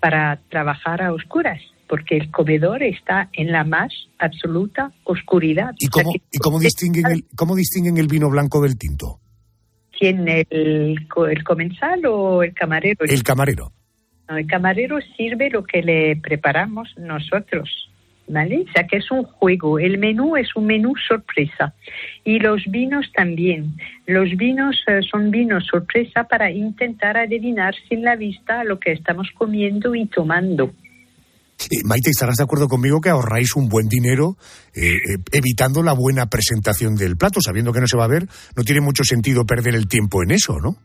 para 0.00 0.40
trabajar 0.48 1.02
a 1.02 1.12
oscuras, 1.12 1.60
porque 1.88 2.16
el 2.16 2.30
comedor 2.30 2.82
está 2.82 3.28
en 3.32 3.52
la 3.52 3.64
más 3.64 3.92
absoluta 4.18 4.92
oscuridad. 5.04 5.72
¿Y 5.78 5.88
cómo, 5.88 6.58
distinguen, 6.58 7.06
el, 7.06 7.24
cómo 7.36 7.54
distinguen 7.54 7.98
el 7.98 8.06
vino 8.06 8.30
blanco 8.30 8.62
del 8.62 8.78
tinto? 8.78 9.20
¿Quién? 9.98 10.26
El, 10.28 10.46
¿El 10.50 11.44
comensal 11.44 12.06
o 12.06 12.42
el 12.42 12.54
camarero? 12.54 13.04
El 13.04 13.22
camarero. 13.22 13.72
No, 14.28 14.36
el 14.38 14.46
camarero 14.46 14.98
sirve 15.16 15.50
lo 15.50 15.64
que 15.64 15.82
le 15.82 16.16
preparamos 16.16 16.88
nosotros, 16.96 17.68
¿vale? 18.30 18.64
O 18.68 18.72
sea 18.72 18.86
que 18.86 18.98
es 18.98 19.10
un 19.10 19.24
juego. 19.24 19.78
El 19.78 19.98
menú 19.98 20.36
es 20.36 20.54
un 20.56 20.66
menú 20.66 20.94
sorpresa. 21.08 21.74
Y 22.24 22.38
los 22.38 22.62
vinos 22.66 23.06
también. 23.14 23.76
Los 24.06 24.30
vinos 24.36 24.76
eh, 24.86 25.00
son 25.10 25.30
vinos 25.30 25.66
sorpresa 25.70 26.24
para 26.24 26.50
intentar 26.50 27.16
adivinar 27.16 27.74
sin 27.88 28.02
la 28.02 28.16
vista 28.16 28.64
lo 28.64 28.78
que 28.78 28.92
estamos 28.92 29.28
comiendo 29.36 29.94
y 29.94 30.06
tomando. 30.06 30.72
Eh, 31.70 31.84
Maite, 31.84 32.10
estarás 32.10 32.36
de 32.36 32.44
acuerdo 32.44 32.68
conmigo 32.68 33.00
que 33.00 33.10
ahorráis 33.10 33.54
un 33.54 33.68
buen 33.68 33.88
dinero 33.88 34.36
eh, 34.74 34.94
eh, 34.94 35.16
evitando 35.32 35.82
la 35.82 35.92
buena 35.92 36.26
presentación 36.26 36.94
del 36.94 37.16
plato, 37.16 37.40
sabiendo 37.42 37.72
que 37.72 37.80
no 37.80 37.86
se 37.86 37.96
va 37.96 38.04
a 38.04 38.08
ver. 38.08 38.26
No 38.56 38.64
tiene 38.64 38.80
mucho 38.80 39.04
sentido 39.04 39.44
perder 39.44 39.74
el 39.74 39.86
tiempo 39.86 40.22
en 40.22 40.30
eso, 40.30 40.58
¿no? 40.60 40.76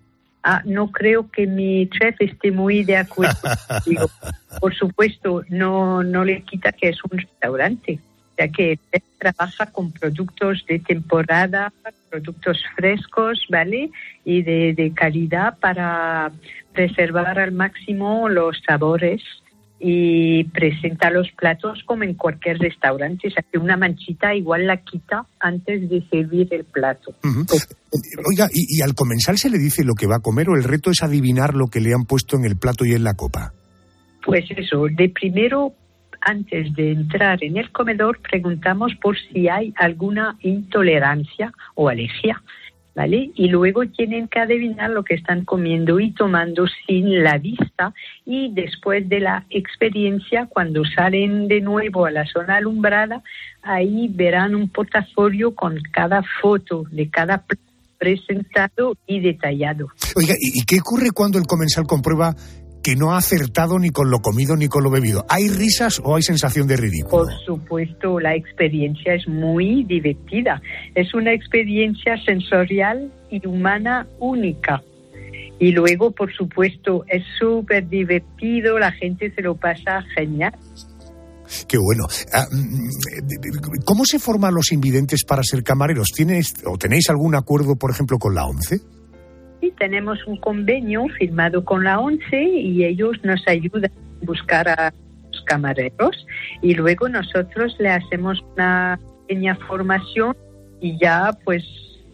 Ah, 0.47 0.61
no 0.63 0.91
creo 0.91 1.31
que 1.31 1.47
mi 1.47 1.89
chef 1.89 2.17
esté 2.19 2.51
muy 2.51 2.83
de 2.83 2.97
acuerdo. 2.97 3.33
Por 4.61 4.75
supuesto, 4.75 5.43
no, 5.49 6.03
no 6.03 6.23
le 6.23 6.43
quita 6.43 6.71
que 6.71 6.89
es 6.89 7.03
un 7.03 7.17
restaurante. 7.17 7.97
Sea 8.37 8.49
que 8.49 8.77
trabaja 9.17 9.65
con 9.65 9.91
productos 9.91 10.63
de 10.67 10.77
temporada, 10.77 11.73
productos 12.11 12.63
frescos, 12.75 13.43
¿vale? 13.49 13.89
Y 14.23 14.43
de, 14.43 14.75
de 14.75 14.93
calidad 14.93 15.57
para 15.57 16.31
preservar 16.73 17.39
al 17.39 17.51
máximo 17.51 18.29
los 18.29 18.61
sabores 18.67 19.23
y 19.79 20.43
presenta 20.45 21.09
los 21.09 21.29
platos 21.31 21.83
como 21.85 22.03
en 22.03 22.13
cualquier 22.13 22.57
restaurante. 22.57 23.27
O 23.27 23.31
sea 23.31 23.43
que 23.51 23.57
una 23.57 23.77
manchita 23.77 24.33
igual 24.33 24.67
la 24.67 24.77
quita 24.77 25.25
antes 25.39 25.89
de 25.89 26.01
servir 26.09 26.47
el 26.51 26.63
plato. 26.63 27.11
Eh, 27.23 28.21
Oiga, 28.29 28.47
¿y, 28.53 28.77
y 28.77 28.81
al 28.81 28.93
comensal 28.95 29.37
se 29.37 29.49
le 29.49 29.57
dice 29.57 29.83
lo 29.83 29.93
que 29.93 30.07
va 30.07 30.17
a 30.17 30.21
comer 30.21 30.49
o 30.49 30.55
el 30.55 30.63
reto 30.63 30.91
es 30.91 31.03
adivinar 31.03 31.53
lo 31.53 31.67
que 31.67 31.81
le 31.81 31.93
han 31.93 32.05
puesto 32.05 32.37
en 32.37 32.45
el 32.45 32.57
plato 32.57 32.85
y 32.85 32.93
en 32.93 33.03
la 33.03 33.13
copa? 33.13 33.53
Pues 34.25 34.45
eso, 34.57 34.85
de 34.89 35.09
primero, 35.09 35.73
antes 36.21 36.73
de 36.73 36.91
entrar 36.91 37.43
en 37.43 37.57
el 37.57 37.71
comedor, 37.71 38.19
preguntamos 38.19 38.93
por 39.01 39.15
si 39.17 39.47
hay 39.47 39.73
alguna 39.77 40.37
intolerancia 40.41 41.53
o 41.75 41.89
alergia, 41.89 42.41
¿vale? 42.95 43.31
Y 43.35 43.49
luego 43.49 43.85
tienen 43.87 44.27
que 44.27 44.39
adivinar 44.39 44.89
lo 44.89 45.03
que 45.03 45.15
están 45.15 45.43
comiendo 45.43 45.99
y 45.99 46.11
tomando 46.11 46.65
sin 46.87 47.23
la 47.23 47.37
vista 47.37 47.93
y 48.25 48.53
después 48.53 49.07
de 49.09 49.19
la 49.19 49.45
experiencia, 49.49 50.47
cuando 50.47 50.83
salen 50.85 51.47
de 51.47 51.61
nuevo 51.61 52.05
a 52.05 52.11
la 52.11 52.25
zona 52.25 52.57
alumbrada, 52.57 53.21
ahí 53.61 54.07
verán 54.07 54.55
un 54.55 54.69
portafolio 54.69 55.53
con 55.53 55.77
cada 55.91 56.23
foto 56.41 56.83
de 56.91 57.09
cada 57.09 57.43
presentado 57.97 58.95
y 59.07 59.19
detallado. 59.19 59.87
Oiga, 60.15 60.33
¿y, 60.39 60.61
y 60.61 60.65
qué 60.65 60.79
ocurre 60.79 61.09
cuando 61.13 61.37
el 61.37 61.45
comensal 61.45 61.85
comprueba 61.85 62.33
que 62.85 62.95
no 62.95 63.13
ha 63.13 63.17
acertado 63.17 63.79
ni 63.79 63.89
con 63.89 64.11
lo 64.11 64.19
comido 64.19 64.55
ni 64.55 64.67
con 64.67 64.83
lo 64.83 64.91
bebido? 64.91 65.25
¿Hay 65.27 65.47
risas 65.49 65.99
o 66.03 66.17
hay 66.17 66.21
sensación 66.21 66.67
de 66.67 66.77
ridículo? 66.77 67.23
Por 67.23 67.33
supuesto, 67.43 68.19
la 68.19 68.35
experiencia 68.35 69.15
es 69.15 69.27
muy 69.27 69.83
divertida. 69.85 70.61
Es 70.93 71.15
una 71.15 71.33
experiencia 71.33 72.15
sensorial 72.23 73.11
y 73.31 73.43
humana 73.47 74.05
única. 74.19 74.83
Y 75.57 75.71
luego, 75.71 76.11
por 76.11 76.31
supuesto, 76.31 77.03
es 77.07 77.23
súper 77.39 77.89
divertido, 77.89 78.77
la 78.77 78.91
gente 78.91 79.33
se 79.33 79.41
lo 79.41 79.55
pasa 79.55 80.03
genial. 80.15 80.53
Qué 81.67 81.79
bueno. 81.79 82.05
Ah, 82.33 82.45
mm, 82.51 83.81
¿Cómo 83.83 84.05
se 84.05 84.19
forman 84.19 84.53
los 84.53 84.71
invidentes 84.71 85.25
para 85.25 85.41
ser 85.41 85.63
camareros? 85.63 86.09
¿Tienes 86.15 86.53
o 86.63 86.77
tenéis 86.77 87.09
algún 87.09 87.33
acuerdo, 87.33 87.77
por 87.77 87.89
ejemplo, 87.89 88.19
con 88.19 88.35
la 88.35 88.45
ONCE? 88.45 88.79
Y 89.65 89.71
tenemos 89.71 90.19
un 90.27 90.37
convenio 90.37 91.07
firmado 91.17 91.65
con 91.65 91.83
la 91.83 91.99
ONCE 91.99 92.43
y 92.43 92.85
ellos 92.85 93.17
nos 93.23 93.47
ayudan 93.47 93.85
a 93.85 94.25
buscar 94.25 94.69
a 94.69 94.93
los 95.33 95.43
camareros 95.45 96.27
y 96.61 96.75
luego 96.75 97.09
nosotros 97.09 97.75
le 97.79 97.89
hacemos 97.89 98.43
una 98.53 98.99
pequeña 99.27 99.55
formación 99.67 100.37
y 100.81 100.99
ya 100.99 101.31
pues 101.43 101.63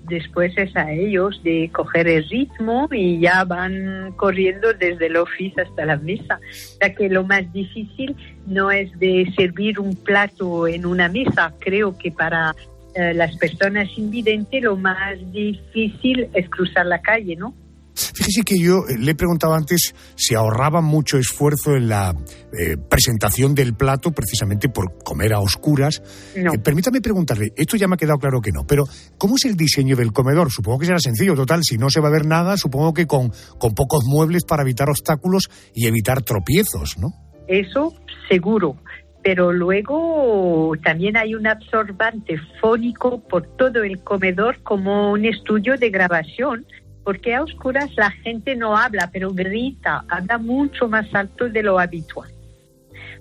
después 0.08 0.58
es 0.58 0.74
a 0.78 0.92
ellos 0.94 1.42
de 1.44 1.70
coger 1.74 2.08
el 2.08 2.28
ritmo 2.30 2.88
y 2.90 3.20
ya 3.20 3.44
van 3.44 4.14
corriendo 4.16 4.74
desde 4.74 5.08
el 5.08 5.18
office 5.18 5.62
hasta 5.62 5.86
la 5.86 5.98
mesa. 5.98 6.40
O 6.40 6.54
sea 6.80 6.96
que 6.96 7.10
lo 7.10 7.26
más 7.26 7.52
difícil 7.52 8.16
no 8.48 8.72
es 8.72 8.98
de 8.98 9.32
servir 9.36 9.78
un 9.78 9.94
plato 9.96 10.68
en 10.68 10.86
una 10.86 11.10
mesa, 11.10 11.54
creo 11.60 11.98
que 11.98 12.12
para 12.12 12.56
eh, 12.96 13.14
las 13.14 13.36
personas 13.38 13.88
invidentes 13.98 14.62
lo 14.62 14.78
más 14.78 15.18
difícil 15.32 16.30
es 16.34 16.50
cruzar 16.50 16.86
la 16.86 17.02
calle, 17.02 17.36
¿no? 17.36 17.54
Fíjese 17.94 18.42
que 18.44 18.58
yo 18.58 18.88
eh, 18.88 18.98
le 18.98 19.12
he 19.12 19.16
preguntado 19.16 19.54
antes 19.54 19.94
si 20.16 20.36
ahorraban 20.36 20.84
mucho 20.84 21.18
esfuerzo 21.18 21.76
en 21.76 21.90
la 21.90 22.16
eh, 22.58 22.78
presentación 22.78 23.54
del 23.54 23.74
plato 23.74 24.12
precisamente 24.12 24.70
por 24.70 24.98
comer 25.04 25.34
a 25.34 25.40
oscuras. 25.40 26.02
No. 26.36 26.54
Eh, 26.54 26.60
permítame 26.60 27.02
preguntarle, 27.02 27.52
esto 27.56 27.78
ya 27.78 27.88
me 27.88 27.96
ha 27.96 27.98
quedado 27.98 28.18
claro 28.18 28.40
que 28.40 28.52
no, 28.52 28.66
pero 28.66 28.86
¿cómo 29.18 29.36
es 29.36 29.46
el 29.46 29.56
diseño 29.56 29.96
del 29.96 30.14
comedor? 30.14 30.52
Supongo 30.52 30.80
que 30.80 30.86
será 30.86 31.00
sencillo, 31.00 31.36
total, 31.36 31.64
si 31.64 31.78
no 31.78 31.90
se 31.90 32.00
va 32.00 32.08
a 32.08 32.12
ver 32.12 32.26
nada, 32.26 32.58
supongo 32.58 32.94
que 32.94 33.08
con, 33.08 33.32
con 33.58 33.74
pocos 33.74 34.06
muebles 34.06 34.44
para 34.46 34.64
evitar 34.64 34.90
obstáculos 34.90 35.50
y 35.74 35.88
evitar 35.88 36.22
tropiezos, 36.22 36.98
¿no? 36.98 37.10
Eso 37.48 37.94
seguro. 38.30 38.78
Pero 39.24 39.52
luego 39.52 40.74
también 40.84 41.16
hay 41.16 41.36
un 41.36 41.46
absorbante 41.46 42.40
fónico 42.60 43.20
por 43.20 43.46
todo 43.58 43.84
el 43.84 44.04
comedor 44.04 44.62
como 44.64 45.12
un 45.12 45.26
estudio 45.26 45.78
de 45.78 45.90
grabación, 45.90 46.66
porque 47.04 47.36
a 47.36 47.44
oscuras 47.44 47.90
la 47.96 48.12
gente 48.12 48.56
no 48.56 48.78
habla, 48.78 49.10
pero 49.12 49.32
grita, 49.32 50.04
habla 50.10 50.38
mucho 50.38 50.88
más 50.88 51.14
alto 51.14 51.50
de 51.50 51.64
lo 51.64 51.80
habitual. 51.80 52.30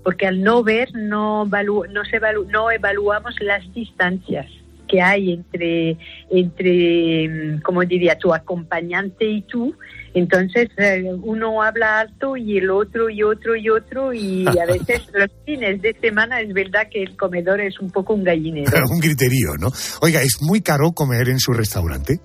Porque 0.02 0.26
al 0.26 0.42
no 0.42 0.62
ver 0.62 0.88
no, 0.94 1.44
no, 1.44 2.04
se 2.04 2.20
no 2.48 2.70
evaluamos 2.70 3.34
las 3.40 3.72
distancias 3.74 4.46
que 4.90 5.00
hay 5.00 5.32
entre, 5.32 5.96
entre, 6.30 7.28
mm, 7.28 7.62
como 7.62 7.82
diría, 7.82 8.16
tu 8.18 8.34
acompañante 8.34 9.24
y 9.24 9.42
tú. 9.42 9.74
Entonces 10.12 10.68
eh, 10.76 11.04
uno 11.22 11.62
habla 11.62 12.00
alto 12.00 12.36
y 12.36 12.58
el 12.58 12.70
otro 12.70 13.08
y 13.08 13.22
otro 13.22 13.54
y 13.54 13.70
otro 13.70 14.12
y 14.12 14.44
a 14.48 14.66
veces 14.66 15.08
los 15.14 15.30
fines 15.46 15.80
de 15.80 15.94
semana 16.00 16.40
es 16.40 16.52
verdad 16.52 16.88
que 16.90 17.02
el 17.02 17.16
comedor 17.16 17.60
es 17.60 17.78
un 17.78 17.90
poco 17.90 18.14
un 18.14 18.24
gallinero. 18.24 18.72
un 18.90 18.98
griterío, 18.98 19.54
¿no? 19.60 19.68
Oiga, 20.02 20.20
¿es 20.22 20.38
muy 20.42 20.60
caro 20.60 20.90
comer 20.92 21.28
en 21.28 21.38
su 21.38 21.52
restaurante? 21.52 22.18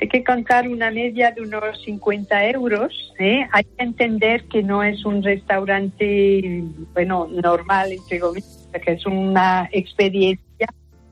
Hay 0.00 0.08
que 0.08 0.24
contar 0.24 0.68
una 0.68 0.90
media 0.90 1.30
de 1.30 1.40
unos 1.40 1.82
50 1.84 2.50
euros. 2.50 2.92
¿eh? 3.18 3.46
Hay 3.52 3.64
que 3.64 3.82
entender 3.82 4.44
que 4.44 4.62
no 4.62 4.82
es 4.82 5.04
un 5.06 5.22
restaurante, 5.22 6.62
bueno, 6.92 7.26
normal, 7.28 7.92
entre 7.92 8.20
comillas, 8.20 8.68
que 8.84 8.92
es 8.92 9.06
una 9.06 9.68
experiencia 9.72 10.68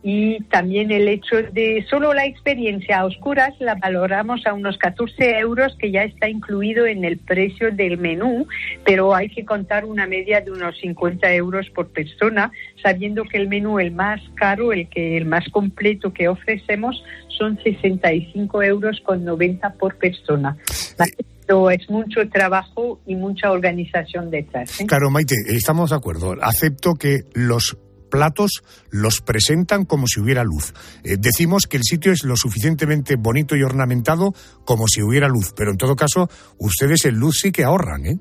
y 0.07 0.39
también 0.51 0.93
el 0.93 1.09
hecho 1.09 1.37
de 1.55 1.83
solo 1.89 2.13
la 2.13 2.27
experiencia 2.27 2.99
a 2.99 3.07
oscuras 3.07 3.55
la 3.59 3.75
valoramos 3.77 4.47
a 4.47 4.53
unos 4.53 4.77
14 4.77 5.39
euros 5.39 5.75
que 5.79 5.91
ya 5.91 6.05
está 6.05 6.29
incluido 6.29 6.85
en 6.85 7.07
el 7.07 7.17
precio 7.17 7.71
del 7.71 7.97
menú, 7.97 8.47
pero 8.85 9.15
hay 9.15 9.31
que 9.31 9.47
contar 9.47 9.87
una 9.87 10.07
media 10.07 10.43
de 10.43 10.51
unos 10.51 10.79
50 10.79 11.33
euros 11.33 11.71
por 11.71 11.89
persona, 11.89 12.53
sabiendo 12.83 13.25
que 13.25 13.39
el 13.39 13.49
menú 13.49 13.79
el 13.79 13.93
más 13.93 14.21
caro, 14.35 14.75
el 14.75 14.91
que 14.91 15.17
el 15.17 15.25
más 15.25 15.49
completo 15.49 16.13
que 16.13 16.29
ofrecemos 16.29 17.03
son 17.39 17.59
65 17.65 18.63
euros 18.63 19.01
con 19.07 19.25
90 19.25 19.73
por 19.73 19.97
persona. 19.97 20.55
Es 20.69 21.89
mucho 21.89 22.29
trabajo 22.29 23.01
y 23.07 23.15
mucha 23.15 23.51
organización 23.51 24.31
detrás. 24.31 24.81
¿eh? 24.81 24.87
Claro, 24.87 25.11
Maite, 25.11 25.35
estamos 25.49 25.91
de 25.91 25.97
acuerdo. 25.97 26.35
Acepto 26.43 26.95
que 26.95 27.21
los 27.35 27.79
platos 28.15 28.62
los 28.93 29.21
presentan 29.21 29.85
como 29.85 30.07
si 30.07 30.21
hubiera 30.21 30.45
luz. 30.45 30.73
Eh, 31.03 31.17
decimos 31.19 31.67
que 31.67 31.77
el 31.79 31.83
sitio 31.83 32.12
es 32.12 32.23
lo 32.23 32.37
suficientemente 32.37 33.17
bonito 33.17 33.57
y 33.57 33.62
ornamentado 33.65 34.33
como 34.65 34.87
si 34.87 35.03
hubiera 35.03 35.27
luz, 35.27 35.53
pero 35.57 35.73
en 35.73 35.77
todo 35.77 35.97
caso, 35.97 36.29
ustedes 36.59 37.05
en 37.07 37.17
luz 37.17 37.39
sí 37.41 37.51
que 37.51 37.65
ahorran, 37.65 38.07
¿eh? 38.07 38.19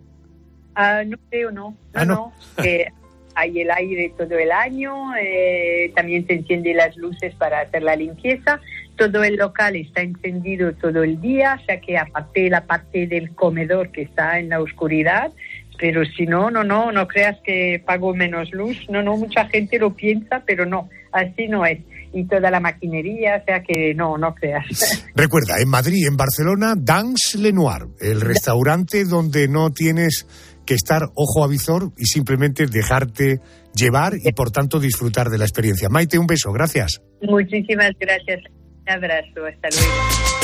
Ah, 0.73 1.03
no 1.05 1.17
creo, 1.29 1.51
no. 1.51 1.69
No, 1.71 1.77
Ah, 1.93 2.05
no. 2.05 2.33
no. 2.57 2.63
Eh, 2.63 2.87
hay 3.35 3.61
el 3.61 3.69
aire 3.71 4.13
todo 4.17 4.37
el 4.37 4.51
año, 4.51 5.15
eh, 5.15 5.91
también 5.95 6.25
se 6.25 6.33
encienden 6.33 6.77
las 6.77 6.95
luces 6.97 7.35
para 7.35 7.61
hacer 7.61 7.83
la 7.83 7.95
limpieza, 7.95 8.59
todo 8.95 9.23
el 9.23 9.35
local 9.37 9.75
está 9.75 10.01
encendido 10.01 10.73
todo 10.73 11.03
el 11.03 11.19
día, 11.21 11.57
o 11.61 11.65
sea 11.65 11.79
que 11.81 11.97
aparte 11.97 12.49
la 12.49 12.65
parte 12.65 13.07
del 13.07 13.33
comedor 13.35 13.91
que 13.91 14.03
está 14.03 14.39
en 14.39 14.49
la 14.49 14.59
oscuridad, 14.61 15.31
pero 15.77 16.03
si 16.05 16.25
no, 16.25 16.49
no, 16.49 16.63
no, 16.63 16.91
no 16.91 17.07
creas 17.07 17.37
que 17.43 17.81
pago 17.85 18.13
menos 18.13 18.51
luz, 18.51 18.77
no, 18.89 19.01
no, 19.01 19.17
mucha 19.17 19.45
gente 19.47 19.79
lo 19.79 19.93
piensa, 19.95 20.43
pero 20.45 20.65
no, 20.65 20.89
así 21.11 21.47
no 21.47 21.65
es. 21.65 21.79
Y 22.13 22.25
toda 22.25 22.51
la 22.51 22.59
maquinería, 22.59 23.37
o 23.41 23.45
sea 23.45 23.63
que 23.63 23.93
no, 23.95 24.17
no 24.17 24.35
creas. 24.35 24.65
Recuerda, 25.15 25.55
en 25.59 25.69
Madrid, 25.69 26.07
en 26.07 26.15
Barcelona, 26.15 26.75
Dans 26.77 27.35
Lenoir, 27.35 27.87
el 27.99 28.21
restaurante 28.21 29.03
donde 29.03 29.47
no 29.47 29.71
tienes 29.71 30.27
que 30.65 30.75
estar 30.75 31.01
ojo 31.15 31.43
a 31.43 31.47
visor 31.47 31.91
y 31.97 32.05
simplemente 32.05 32.67
dejarte 32.67 33.39
llevar 33.75 34.13
y 34.23 34.31
por 34.33 34.51
tanto 34.51 34.79
disfrutar 34.79 35.29
de 35.29 35.37
la 35.37 35.45
experiencia. 35.45 35.89
Maite, 35.89 36.17
un 36.19 36.27
beso, 36.27 36.51
gracias. 36.51 37.01
Muchísimas 37.21 37.91
gracias. 37.99 38.41
Un 38.85 38.89
abrazo, 38.89 39.45
hasta 39.45 39.69
luego. 39.69 40.42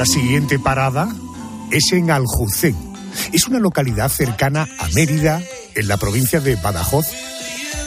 Nuestra 0.00 0.18
siguiente 0.18 0.58
parada 0.58 1.14
es 1.70 1.92
en 1.92 2.10
Aljucén. 2.10 2.74
Es 3.34 3.46
una 3.48 3.58
localidad 3.58 4.08
cercana 4.08 4.66
a 4.78 4.88
Mérida, 4.94 5.42
en 5.74 5.88
la 5.88 5.98
provincia 5.98 6.40
de 6.40 6.56
Badajoz, 6.56 7.06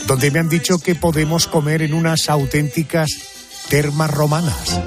donde 0.06 0.30
me 0.30 0.38
han 0.38 0.48
dicho 0.48 0.78
que 0.78 0.94
podemos 0.94 1.48
comer 1.48 1.82
en 1.82 1.92
unas 1.92 2.30
auténticas 2.30 3.10
termas 3.68 4.12
romanas. 4.12 4.80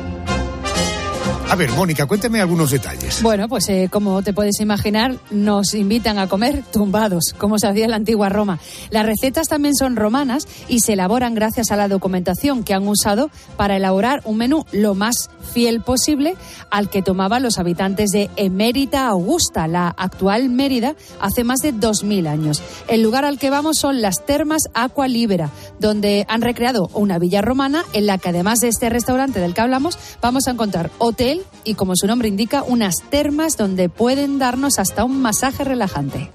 A 1.50 1.56
ver, 1.56 1.72
Mónica, 1.72 2.06
cuéntame 2.06 2.42
algunos 2.42 2.72
detalles. 2.72 3.24
Bueno, 3.24 3.48
pues 3.48 3.70
eh, 3.70 3.88
como 3.90 4.22
te 4.22 4.34
puedes 4.34 4.60
imaginar, 4.60 5.16
nos 5.32 5.74
invitan 5.76 6.20
a 6.20 6.28
comer 6.28 6.62
tumbados, 6.74 7.34
como 7.38 7.58
se 7.58 7.68
hacía 7.68 7.86
en 7.86 7.92
la 7.92 7.96
antigua 7.96 8.28
Roma. 8.28 8.60
Las 8.90 9.06
recetas 9.06 9.48
también 9.48 9.74
son 9.74 9.96
romanas 9.96 10.46
y 10.68 10.82
se 10.82 10.94
elaboran 10.94 11.36
gracias 11.36 11.72
a 11.72 11.78
la 11.78 11.88
documentación 11.88 12.66
que 12.66 12.74
han 12.74 12.86
usado 12.86 13.32
para 13.56 13.78
elaborar 13.78 14.22
un 14.26 14.38
menú 14.38 14.66
lo 14.74 14.94
más 14.94 15.30
fiel 15.54 15.80
posible 15.80 16.36
al 16.70 16.90
que 16.90 17.02
tomaban 17.02 17.44
los 17.44 17.60
habitantes 17.60 18.10
de 18.10 18.30
Emérita 18.36 19.08
Augusta, 19.08 19.68
la 19.68 19.88
actual 19.88 20.50
Mérida, 20.50 20.96
hace 21.22 21.46
más 21.46 21.62
de 21.62 21.74
2.000 21.74 22.28
años. 22.28 22.62
El 22.90 23.02
lugar 23.02 23.24
al 23.24 23.40
que 23.40 23.50
vamos 23.50 23.78
son 23.78 24.02
las 24.02 24.26
termas 24.26 24.64
Aqua 24.74 25.08
Libera, 25.08 25.50
donde 25.80 26.26
han 26.28 26.42
recreado 26.42 26.90
una 26.94 27.20
villa 27.20 27.42
romana 27.42 27.86
en 27.94 28.06
la 28.06 28.18
que 28.18 28.30
además 28.30 28.60
de 28.60 28.68
este 28.68 28.90
restaurante 28.90 29.40
del 29.40 29.54
que 29.54 29.62
hablamos, 29.62 29.98
vamos 30.22 30.48
a 30.48 30.52
encontrar 30.52 30.92
hotel 30.98 31.37
y, 31.64 31.76
como 31.76 31.94
su 31.96 32.08
nombre 32.08 32.28
indica, 32.28 32.64
unas 32.64 32.96
termas 33.10 33.58
donde 33.58 33.90
pueden 33.90 34.40
darnos 34.40 34.80
hasta 34.80 35.04
un 35.04 35.22
masaje 35.22 35.64
relajante. 35.64 36.32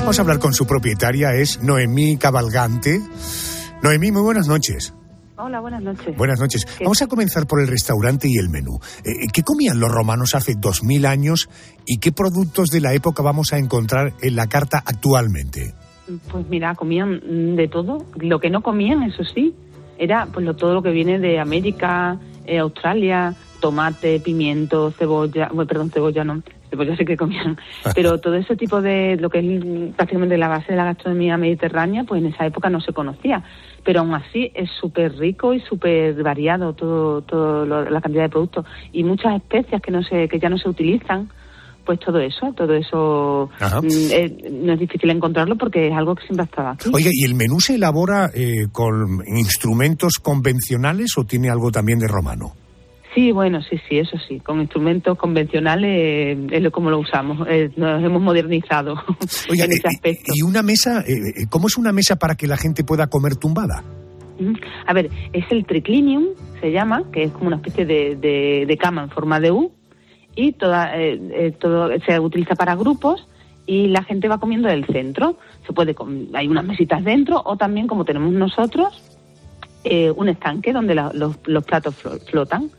Vamos 0.00 0.18
a 0.18 0.22
hablar 0.22 0.38
con 0.38 0.54
su 0.54 0.66
propietaria, 0.66 1.34
es 1.34 1.62
Noemí 1.62 2.16
Cabalgante. 2.16 3.00
Noemí, 3.82 4.10
muy 4.10 4.22
buenas 4.22 4.48
noches. 4.48 4.94
Hola, 5.36 5.60
buenas 5.60 5.82
noches. 5.82 6.16
Buenas 6.16 6.40
noches. 6.40 6.66
Vamos 6.80 7.00
a 7.00 7.06
comenzar 7.06 7.46
por 7.46 7.60
el 7.60 7.68
restaurante 7.68 8.26
y 8.28 8.38
el 8.38 8.48
menú. 8.48 8.80
Eh, 9.04 9.28
¿Qué 9.32 9.42
comían 9.42 9.78
los 9.78 9.90
romanos 9.90 10.34
hace 10.34 10.54
dos 10.58 10.82
mil 10.82 11.06
años 11.06 11.48
y 11.86 11.98
qué 11.98 12.10
productos 12.10 12.70
de 12.70 12.80
la 12.80 12.92
época 12.92 13.22
vamos 13.22 13.52
a 13.52 13.58
encontrar 13.58 14.14
en 14.20 14.34
la 14.34 14.48
carta 14.48 14.82
actualmente? 14.84 15.74
Pues 16.32 16.48
mira, 16.48 16.74
comían 16.74 17.54
de 17.54 17.68
todo. 17.68 18.04
Lo 18.16 18.40
que 18.40 18.50
no 18.50 18.62
comían, 18.62 19.04
eso 19.04 19.22
sí, 19.22 19.54
era 19.98 20.26
pues 20.26 20.44
lo, 20.44 20.56
todo 20.56 20.74
lo 20.74 20.82
que 20.82 20.90
viene 20.90 21.20
de 21.20 21.38
América, 21.38 22.18
eh, 22.46 22.58
Australia, 22.58 23.36
tomate, 23.60 24.20
pimiento, 24.20 24.90
cebolla, 24.92 25.48
bueno, 25.52 25.66
perdón, 25.66 25.90
cebolla 25.90 26.24
no, 26.24 26.42
cebolla 26.70 26.96
sí 26.96 27.04
que 27.04 27.16
comían, 27.16 27.58
pero 27.94 28.18
todo 28.18 28.34
ese 28.34 28.56
tipo 28.56 28.80
de, 28.80 29.16
lo 29.16 29.30
que 29.30 29.38
es 29.40 29.94
prácticamente 29.94 30.36
la 30.38 30.48
base 30.48 30.72
de 30.72 30.76
la 30.76 30.84
gastronomía 30.84 31.36
mediterránea, 31.36 32.04
pues 32.04 32.22
en 32.22 32.28
esa 32.32 32.46
época 32.46 32.70
no 32.70 32.80
se 32.80 32.92
conocía, 32.92 33.42
pero 33.84 34.00
aún 34.00 34.14
así 34.14 34.50
es 34.54 34.70
súper 34.80 35.16
rico 35.16 35.54
y 35.54 35.60
súper 35.60 36.22
variado 36.22 36.72
todo, 36.72 37.22
todo 37.22 37.64
la 37.66 38.00
cantidad 38.00 38.24
de 38.24 38.28
productos 38.28 38.66
y 38.92 39.04
muchas 39.04 39.36
especias 39.36 39.80
que 39.82 39.90
no 39.90 40.02
se, 40.02 40.28
que 40.28 40.38
ya 40.38 40.48
no 40.48 40.58
se 40.58 40.68
utilizan, 40.68 41.30
pues 41.88 42.00
todo 42.00 42.20
eso, 42.20 42.52
todo 42.54 42.74
eso 42.74 43.48
mm, 43.58 44.66
no 44.66 44.74
es 44.74 44.78
difícil 44.78 45.08
encontrarlo 45.08 45.56
porque 45.56 45.88
es 45.88 45.94
algo 45.94 46.14
que 46.14 46.22
siempre 46.24 46.42
ha 46.42 46.44
estado 46.44 46.68
aquí. 46.68 46.90
Oye, 46.92 47.08
¿y 47.10 47.24
el 47.24 47.34
menú 47.34 47.60
se 47.60 47.76
elabora 47.76 48.30
eh, 48.34 48.66
con 48.70 49.22
instrumentos 49.26 50.18
convencionales 50.20 51.16
o 51.16 51.24
tiene 51.24 51.48
algo 51.48 51.70
también 51.70 51.98
de 51.98 52.06
romano? 52.06 52.52
Sí, 53.18 53.32
bueno, 53.32 53.60
sí, 53.62 53.76
sí, 53.88 53.98
eso 53.98 54.16
sí. 54.28 54.38
Con 54.38 54.60
instrumentos 54.60 55.18
convencionales 55.18 56.38
es 56.52 56.70
como 56.70 56.88
lo 56.88 57.00
usamos. 57.00 57.48
Eh, 57.50 57.68
nos 57.74 58.00
hemos 58.00 58.22
modernizado 58.22 58.94
en 59.48 59.72
ese 59.72 59.88
aspecto. 59.88 60.32
¿Y 60.36 60.42
una 60.42 60.62
mesa? 60.62 61.00
Eh, 61.00 61.46
¿Cómo 61.50 61.66
es 61.66 61.76
una 61.76 61.90
mesa 61.90 62.14
para 62.14 62.36
que 62.36 62.46
la 62.46 62.56
gente 62.56 62.84
pueda 62.84 63.08
comer 63.08 63.34
tumbada? 63.34 63.82
A 64.86 64.92
ver, 64.92 65.10
es 65.32 65.44
el 65.50 65.66
triclinium, 65.66 66.26
se 66.60 66.70
llama, 66.70 67.10
que 67.12 67.24
es 67.24 67.32
como 67.32 67.48
una 67.48 67.56
especie 67.56 67.84
de, 67.86 68.78
cama 68.80 69.02
en 69.02 69.10
forma 69.10 69.40
de 69.40 69.50
U 69.50 69.72
y 70.36 70.52
toda, 70.52 70.92
eh, 70.96 71.52
todo 71.58 71.90
se 72.06 72.20
utiliza 72.20 72.54
para 72.54 72.76
grupos 72.76 73.26
y 73.66 73.88
la 73.88 74.04
gente 74.04 74.28
va 74.28 74.38
comiendo 74.38 74.68
del 74.68 74.86
centro. 74.86 75.38
Se 75.66 75.72
puede 75.72 75.96
hay 76.34 76.46
unas 76.46 76.64
mesitas 76.64 77.02
dentro 77.02 77.42
o 77.44 77.56
también 77.56 77.88
como 77.88 78.04
tenemos 78.04 78.32
nosotros 78.32 79.02
un 80.16 80.28
estanque 80.28 80.72
donde 80.72 80.94
los, 80.94 81.36
los 81.46 81.64
platos 81.64 81.96
flotan 82.30 82.70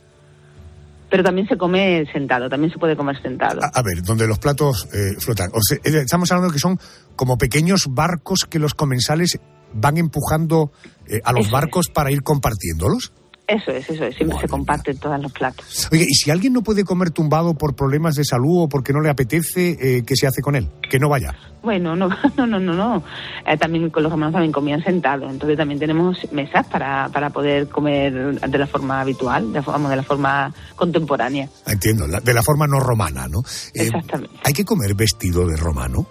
pero 1.10 1.24
también 1.24 1.48
se 1.48 1.56
come 1.56 2.04
sentado, 2.12 2.48
también 2.48 2.72
se 2.72 2.78
puede 2.78 2.96
comer 2.96 3.20
sentado. 3.20 3.60
A, 3.62 3.82
ver, 3.82 4.02
donde 4.02 4.26
los 4.26 4.38
platos 4.38 4.88
eh, 4.94 5.14
flotan. 5.18 5.50
estamos 5.82 6.30
hablando 6.30 6.48
de 6.48 6.54
que 6.54 6.60
son 6.60 6.78
como 7.16 7.36
pequeños 7.36 7.88
barcos 7.90 8.46
que 8.48 8.58
los 8.58 8.74
comensales 8.74 9.38
van 9.74 9.96
empujando 9.96 10.72
eh, 11.06 11.20
a 11.24 11.32
los 11.32 11.50
barcos 11.50 11.88
para 11.88 12.10
ir 12.10 12.22
compartiéndolos. 12.22 13.12
Eso 13.50 13.72
es, 13.72 13.90
eso 13.90 14.04
es, 14.04 14.14
siempre 14.14 14.38
se 14.38 14.46
comparten 14.46 14.96
todos 14.98 15.20
los 15.20 15.32
platos. 15.32 15.88
Oye, 15.90 16.04
¿y 16.08 16.14
si 16.14 16.30
alguien 16.30 16.52
no 16.52 16.62
puede 16.62 16.84
comer 16.84 17.10
tumbado 17.10 17.54
por 17.54 17.74
problemas 17.74 18.14
de 18.14 18.24
salud 18.24 18.62
o 18.62 18.68
porque 18.68 18.92
no 18.92 19.00
le 19.00 19.10
apetece, 19.10 19.76
eh, 19.80 20.04
qué 20.06 20.14
se 20.14 20.28
hace 20.28 20.40
con 20.40 20.54
él? 20.54 20.68
Que 20.88 21.00
no 21.00 21.08
vaya. 21.08 21.34
Bueno, 21.60 21.96
no, 21.96 22.08
no, 22.36 22.46
no, 22.46 22.60
no, 22.60 22.74
no. 22.74 23.02
Eh, 23.44 23.56
también 23.56 23.90
con 23.90 24.04
los 24.04 24.12
romanos 24.12 24.34
también 24.34 24.52
comían 24.52 24.84
sentados, 24.84 25.28
entonces 25.32 25.58
también 25.58 25.80
tenemos 25.80 26.32
mesas 26.32 26.64
para, 26.68 27.08
para 27.08 27.30
poder 27.30 27.68
comer 27.68 28.38
de 28.40 28.58
la 28.58 28.68
forma 28.68 29.00
habitual, 29.00 29.52
de, 29.52 29.60
de 29.60 29.96
la 29.96 30.02
forma 30.04 30.54
contemporánea. 30.76 31.48
Entiendo, 31.66 32.06
de 32.06 32.34
la 32.34 32.42
forma 32.44 32.68
no 32.68 32.78
romana, 32.78 33.26
¿no? 33.26 33.40
Eh, 33.74 33.82
Exactamente. 33.82 34.36
¿Hay 34.44 34.52
que 34.52 34.64
comer 34.64 34.94
vestido 34.94 35.44
de 35.48 35.56
romano? 35.56 36.06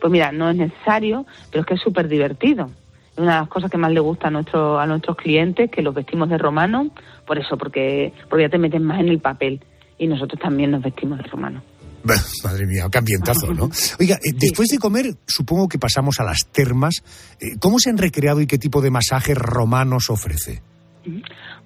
Pues 0.00 0.10
mira, 0.10 0.32
no 0.32 0.50
es 0.50 0.56
necesario, 0.56 1.26
pero 1.50 1.60
es 1.60 1.66
que 1.68 1.74
es 1.74 1.80
súper 1.80 2.08
divertido 2.08 2.70
una 3.16 3.34
de 3.34 3.40
las 3.40 3.48
cosas 3.48 3.70
que 3.70 3.78
más 3.78 3.92
le 3.92 4.00
gusta 4.00 4.28
a, 4.28 4.30
nuestro, 4.30 4.78
a 4.78 4.86
nuestros 4.86 5.16
clientes, 5.16 5.70
que 5.70 5.82
los 5.82 5.94
vestimos 5.94 6.28
de 6.28 6.38
romano, 6.38 6.90
por 7.26 7.38
eso, 7.38 7.56
porque, 7.56 8.12
porque 8.28 8.44
ya 8.44 8.48
te 8.48 8.58
metes 8.58 8.80
más 8.80 9.00
en 9.00 9.08
el 9.08 9.20
papel 9.20 9.60
y 9.98 10.06
nosotros 10.06 10.40
también 10.40 10.70
nos 10.70 10.82
vestimos 10.82 11.18
de 11.18 11.24
romano. 11.24 11.62
Madre 12.44 12.66
mía, 12.66 12.86
qué 12.90 12.98
ambientazo, 12.98 13.52
¿no? 13.52 13.68
Oiga, 13.98 14.16
eh, 14.16 14.32
después 14.34 14.68
de 14.68 14.78
comer, 14.78 15.06
supongo 15.26 15.68
que 15.68 15.78
pasamos 15.78 16.18
a 16.20 16.24
las 16.24 16.46
termas. 16.50 17.02
Eh, 17.40 17.58
¿Cómo 17.60 17.78
se 17.78 17.90
han 17.90 17.98
recreado 17.98 18.40
y 18.40 18.46
qué 18.46 18.58
tipo 18.58 18.80
de 18.80 18.90
masajes 18.90 19.36
romanos 19.36 20.08
ofrece? 20.08 20.62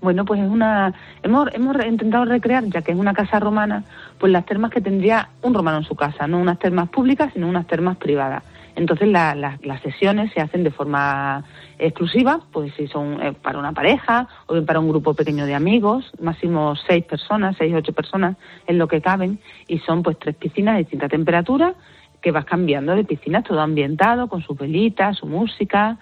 Bueno, 0.01 0.25
pues 0.25 0.41
es 0.41 0.49
una 0.49 0.93
hemos 1.23 1.49
hemos 1.55 1.77
intentado 1.85 2.25
recrear, 2.25 2.65
ya 2.67 2.83
que 2.83 2.93
es 2.93 2.99
una 2.99 3.15
casa 3.15 3.41
romana, 3.41 3.85
pues 4.19 4.33
las 4.33 4.45
termas 4.45 4.71
que 4.71 4.81
tendría 4.81 5.29
un 5.43 5.55
romano 5.55 5.79
en 5.79 5.85
su 5.85 5.95
casa, 5.95 6.27
no 6.27 6.39
unas 6.39 6.59
termas 6.59 6.89
públicas, 6.89 7.33
sino 7.33 7.49
unas 7.49 7.67
termas 7.67 7.97
privadas. 7.97 8.43
Entonces 8.77 9.09
las 9.09 9.83
sesiones 9.83 10.33
se 10.33 10.41
hacen 10.41 10.65
de 10.65 10.71
forma 10.71 11.45
exclusiva, 11.79 12.41
pues 12.53 12.73
si 12.77 12.87
son 12.89 13.23
eh, 13.23 13.33
para 13.33 13.59
una 13.59 13.73
pareja 13.73 14.29
o 14.47 14.55
bien 14.55 14.67
para 14.67 14.81
un 14.81 14.89
grupo 14.89 15.15
pequeño 15.15 15.47
de 15.47 15.55
amigos, 15.55 16.11
máximo 16.21 16.75
seis 16.89 17.05
personas, 17.05 17.57
seis, 17.59 17.73
ocho 17.75 17.93
personas 17.93 18.37
es 18.67 18.77
lo 18.77 18.89
que 18.89 19.01
caben 19.01 19.39
y 19.69 19.79
son 19.81 20.03
pues 20.03 20.19
tres 20.19 20.35
piscinas 20.37 20.75
de 20.75 20.81
distinta 20.81 21.09
temperatura 21.09 21.75
que 22.21 22.31
vas 22.31 22.47
cambiando 22.47 22.95
de 22.95 23.05
piscinas, 23.05 23.45
todo 23.45 23.61
ambientado, 23.61 24.29
con 24.29 24.43
sus 24.43 24.57
velitas, 24.57 25.19
su 25.19 25.27
música 25.27 25.99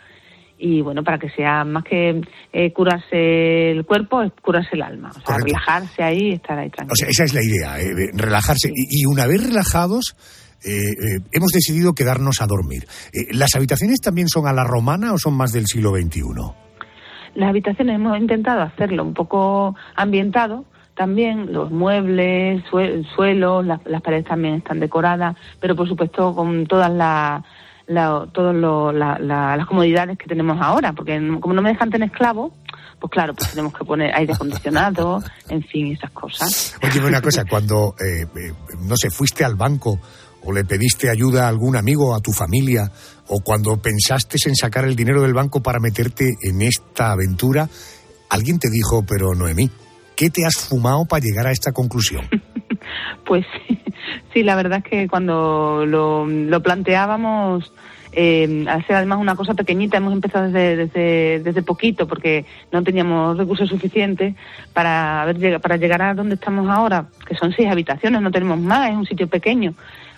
y 0.57 0.81
bueno, 0.81 1.03
para 1.03 1.19
que 1.19 1.29
sea 1.31 1.65
más 1.65 1.83
que 1.83 2.21
eh, 2.53 2.73
curarse 2.73 3.73
el 3.73 3.85
cuerpo, 3.85 4.23
es 4.23 4.33
curarse 4.41 4.71
el 4.75 4.83
alma, 4.83 5.11
o 5.11 5.21
sea, 5.27 5.37
relajarse 5.45 6.03
ahí 6.05 6.29
y 6.29 6.33
estar 6.35 6.57
ahí 6.57 6.71
tranquilo. 6.71 6.93
O 6.93 6.97
sea, 6.97 7.09
esa 7.09 7.25
es 7.25 7.35
la 7.35 7.43
idea, 7.43 7.81
eh, 7.81 8.11
relajarse. 8.15 8.71
y 8.73 9.05
una 9.07 9.27
vez 9.27 9.45
relajados, 9.45 10.15
eh, 10.65 10.93
eh, 10.93 11.21
hemos 11.33 11.51
decidido 11.51 11.93
quedarnos 11.93 12.41
a 12.41 12.47
dormir. 12.47 12.87
Eh, 13.13 13.29
¿Las 13.33 13.55
habitaciones 13.55 14.01
también 14.01 14.29
son 14.29 14.47
a 14.47 14.53
la 14.53 14.65
romana 14.65 15.13
o 15.13 15.19
son 15.19 15.35
más 15.35 15.53
del 15.53 15.67
siglo 15.67 15.91
XXI? 15.91 16.23
Las 17.35 17.49
habitaciones 17.49 17.97
hemos 17.97 18.19
intentado 18.19 18.63
hacerlo 18.63 19.03
un 19.05 19.15
poco 19.15 19.75
ambientado, 19.97 20.65
también 20.95 21.53
los 21.53 21.71
muebles, 21.71 22.63
el 22.73 23.07
suelo, 23.17 23.63
las 23.63 24.03
paredes 24.03 24.27
también 24.27 24.57
están 24.57 24.79
decoradas, 24.79 25.37
pero 25.59 25.75
por 25.75 25.89
supuesto 25.89 26.35
con 26.35 26.67
todas 26.67 26.93
las 26.93 27.43
todas 28.33 28.55
las 28.55 29.67
comodidades 29.67 30.17
que 30.17 30.27
tenemos 30.27 30.59
ahora, 30.61 30.93
porque 30.93 31.19
como 31.41 31.53
no 31.53 31.63
me 31.63 31.71
dejan 31.71 31.91
tener 31.91 32.09
esclavos, 32.09 32.53
pues 33.01 33.11
claro, 33.11 33.35
pues 33.35 33.51
tenemos 33.51 33.75
que 33.75 33.85
poner 33.85 34.15
aire 34.15 34.33
acondicionado, 34.33 35.23
en 35.49 35.63
fin, 35.63 35.93
esas 35.93 36.11
cosas. 36.13 36.75
Oye, 36.83 37.05
una 37.05 37.21
cosa, 37.21 37.45
cuando, 37.45 37.95
no 38.81 38.97
sé, 38.97 39.11
fuiste 39.11 39.45
al 39.45 39.57
banco 39.57 39.99
o 40.45 40.53
le 40.53 40.65
pediste 40.65 41.11
ayuda 41.11 41.45
a 41.45 41.49
algún 41.49 41.77
amigo, 41.77 42.15
a 42.15 42.21
tu 42.21 42.33
familia, 42.33 42.91
o 43.29 43.41
cuando 43.41 43.77
pensaste 43.81 44.37
en 44.47 44.57
sacar 44.57 44.85
el 44.85 44.97
dinero 44.97 45.23
del 45.23 45.35
banco 45.35 45.63
para 45.63 45.81
meterte 45.81 46.29
en 46.43 46.63
esta 46.63 47.13
aventura, 47.13 47.69
alguien 48.29 48.59
te 48.59 48.69
dijo, 48.71 49.05
pero 49.07 49.35
Noemí, 49.35 49.71
¿qué 50.17 50.31
te 50.31 50.45
has 50.45 50.57
fumado 50.57 51.05
para 51.05 51.25
llegar 51.25 51.47
a 51.47 51.53
esta 51.53 51.73
conclusión? 51.73 52.27
pues 53.27 53.47
sí, 54.33 54.43
la 54.43 54.57
verdad 54.57 54.83
es 54.85 54.91
que 54.91 55.09
cuando 55.09 55.87
lo, 55.87 56.63
planteábamos, 56.63 57.73
eh, 58.13 58.65
ser 58.87 58.97
además 58.97 59.19
una 59.19 59.37
cosa 59.37 59.55
pequeñita, 59.55 59.97
hemos 59.97 60.13
empezado 60.13 60.51
desde, 60.51 61.41
desde, 61.41 61.63
poquito 61.63 62.09
porque 62.09 62.45
no 62.73 62.83
teníamos 62.83 63.39
recursos 63.39 63.69
suficientes 63.69 64.35
para, 64.73 65.33
para 65.63 65.77
llegar 65.77 66.03
a 66.03 66.15
donde 66.15 66.35
estamos 66.35 66.69
ahora, 66.69 67.07
que 67.27 67.37
son 67.37 67.53
seis 67.53 67.71
habitaciones, 67.71 68.21
no 68.21 68.31
tenemos 68.31 68.59
más, 68.59 68.91
es 68.91 68.97
un 68.97 69.07
sitio 69.07 69.29
pequeño 69.29 69.75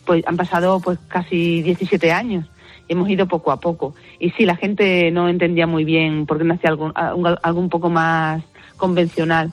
pues 0.06 0.22
han 0.26 0.36
pasado 0.36 0.80
pues 0.80 0.98
casi 1.08 1.62
17 1.62 2.12
años. 2.12 2.46
Hemos 2.88 3.08
ido 3.08 3.26
poco 3.26 3.50
a 3.50 3.60
poco. 3.60 3.94
Y 4.18 4.30
sí, 4.32 4.44
la 4.44 4.56
gente 4.56 5.10
no 5.10 5.28
entendía 5.28 5.66
muy 5.66 5.84
bien 5.84 6.26
por 6.26 6.38
qué 6.38 6.44
no 6.44 6.54
hacía 6.54 6.70
algo, 6.70 6.92
algo 6.94 7.60
un 7.60 7.70
poco 7.70 7.88
más 7.88 8.42
convencional 8.76 9.52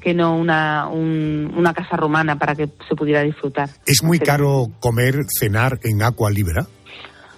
que 0.00 0.12
no 0.12 0.36
una, 0.36 0.88
un- 0.88 1.52
una 1.56 1.72
casa 1.72 1.96
romana 1.96 2.36
para 2.38 2.54
que 2.54 2.68
se 2.88 2.94
pudiera 2.94 3.22
disfrutar. 3.22 3.70
¿Es 3.86 4.02
muy 4.02 4.18
caro 4.18 4.66
comer, 4.80 5.14
cenar 5.38 5.78
en 5.84 6.02
Aqua 6.02 6.30
Libera? 6.30 6.66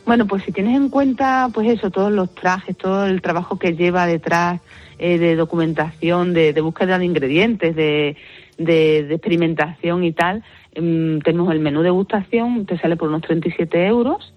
Bueno, 0.04 0.26
pues 0.26 0.42
si 0.44 0.52
tienes 0.52 0.76
en 0.76 0.88
cuenta, 0.88 1.48
pues 1.52 1.68
eso, 1.68 1.90
todos 1.90 2.11
los 2.12 2.34
trajes, 2.34 2.76
todo 2.76 3.07
el 3.07 3.20
trabajo 3.22 3.59
que 3.59 3.74
lleva 3.76 4.07
detrás 4.07 4.61
eh, 4.98 5.18
de 5.18 5.36
documentación, 5.36 6.32
de, 6.32 6.52
de 6.52 6.61
búsqueda 6.61 6.98
de 6.98 7.04
ingredientes, 7.04 7.76
de, 7.76 8.16
de, 8.57 9.04
de 9.04 9.14
experimentación 9.14 10.02
y 10.04 10.12
tal, 10.12 10.42
em, 10.76 11.20
tenemos 11.20 11.50
el 11.52 11.60
menú 11.60 11.82
degustación, 11.82 12.66
te 12.66 12.78
sale 12.78 12.96
por 12.96 13.08
unos 13.08 13.22
37 13.22 13.86
euros 13.86 14.32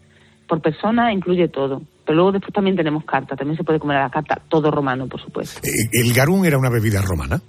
por 0.47 0.61
persona, 0.61 1.13
incluye 1.13 1.47
todo. 1.47 1.81
Pero 2.05 2.15
luego 2.15 2.31
después 2.31 2.53
también 2.53 2.75
tenemos 2.75 3.03
carta, 3.05 3.35
también 3.35 3.55
se 3.55 3.63
puede 3.63 3.77
comer 3.79 3.97
a 3.97 4.03
la 4.03 4.09
carta, 4.09 4.41
todo 4.49 4.71
romano, 4.71 5.05
por 5.07 5.21
supuesto. 5.21 5.59
Eh, 5.63 5.69
¿El 5.91 6.11
garum 6.13 6.43
era 6.43 6.57
una 6.57 6.69
bebida 6.71 7.01
romana? 7.03 7.39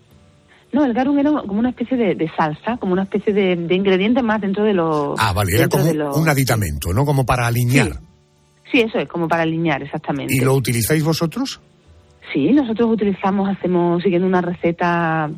No, 0.72 0.84
el 0.84 0.92
garum 0.92 1.18
era 1.18 1.30
como 1.32 1.58
una 1.58 1.70
especie 1.70 1.96
de, 1.96 2.14
de 2.14 2.30
salsa, 2.36 2.76
como 2.76 2.92
una 2.92 3.04
especie 3.04 3.32
de, 3.32 3.56
de 3.56 3.74
ingrediente 3.74 4.22
más 4.22 4.40
dentro 4.40 4.62
de 4.64 4.74
los... 4.74 5.18
Ah, 5.18 5.32
vale, 5.32 5.56
era 5.56 5.66
como 5.68 5.90
los- 5.92 6.16
un 6.16 6.28
aditamento, 6.28 6.92
¿no? 6.92 7.04
Como 7.06 7.24
para 7.24 7.46
alinear. 7.46 7.92
Sí, 8.70 8.80
eso 8.80 8.98
es, 8.98 9.08
como 9.08 9.26
para 9.26 9.42
alinear, 9.42 9.82
exactamente. 9.82 10.32
¿Y 10.34 10.40
lo 10.40 10.54
utilizáis 10.54 11.02
vosotros? 11.02 11.60
Sí, 12.32 12.52
nosotros 12.52 12.88
utilizamos, 12.92 13.48
hacemos 13.48 14.00
siguiendo 14.02 14.28
una 14.28 14.42
receta 14.42 15.28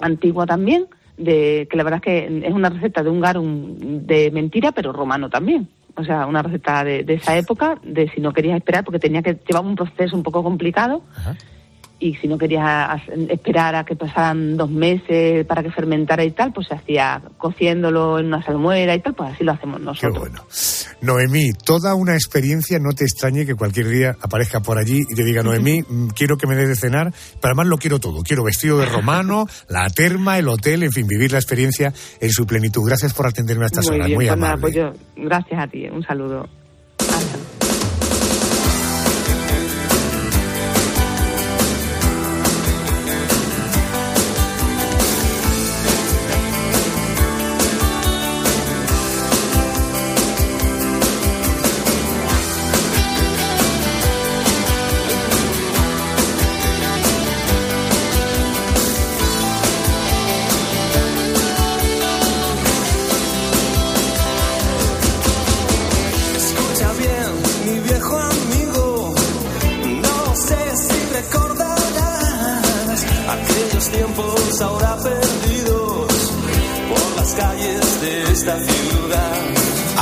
antigua 0.00 0.44
también, 0.46 0.86
de 1.18 1.66
que 1.70 1.76
la 1.76 1.84
verdad 1.84 2.00
es 2.02 2.04
que 2.04 2.46
es 2.46 2.52
una 2.52 2.70
receta 2.70 3.02
de 3.02 3.10
un 3.10 3.20
garum 3.20 3.76
de 3.78 4.30
mentira, 4.30 4.72
pero 4.72 4.92
romano 4.92 5.28
también. 5.28 5.68
O 5.96 6.04
sea, 6.04 6.26
una 6.26 6.42
receta 6.42 6.84
de, 6.84 7.02
de 7.02 7.14
esa 7.14 7.36
época, 7.36 7.78
de 7.82 8.08
si 8.10 8.20
no 8.20 8.32
querías 8.32 8.56
esperar, 8.56 8.84
porque 8.84 9.00
tenía 9.00 9.22
que 9.22 9.34
llevar 9.34 9.64
un 9.64 9.74
proceso 9.74 10.16
un 10.16 10.22
poco 10.22 10.42
complicado. 10.44 11.02
Y 12.00 12.14
si 12.14 12.28
no 12.28 12.38
querías 12.38 12.64
as- 12.64 13.08
esperar 13.28 13.74
a 13.74 13.84
que 13.84 13.96
pasaran 13.96 14.56
dos 14.56 14.70
meses 14.70 15.44
para 15.46 15.64
que 15.64 15.70
fermentara 15.72 16.24
y 16.24 16.30
tal, 16.30 16.52
pues 16.52 16.68
se 16.68 16.74
hacía 16.74 17.20
cociéndolo 17.38 18.20
en 18.20 18.26
una 18.26 18.40
salmuera 18.42 18.94
y 18.94 19.00
tal, 19.00 19.14
pues 19.14 19.32
así 19.34 19.42
lo 19.42 19.50
hacemos 19.52 19.80
nosotros. 19.80 20.28
Noemí, 21.00 21.50
toda 21.64 21.94
una 21.96 22.14
experiencia, 22.14 22.78
no 22.78 22.92
te 22.92 23.04
extrañe 23.04 23.46
que 23.46 23.54
cualquier 23.56 23.88
día 23.88 24.16
aparezca 24.20 24.60
por 24.60 24.78
allí 24.78 25.00
y 25.08 25.14
te 25.14 25.24
diga, 25.24 25.42
Noemí, 25.42 25.82
mm, 25.88 26.08
quiero 26.08 26.36
que 26.36 26.46
me 26.46 26.54
dé 26.54 26.66
de 26.68 26.76
cenar, 26.76 27.12
pero 27.40 27.52
además 27.52 27.66
lo 27.66 27.78
quiero 27.78 27.98
todo. 27.98 28.22
Quiero 28.22 28.44
vestido 28.44 28.78
de 28.78 28.86
romano, 28.86 29.46
la 29.68 29.90
terma, 29.90 30.38
el 30.38 30.48
hotel, 30.48 30.84
en 30.84 30.92
fin, 30.92 31.06
vivir 31.08 31.32
la 31.32 31.38
experiencia 31.38 31.92
en 32.20 32.30
su 32.30 32.46
plenitud. 32.46 32.86
Gracias 32.86 33.12
por 33.12 33.26
atenderme 33.26 33.64
a 33.64 33.66
estas 33.66 33.86
muy 33.86 33.96
horas, 33.96 34.06
bien, 34.06 34.18
muy 34.18 34.26
pues 34.28 34.38
nada, 34.38 34.52
amable. 34.52 34.62
pues 34.62 34.74
yo, 34.74 34.92
gracias 35.16 35.60
a 35.60 35.66
ti, 35.66 35.86
un 35.88 36.02
saludo. 36.04 36.48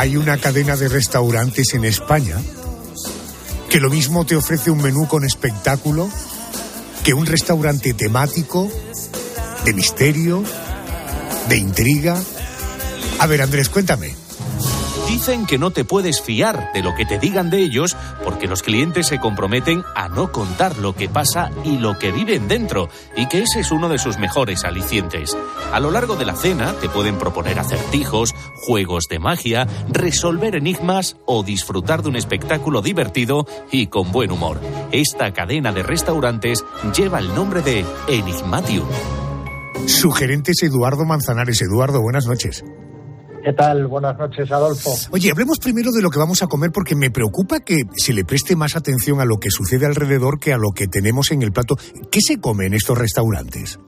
Hay 0.07 0.17
una 0.17 0.39
cadena 0.39 0.77
de 0.77 0.89
restaurantes 0.89 1.75
en 1.75 1.85
España 1.85 2.37
que 3.69 3.81
lo 3.81 3.91
mismo 3.91 4.25
te 4.25 4.37
ofrece 4.37 4.71
un 4.71 4.81
menú 4.81 5.09
con 5.09 5.25
espectáculo 5.25 6.09
que 7.03 7.13
un 7.13 7.27
restaurante 7.27 7.93
temático, 7.93 8.71
de 9.65 9.73
misterio, 9.75 10.45
de 11.49 11.57
intriga. 11.57 12.23
A 13.19 13.27
ver, 13.27 13.43
Andrés, 13.43 13.69
cuéntame. 13.69 14.15
Dicen 15.09 15.47
que 15.47 15.57
no 15.57 15.71
te 15.71 15.85
puedes 15.85 16.21
fiar 16.21 16.71
de 16.73 16.83
lo 16.83 16.95
que 16.95 17.07
te 17.07 17.19
digan 17.19 17.49
de 17.49 17.59
ellos 17.59 17.97
porque 18.25 18.49
los 18.49 18.63
clientes 18.63 19.07
se 19.07 19.19
comprometen 19.19 19.83
a 19.95 20.09
no 20.09 20.31
contar 20.31 20.79
lo 20.79 20.95
que 20.95 21.09
pasa 21.09 21.51
y 21.65 21.79
lo 21.79 21.99
que 21.99 22.13
viven 22.13 22.49
dentro 22.49 22.89
y 23.17 23.27
que 23.27 23.43
ese 23.43 23.61
es 23.61 23.71
uno 23.71 23.89
de 23.89 23.99
sus 23.99 24.19
mejores 24.19 24.65
alicientes. 24.65 25.37
A 25.73 25.81
lo 25.81 25.91
largo 25.91 26.17
de 26.17 26.27
la 26.27 26.35
cena 26.35 26.75
te 26.75 26.89
pueden 26.89 27.19
proponer 27.19 27.59
acertijos, 27.59 28.35
juegos 28.57 29.07
de 29.09 29.19
magia, 29.19 29.67
resolver 29.89 30.57
enigmas 30.57 31.17
o 31.27 31.43
disfrutar 31.43 32.03
de 32.03 32.09
un 32.09 32.17
espectáculo 32.17 32.83
divertido 32.83 33.47
y 33.71 33.87
con 33.87 34.11
buen 34.13 34.33
humor. 34.33 34.59
Esta 34.93 35.33
cadena 35.33 35.73
de 35.73 35.83
restaurantes 35.83 36.65
lleva 36.97 37.19
el 37.19 37.35
nombre 37.35 37.63
de 37.63 37.85
Enigmatium. 38.09 38.89
Su 39.87 40.11
gerente 40.11 40.53
es 40.53 40.63
Eduardo 40.63 41.05
Manzanares. 41.05 41.63
Eduardo, 41.63 42.03
buenas 42.03 42.27
noches. 42.27 42.65
¿Qué 43.47 43.53
tal? 43.53 43.87
Buenas 43.87 44.19
noches, 44.19 44.51
Adolfo. 44.51 44.91
Oye, 45.13 45.31
hablemos 45.31 45.61
primero 45.61 45.93
de 45.93 46.03
lo 46.03 46.11
que 46.11 46.19
vamos 46.19 46.43
a 46.43 46.49
comer 46.49 46.73
porque 46.73 46.97
me 46.97 47.13
preocupa 47.13 47.61
que 47.61 47.85
se 47.97 48.13
le 48.13 48.25
preste 48.25 48.57
más 48.57 48.75
atención 48.75 49.21
a 49.21 49.25
lo 49.25 49.39
que 49.39 49.53
sucede 49.53 49.87
alrededor 49.87 50.41
que 50.41 50.53
a 50.53 50.59
lo 50.59 50.73
que 50.73 50.89
tenemos 50.89 51.31
en 51.31 51.43
el 51.43 51.53
plato. 51.53 51.77
¿Qué 52.11 52.21
se 52.21 52.41
come 52.41 52.67
en 52.67 52.75
estos 52.75 52.99
restaurantes? 52.99 53.79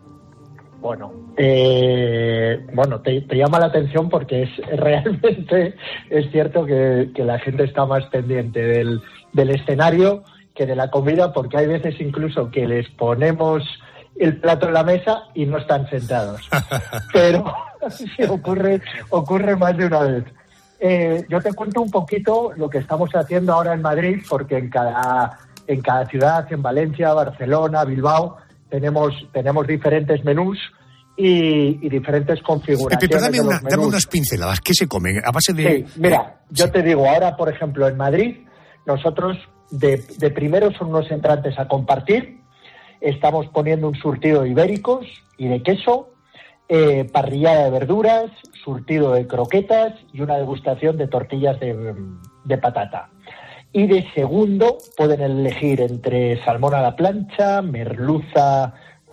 Bueno, 0.89 1.13
eh, 1.37 2.67
bueno, 2.73 3.03
te, 3.03 3.21
te 3.21 3.37
llama 3.37 3.61
la 3.61 3.67
atención 3.67 4.09
porque 4.09 4.45
es 4.45 4.57
realmente 4.79 5.75
es 6.09 6.31
cierto 6.31 6.65
que, 6.65 7.11
que 7.15 7.25
la 7.25 7.39
gente 7.41 7.65
está 7.65 7.85
más 7.85 8.07
pendiente 8.07 8.59
del, 8.59 9.03
del 9.35 9.51
escenario 9.51 10.25
que 10.55 10.65
de 10.65 10.75
la 10.75 10.91
comida, 10.91 11.35
porque 11.35 11.59
hay 11.59 11.67
veces 11.67 12.01
incluso 12.01 12.51
que 12.51 12.67
les 12.67 12.89
ponemos 12.89 13.65
el 14.19 14.41
plato 14.41 14.69
en 14.69 14.73
la 14.73 14.83
mesa 14.83 15.25
y 15.35 15.45
no 15.45 15.59
están 15.59 15.87
sentados. 15.91 16.49
Pero 17.13 17.45
sí, 17.91 18.09
ocurre, 18.27 18.81
ocurre 19.11 19.57
más 19.57 19.77
de 19.77 19.85
una 19.89 20.01
vez. 20.01 20.25
Eh, 20.81 21.27
yo 21.29 21.43
te 21.43 21.53
cuento 21.53 21.83
un 21.83 21.91
poquito 21.91 22.53
lo 22.57 22.71
que 22.71 22.79
estamos 22.79 23.11
haciendo 23.15 23.53
ahora 23.53 23.75
en 23.75 23.83
Madrid, 23.83 24.23
porque 24.27 24.57
en 24.57 24.71
cada, 24.71 25.39
en 25.67 25.83
cada 25.83 26.07
ciudad, 26.07 26.51
en 26.51 26.63
Valencia, 26.63 27.13
Barcelona, 27.13 27.85
Bilbao, 27.85 28.39
tenemos, 28.71 29.15
tenemos 29.33 29.67
diferentes 29.67 30.25
menús 30.25 30.59
y, 31.17 31.85
y 31.85 31.89
diferentes 31.89 32.41
configuraciones. 32.43 33.09
pero 33.09 33.21
dame, 33.21 33.41
una- 33.41 33.61
unas 33.87 34.07
pinceladas. 34.07 34.61
¿Qué 34.61 34.75
se 34.75 34.87
comen? 34.87 35.21
A 35.25 35.31
base 35.33 35.53
de... 35.53 35.87
Sí, 35.89 36.01
mira, 36.01 36.41
yo 36.51 36.71
te 36.71 36.83
digo, 36.83 37.09
ahora, 37.09 37.37
por 37.37 37.49
ejemplo, 37.53 37.89
en 37.89 37.97
Madrid, 37.97 38.47
nosotros 38.87 39.37
de, 39.71 39.99
de 40.19 40.31
primero 40.31 40.73
son 40.73 40.89
unos 40.89 41.11
entrantes 41.11 41.59
a 41.59 41.67
compartir. 41.69 42.41
Estamos 43.01 43.47
poniendo 43.49 43.89
un 43.89 43.95
surtido 43.95 44.43
de 44.43 44.51
ibéricos 44.51 45.07
y 45.37 45.47
de 45.49 45.63
queso, 45.63 46.11
eh, 46.69 47.09
parrillada 47.13 47.65
de 47.65 47.71
verduras, 47.71 48.31
surtido 48.65 49.13
de 49.15 49.27
croquetas 49.27 49.95
y 50.13 50.21
una 50.21 50.37
degustación 50.37 50.97
de 50.99 51.07
tortillas 51.09 51.59
de, 51.61 51.95
de 52.45 52.59
patata. 52.59 53.09
Y 53.73 53.87
de 53.87 54.05
segundo 54.15 54.79
pueden 54.97 55.21
elegir 55.21 55.81
entre 55.81 56.43
salmón 56.45 56.75
a 56.75 56.81
la 56.81 56.97
plancha, 56.97 57.61
merluza 57.63 58.73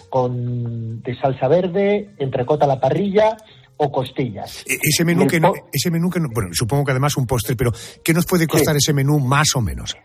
con 0.09 1.01
de 1.01 1.15
salsa 1.19 1.47
verde, 1.47 2.11
entrecota 2.17 2.65
a 2.65 2.67
la 2.69 2.79
parrilla 2.79 3.35
o 3.77 3.91
costillas. 3.91 4.63
E- 4.67 4.79
Ese 4.81 5.03
menú 5.03 5.27
que 5.27 5.39
no, 5.39 5.51
ese 5.73 5.91
menú 5.91 6.09
que 6.09 6.19
no- 6.19 6.29
bueno, 6.33 6.49
supongo 6.53 6.85
que 6.85 6.91
además 6.91 7.17
un 7.17 7.27
postre, 7.27 7.55
pero 7.55 7.71
¿qué 8.03 8.13
nos 8.13 8.25
puede 8.25 8.47
costar 8.47 8.75
ese 8.77 8.93
menú 8.93 9.19
más 9.19 9.47
o 9.55 9.61
menos? 9.61 9.95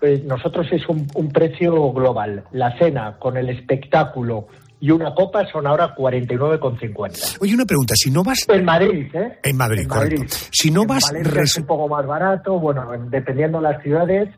Pues 0.00 0.24
nosotros 0.24 0.66
es 0.72 0.86
un, 0.88 1.06
un 1.14 1.28
precio 1.30 1.92
global. 1.92 2.44
La 2.52 2.76
cena 2.78 3.16
con 3.18 3.36
el 3.36 3.48
espectáculo 3.48 4.48
y 4.84 4.90
una 4.90 5.14
copa 5.14 5.46
son 5.50 5.66
ahora 5.66 5.94
49,50. 5.96 7.38
Oye, 7.40 7.54
una 7.54 7.64
pregunta, 7.64 7.94
si 7.96 8.10
no 8.10 8.22
vas... 8.22 8.46
En 8.48 8.66
Madrid, 8.66 9.06
¿eh? 9.14 9.38
En 9.42 9.56
Madrid, 9.56 9.80
En 9.80 9.88
correcto. 9.88 10.20
Madrid. 10.20 10.34
Si 10.50 10.70
no 10.70 10.82
En 10.82 10.88
vas... 10.88 11.04
Valencia 11.10 11.40
es 11.42 11.56
un 11.56 11.64
poco 11.64 11.88
más 11.88 12.06
barato, 12.06 12.60
bueno, 12.60 12.90
dependiendo 13.08 13.62
de 13.62 13.64
las 13.72 13.82
ciudades, 13.82 14.28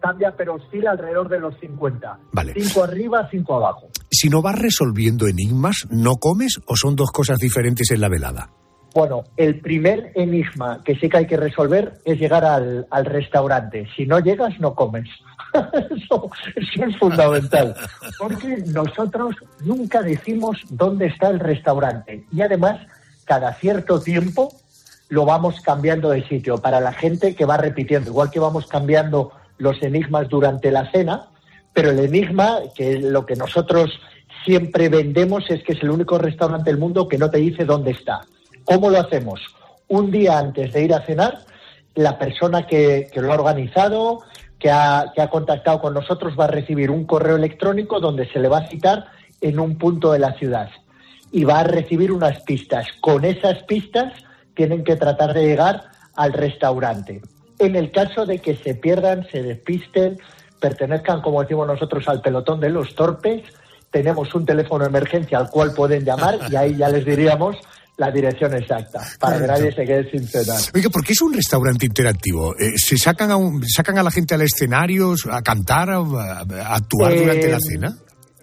cambia, 0.00 0.32
pero 0.38 0.54
oscila 0.54 0.92
alrededor 0.92 1.28
de 1.28 1.40
los 1.40 1.58
50. 1.58 2.18
Vale. 2.30 2.52
Cinco 2.56 2.84
arriba, 2.84 3.26
cinco 3.32 3.56
abajo. 3.56 3.88
Si 4.08 4.28
no 4.28 4.42
vas 4.42 4.56
resolviendo 4.56 5.26
enigmas, 5.26 5.88
¿no 5.90 6.14
comes 6.20 6.60
o 6.68 6.76
son 6.76 6.94
dos 6.94 7.10
cosas 7.10 7.38
diferentes 7.38 7.90
en 7.90 8.00
la 8.00 8.08
velada? 8.08 8.50
Bueno, 8.94 9.24
el 9.36 9.58
primer 9.58 10.12
enigma 10.14 10.82
que 10.84 10.94
sí 10.94 11.08
que 11.08 11.16
hay 11.16 11.26
que 11.26 11.36
resolver 11.36 11.94
es 12.04 12.16
llegar 12.20 12.44
al, 12.44 12.86
al 12.92 13.04
restaurante. 13.06 13.88
Si 13.96 14.06
no 14.06 14.20
llegas, 14.20 14.54
no 14.60 14.76
comes. 14.76 15.08
eso, 15.90 16.30
es 16.56 16.98
fundamental. 16.98 17.74
Porque 18.18 18.62
nosotros 18.66 19.36
nunca 19.60 20.02
decimos 20.02 20.58
dónde 20.70 21.06
está 21.06 21.28
el 21.28 21.40
restaurante. 21.40 22.24
Y 22.32 22.42
además, 22.42 22.80
cada 23.24 23.54
cierto 23.54 24.00
tiempo 24.00 24.52
lo 25.08 25.24
vamos 25.24 25.60
cambiando 25.60 26.10
de 26.10 26.26
sitio 26.26 26.58
para 26.58 26.80
la 26.80 26.92
gente 26.92 27.34
que 27.34 27.44
va 27.44 27.56
repitiendo. 27.56 28.10
Igual 28.10 28.30
que 28.30 28.40
vamos 28.40 28.66
cambiando 28.66 29.32
los 29.58 29.82
enigmas 29.82 30.28
durante 30.28 30.70
la 30.70 30.90
cena, 30.90 31.28
pero 31.72 31.90
el 31.90 31.98
enigma, 31.98 32.58
que 32.74 32.94
es 32.94 33.02
lo 33.02 33.24
que 33.26 33.36
nosotros 33.36 33.98
siempre 34.44 34.88
vendemos 34.88 35.44
es 35.50 35.62
que 35.62 35.72
es 35.72 35.82
el 35.82 35.90
único 35.90 36.18
restaurante 36.18 36.70
del 36.70 36.78
mundo 36.78 37.08
que 37.08 37.18
no 37.18 37.30
te 37.30 37.38
dice 37.38 37.64
dónde 37.64 37.92
está. 37.92 38.20
¿Cómo 38.64 38.90
lo 38.90 38.98
hacemos? 38.98 39.40
Un 39.88 40.10
día 40.10 40.38
antes 40.38 40.72
de 40.72 40.84
ir 40.84 40.94
a 40.94 41.04
cenar, 41.04 41.38
la 41.94 42.18
persona 42.18 42.66
que 42.66 43.08
lo 43.14 43.32
ha 43.32 43.36
organizado, 43.36 44.22
que 44.58 44.70
ha, 44.70 45.12
contactado 45.30 45.80
con 45.80 45.94
nosotros, 45.94 46.34
va 46.38 46.44
a 46.44 46.48
recibir 46.48 46.90
un 46.90 47.04
correo 47.04 47.36
electrónico 47.36 48.00
donde 48.00 48.26
se 48.30 48.38
le 48.38 48.48
va 48.48 48.58
a 48.58 48.68
citar 48.68 49.06
en 49.40 49.60
un 49.60 49.76
punto 49.76 50.12
de 50.12 50.18
la 50.18 50.32
ciudad 50.34 50.70
y 51.30 51.44
va 51.44 51.60
a 51.60 51.64
recibir 51.64 52.12
unas 52.12 52.40
pistas. 52.42 52.86
Con 53.00 53.24
esas 53.24 53.62
pistas 53.64 54.12
tienen 54.54 54.84
que 54.84 54.96
tratar 54.96 55.34
de 55.34 55.46
llegar 55.46 55.84
al 56.14 56.32
restaurante. 56.32 57.20
En 57.58 57.76
el 57.76 57.90
caso 57.90 58.24
de 58.24 58.38
que 58.38 58.56
se 58.56 58.74
pierdan, 58.74 59.26
se 59.30 59.42
despisten, 59.42 60.18
pertenezcan, 60.60 61.20
como 61.20 61.42
decimos 61.42 61.66
nosotros, 61.66 62.08
al 62.08 62.22
pelotón 62.22 62.60
de 62.60 62.70
los 62.70 62.94
torpes, 62.94 63.42
tenemos 63.90 64.34
un 64.34 64.44
teléfono 64.44 64.84
de 64.84 64.90
emergencia 64.90 65.38
al 65.38 65.50
cual 65.50 65.72
pueden 65.72 66.04
llamar 66.04 66.38
y 66.50 66.56
ahí 66.56 66.76
ya 66.76 66.88
les 66.88 67.04
diríamos 67.04 67.56
la 67.98 68.10
dirección 68.10 68.54
exacta, 68.54 69.00
para 69.18 69.38
que 69.40 69.46
nadie 69.46 69.72
se 69.72 69.84
quede 69.84 70.10
sin 70.10 70.26
cenar. 70.26 70.58
Oiga, 70.74 70.90
¿por 70.90 71.02
qué 71.02 71.12
es 71.12 71.20
un 71.22 71.32
restaurante 71.32 71.86
interactivo? 71.86 72.54
Eh, 72.58 72.72
¿Se 72.76 72.98
sacan 72.98 73.30
a, 73.30 73.36
un- 73.36 73.64
sacan 73.66 73.96
a 73.98 74.02
la 74.02 74.10
gente 74.10 74.34
al 74.34 74.42
escenario 74.42 75.14
a 75.30 75.40
cantar, 75.42 75.90
a, 75.90 75.96
a 75.98 76.74
actuar 76.74 77.12
Eh, 77.12 77.20
durante 77.20 77.48
la 77.50 77.58
cena? 77.60 77.96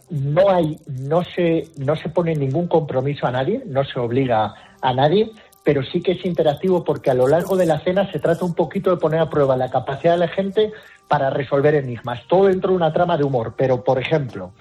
no 0.10 0.50
hay, 0.50 0.78
no 0.88 1.24
se, 1.24 1.68
no 1.78 1.96
se 1.96 2.10
pone 2.10 2.34
ningún 2.36 2.68
compromiso 2.68 3.26
a 3.28 3.32
nadie, 3.32 3.62
no 3.66 3.84
se 3.84 4.00
obliga 4.00 4.54
a 4.82 4.94
nadie, 4.94 5.32
pero 5.64 5.82
sí 5.84 6.02
que 6.02 6.12
es 6.14 6.26
interactivo 6.26 6.84
porque 6.84 7.10
a 7.10 7.14
lo 7.16 7.28
largo 7.28 7.56
de 7.56 7.66
la 7.66 7.80
cena 7.84 8.12
se 8.12 8.20
trata 8.20 8.44
un 8.46 8.54
poquito 8.54 8.90
de 8.92 8.98
poner 8.98 9.20
a 9.22 9.30
prueba 9.30 9.56
la 9.58 9.70
capacidad 9.72 10.14
de 10.14 10.20
la 10.20 10.28
gente 10.28 10.72
para 11.08 11.30
resolver 11.30 11.74
enigmas. 11.76 12.20
Todo 12.28 12.46
dentro 12.48 12.72
de 12.72 12.76
una 12.78 12.92
trama 12.94 13.18
de 13.18 13.24
humor, 13.24 13.54
pero 13.58 13.84
por 13.84 14.00
ejemplo, 14.00 14.52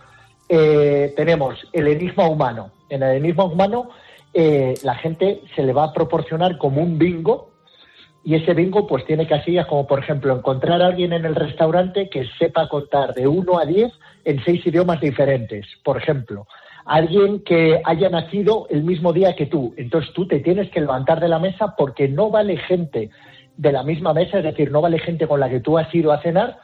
eh, 0.49 1.13
tenemos 1.17 1.59
el 1.73 1.89
enigma 1.89 2.29
humano. 2.29 2.71
En 2.89 3.03
el 3.03 3.17
enigma 3.17 3.45
humano, 3.45 3.89
eh, 4.35 4.75
la 4.83 4.95
gente 4.95 5.43
se 5.55 5.63
le 5.63 5.73
va 5.73 5.85
a 5.85 5.93
proporcionar 5.93 6.59
como 6.59 6.83
un 6.83 6.99
bingo 6.99 7.51
y 8.25 8.35
ese 8.37 8.55
bingo 8.55 8.87
pues 8.87 9.05
tiene 9.05 9.27
casillas 9.27 9.67
como 9.67 9.87
por 9.87 9.99
ejemplo 9.99 10.35
encontrar 10.35 10.81
a 10.81 10.87
alguien 10.87 11.13
en 11.13 11.25
el 11.25 11.35
restaurante 11.35 12.09
que 12.09 12.27
sepa 12.39 12.69
contar 12.69 13.15
de 13.15 13.27
1 13.27 13.59
a 13.59 13.67
10 13.67 13.93
en 14.25 14.45
seis 14.45 14.65
idiomas 14.67 15.01
diferentes. 15.01 15.67
Por 15.83 15.97
ejemplo, 15.97 16.47
alguien 16.85 17.41
que 17.41 17.81
haya 17.85 18.09
nacido 18.09 18.67
el 18.71 18.85
mismo 18.85 19.13
día 19.13 19.35
que 19.35 19.47
tú. 19.47 19.75
Entonces 19.77 20.13
tú 20.15 20.27
te 20.27 20.41
tienes 20.41 20.71
que 20.71 20.81
levantar 20.81 21.21
de 21.21 21.29
la 21.29 21.39
mesa 21.39 21.75
porque 21.77 22.09
no 22.09 22.31
vale 22.31 22.57
gente 22.57 23.11
de 23.57 23.73
la 23.73 23.83
misma 23.83 24.15
mesa, 24.15 24.39
es 24.39 24.45
decir, 24.45 24.71
no 24.71 24.81
vale 24.81 24.99
gente 24.99 25.27
con 25.27 25.41
la 25.41 25.51
que 25.51 25.61
tú 25.61 25.77
has 25.77 25.93
ido 25.95 26.13
a 26.13 26.23
cenar 26.23 26.59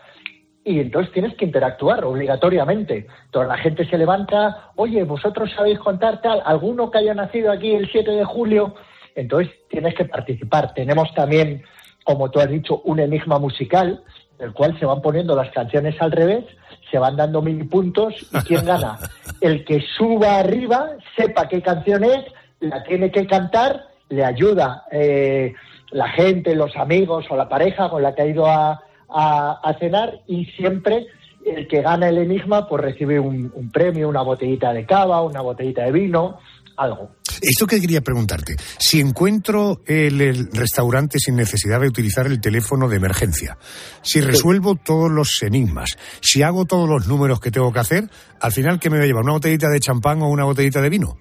y 0.69 0.81
entonces 0.81 1.11
tienes 1.14 1.35
que 1.35 1.47
interactuar 1.47 2.05
obligatoriamente. 2.05 3.07
Entonces 3.25 3.49
la 3.49 3.57
gente 3.57 3.89
se 3.89 3.97
levanta, 3.97 4.71
oye, 4.77 5.03
vosotros 5.05 5.51
sabéis 5.57 5.79
contar 5.79 6.21
tal, 6.21 6.43
alguno 6.45 6.91
que 6.91 6.99
haya 6.99 7.14
nacido 7.14 7.51
aquí 7.51 7.73
el 7.75 7.91
7 7.91 8.11
de 8.11 8.25
julio, 8.25 8.75
entonces 9.14 9.51
tienes 9.71 9.95
que 9.95 10.05
participar. 10.05 10.75
Tenemos 10.75 11.12
también, 11.14 11.62
como 12.05 12.31
tú 12.31 12.39
has 12.39 12.51
dicho, 12.51 12.83
un 12.85 13.01
enigma 13.01 13.39
musical, 13.39 14.05
el 14.39 14.53
cual 14.53 14.79
se 14.79 14.85
van 14.85 15.01
poniendo 15.01 15.35
las 15.35 15.51
canciones 15.53 15.95
al 16.03 16.12
revés, 16.12 16.45
se 16.91 16.99
van 16.99 17.16
dando 17.16 17.41
mil 17.41 17.66
puntos 17.66 18.14
y 18.31 18.39
quién 18.47 18.66
gana. 18.66 18.99
El 19.41 19.64
que 19.64 19.81
suba 19.97 20.37
arriba, 20.39 20.91
sepa 21.16 21.49
qué 21.49 21.62
canción 21.62 22.05
es, 22.05 22.25
la 22.61 22.83
tiene 22.83 23.11
que 23.11 23.27
cantar, 23.27 23.87
le 24.09 24.25
ayuda 24.25 24.85
eh, 24.91 25.55
la 25.91 26.09
gente, 26.11 26.55
los 26.55 26.77
amigos 26.77 27.27
o 27.31 27.37
la 27.37 27.49
pareja 27.49 27.89
con 27.89 28.03
la 28.03 28.14
que 28.14 28.23
ha 28.23 28.27
ido 28.27 28.47
a, 28.47 28.83
a- 29.09 29.61
a 29.63 29.79
cenar 29.79 30.21
y 30.27 30.45
siempre 30.57 31.07
el 31.45 31.67
que 31.69 31.81
gana 31.83 32.09
el 32.09 32.19
enigma 32.19 32.69
pues 32.69 32.83
recibe 32.83 33.19
un, 33.19 33.51
un 33.55 33.71
premio, 33.71 34.09
una 34.09 34.23
botellita 34.23 34.73
de 34.73 34.85
cava, 34.85 35.23
una 35.23 35.41
botellita 35.41 35.85
de 35.85 35.93
vino, 35.93 36.39
algo. 36.77 37.11
Esto 37.41 37.67
que 37.67 37.81
quería 37.81 38.01
preguntarte, 38.01 38.57
si 38.79 39.01
encuentro 39.01 39.81
el, 39.87 40.21
el 40.21 40.49
restaurante 40.53 41.19
sin 41.19 41.37
necesidad 41.37 41.81
de 41.81 41.89
utilizar 41.89 42.27
el 42.27 42.41
teléfono 42.41 42.89
de 42.89 42.97
emergencia, 42.97 43.57
si 44.03 44.21
resuelvo 44.21 44.75
todos 44.77 45.11
los 45.11 45.43
enigmas, 45.43 45.97
si 46.21 46.43
hago 46.43 46.65
todos 46.67 46.89
los 46.89 47.07
números 47.09 47.41
que 47.41 47.51
tengo 47.51 47.73
que 47.73 47.79
hacer, 47.81 48.05
al 48.41 48.53
final, 48.53 48.79
¿qué 48.81 48.91
me 48.91 48.97
voy 48.97 49.05
a 49.05 49.07
llevar? 49.09 49.23
¿Una 49.25 49.33
botellita 49.35 49.69
de 49.69 49.81
champán 49.81 50.21
o 50.23 50.29
una 50.29 50.45
botellita 50.45 50.81
de 50.83 50.89
vino? 50.91 51.17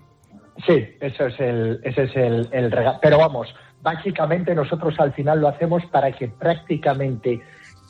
Sí, 0.65 0.83
eso 0.99 1.27
es 1.27 1.39
el, 1.39 1.79
ese 1.83 2.03
es 2.03 2.15
el, 2.15 2.49
el 2.51 2.71
regalo. 2.71 2.99
Pero 3.01 3.19
vamos, 3.19 3.47
básicamente 3.83 4.55
nosotros 4.55 4.95
al 4.99 5.13
final 5.13 5.39
lo 5.39 5.47
hacemos 5.47 5.83
para 5.91 6.11
que 6.11 6.27
prácticamente 6.27 7.41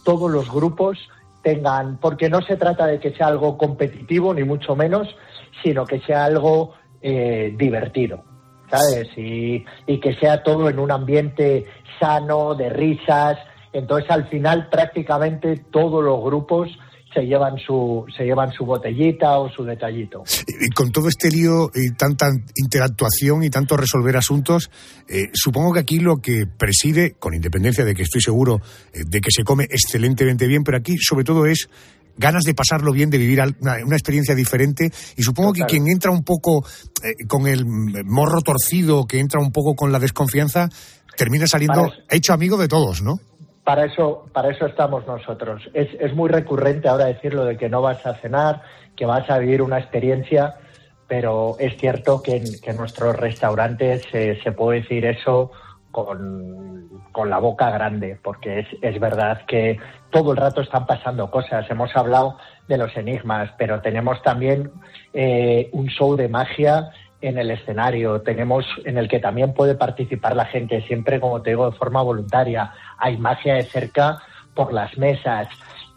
todos 0.07 0.31
los 0.31 0.49
grupos 0.49 0.97
tengan, 1.43 1.97
porque 1.97 2.29
no 2.29 2.41
se 2.41 2.55
trata 2.55 2.85
de 2.85 2.97
que 2.97 3.11
sea 3.11 3.27
algo 3.27 3.57
competitivo, 3.57 4.33
ni 4.33 4.45
mucho 4.45 4.73
menos, 4.73 5.13
sino 5.61 5.85
que 5.85 5.99
sea 5.99 6.23
algo 6.23 6.75
eh, 7.01 7.53
divertido, 7.57 8.23
¿sabes? 8.71 9.09
Y, 9.17 9.65
y 9.85 9.99
que 9.99 10.15
sea 10.15 10.43
todo 10.43 10.69
en 10.69 10.79
un 10.79 10.91
ambiente 10.91 11.65
sano, 11.99 12.55
de 12.55 12.69
risas. 12.69 13.37
Entonces 13.73 14.09
al 14.09 14.29
final 14.29 14.69
prácticamente 14.69 15.57
todos 15.57 16.01
los 16.01 16.23
grupos 16.23 16.69
se 17.17 17.25
llevan 17.25 17.57
su, 17.57 18.05
se 18.15 18.25
llevan 18.25 18.51
su 18.51 18.63
botellita 18.63 19.39
o 19.39 19.49
su 19.49 19.63
detallito. 19.63 20.23
Y 20.47 20.69
con 20.69 20.91
todo 20.91 21.07
este 21.07 21.31
lío 21.31 21.71
y 21.73 21.91
tanta 21.95 22.27
interactuación 22.55 23.43
y 23.43 23.49
tanto 23.49 23.75
resolver 23.75 24.15
asuntos, 24.17 24.69
eh, 25.07 25.29
supongo 25.33 25.73
que 25.73 25.79
aquí 25.79 25.99
lo 25.99 26.17
que 26.17 26.45
preside, 26.45 27.15
con 27.17 27.33
independencia 27.33 27.83
de 27.83 27.95
que 27.95 28.03
estoy 28.03 28.21
seguro 28.21 28.61
eh, 28.93 28.99
de 29.07 29.19
que 29.19 29.31
se 29.31 29.43
come 29.43 29.63
excelentemente 29.63 30.45
bien, 30.45 30.63
pero 30.63 30.77
aquí 30.77 30.95
sobre 30.99 31.23
todo 31.23 31.47
es 31.47 31.69
ganas 32.17 32.43
de 32.43 32.53
pasarlo 32.53 32.91
bien, 32.91 33.09
de 33.09 33.17
vivir 33.17 33.41
una, 33.61 33.77
una 33.83 33.95
experiencia 33.95 34.35
diferente 34.35 34.91
y 35.15 35.23
supongo 35.23 35.53
que 35.53 35.63
quien 35.63 35.87
entra 35.87 36.11
un 36.11 36.23
poco 36.23 36.63
eh, 37.03 37.25
con 37.27 37.47
el 37.47 37.65
morro 38.05 38.41
torcido, 38.41 39.05
que 39.05 39.19
entra 39.19 39.41
un 39.41 39.51
poco 39.51 39.73
con 39.73 39.91
la 39.91 39.97
desconfianza, 39.97 40.69
termina 41.17 41.47
saliendo 41.47 41.91
hecho 42.11 42.33
amigo 42.33 42.57
de 42.57 42.67
todos, 42.67 43.01
¿no? 43.01 43.19
Para 43.67 43.83
eso, 43.83 44.23
para 44.31 44.49
eso 44.49 44.65
estamos 44.65 45.05
nosotros. 45.05 45.69
Es, 45.73 45.89
es 45.99 46.15
muy 46.15 46.29
recurrente 46.29 46.87
ahora 46.87 47.07
decirlo 47.07 47.43
de 47.43 47.57
que 47.57 47.67
no 47.67 47.81
vas 47.81 48.05
a 48.05 48.13
cenar, 48.13 48.61
que 48.95 49.05
vas 49.05 49.29
a 49.29 49.39
vivir 49.39 49.61
una 49.61 49.77
experiencia, 49.77 50.55
pero 51.05 51.57
es 51.59 51.75
cierto 51.75 52.23
que 52.23 52.37
en, 52.37 52.45
que 52.61 52.69
en 52.69 52.77
nuestros 52.77 53.17
restaurantes 53.17 54.05
se, 54.09 54.41
se 54.41 54.53
puede 54.53 54.79
decir 54.79 55.05
eso 55.05 55.51
con, 55.91 56.87
con 57.11 57.29
la 57.29 57.39
boca 57.39 57.69
grande, 57.69 58.17
porque 58.23 58.59
es, 58.59 58.67
es 58.81 59.01
verdad 59.01 59.41
que 59.45 59.77
todo 60.11 60.31
el 60.31 60.37
rato 60.37 60.61
están 60.61 60.85
pasando 60.85 61.29
cosas. 61.29 61.69
Hemos 61.69 61.93
hablado 61.93 62.37
de 62.69 62.77
los 62.77 62.95
enigmas, 62.95 63.51
pero 63.57 63.81
tenemos 63.81 64.21
también 64.21 64.71
eh, 65.11 65.69
un 65.73 65.87
show 65.87 66.15
de 66.15 66.29
magia 66.29 66.89
en 67.19 67.37
el 67.37 67.49
escenario, 67.51 68.21
tenemos 68.21 68.65
en 68.85 68.97
el 68.97 69.07
que 69.09 69.19
también 69.19 69.53
puede 69.53 69.75
participar 69.75 70.35
la 70.35 70.45
gente, 70.45 70.81
siempre, 70.83 71.19
como 71.19 71.41
te 71.41 71.49
digo, 71.49 71.69
de 71.69 71.77
forma 71.77 72.01
voluntaria. 72.01 72.71
Hay 72.97 73.17
magia 73.17 73.55
de 73.55 73.63
cerca 73.63 74.21
por 74.53 74.73
las 74.73 74.97
mesas. 74.97 75.47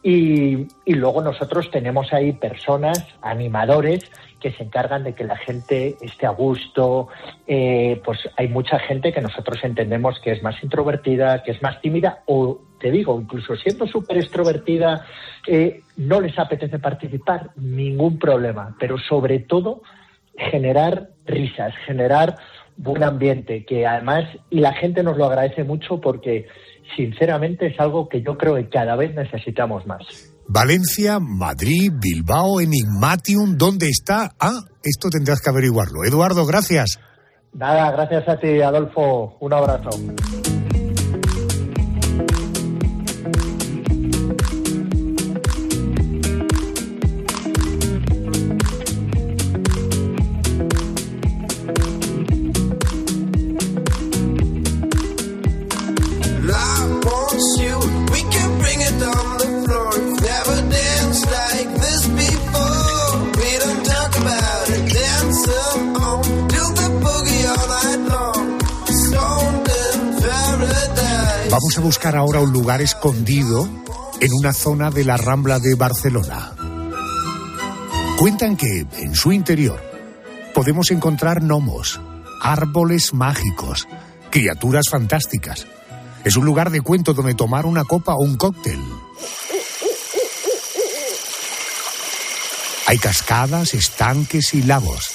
Y, 0.03 0.66
y 0.84 0.94
luego 0.94 1.22
nosotros 1.22 1.70
tenemos 1.70 2.12
ahí 2.12 2.32
personas, 2.32 3.05
animadores, 3.20 4.11
que 4.40 4.53
se 4.53 4.64
encargan 4.64 5.05
de 5.05 5.14
que 5.14 5.24
la 5.24 5.36
gente 5.36 5.96
esté 6.01 6.26
a 6.26 6.30
gusto. 6.30 7.09
Eh, 7.46 8.01
pues 8.05 8.18
hay 8.36 8.48
mucha 8.48 8.78
gente 8.78 9.12
que 9.12 9.20
nosotros 9.20 9.59
entendemos 9.62 10.18
que 10.20 10.32
es 10.32 10.42
más 10.42 10.61
introvertida, 10.64 11.42
que 11.42 11.53
es 11.53 11.62
más 11.62 11.80
tímida, 11.80 12.22
o 12.26 12.61
te 12.80 12.90
digo, 12.90 13.20
incluso 13.20 13.55
siendo 13.57 13.86
súper 13.86 14.16
extrovertida, 14.16 15.05
eh, 15.46 15.82
no 15.96 16.20
les 16.20 16.38
apetece 16.38 16.78
participar, 16.78 17.51
ningún 17.57 18.18
problema. 18.18 18.74
Pero 18.80 18.98
sobre 18.98 19.40
todo, 19.40 19.82
generar 20.36 21.11
risas, 21.26 21.74
generar 21.84 22.36
buen 22.78 23.03
ambiente, 23.03 23.66
que 23.66 23.86
además, 23.86 24.24
y 24.48 24.61
la 24.61 24.72
gente 24.72 25.03
nos 25.03 25.18
lo 25.18 25.26
agradece 25.26 25.64
mucho 25.64 26.01
porque 26.01 26.46
sinceramente 26.97 27.66
es 27.66 27.80
algo 27.80 28.09
que 28.09 28.22
yo 28.22 28.36
creo 28.36 28.55
que 28.57 28.68
cada 28.68 28.97
vez 28.97 29.14
necesitamos 29.14 29.86
más. 29.86 30.03
Valencia, 30.47 31.18
Madrid, 31.20 31.93
Bilbao, 31.93 32.61
Enigmatium, 32.61 33.57
¿dónde 33.57 33.88
está? 33.88 34.32
Ah, 34.41 34.61
esto 34.82 35.09
tendrás 35.09 35.41
que 35.41 35.51
averiguarlo. 35.51 36.05
Eduardo, 36.05 36.45
gracias. 36.45 36.99
Nada, 37.53 37.91
gracias 37.93 38.28
a 38.28 38.36
ti, 38.36 38.61
Adolfo. 38.61 39.36
Un 39.41 39.53
abrazo. 39.53 39.91
Vamos 71.61 71.76
a 71.76 71.82
buscar 71.82 72.16
ahora 72.16 72.40
un 72.40 72.54
lugar 72.54 72.80
escondido 72.80 73.68
en 74.18 74.32
una 74.32 74.54
zona 74.54 74.90
de 74.90 75.04
la 75.04 75.18
Rambla 75.18 75.58
de 75.58 75.74
Barcelona. 75.74 76.54
Cuentan 78.16 78.56
que 78.56 78.86
en 78.90 79.14
su 79.14 79.30
interior 79.30 79.78
podemos 80.54 80.90
encontrar 80.90 81.42
gnomos, 81.42 82.00
árboles 82.40 83.12
mágicos, 83.12 83.86
criaturas 84.30 84.88
fantásticas. 84.88 85.66
Es 86.24 86.34
un 86.38 86.46
lugar 86.46 86.70
de 86.70 86.80
cuento 86.80 87.12
donde 87.12 87.34
tomar 87.34 87.66
una 87.66 87.84
copa 87.84 88.14
o 88.14 88.22
un 88.22 88.38
cóctel. 88.38 88.80
Hay 92.86 92.96
cascadas, 92.96 93.74
estanques 93.74 94.54
y 94.54 94.62
lagos. 94.62 95.11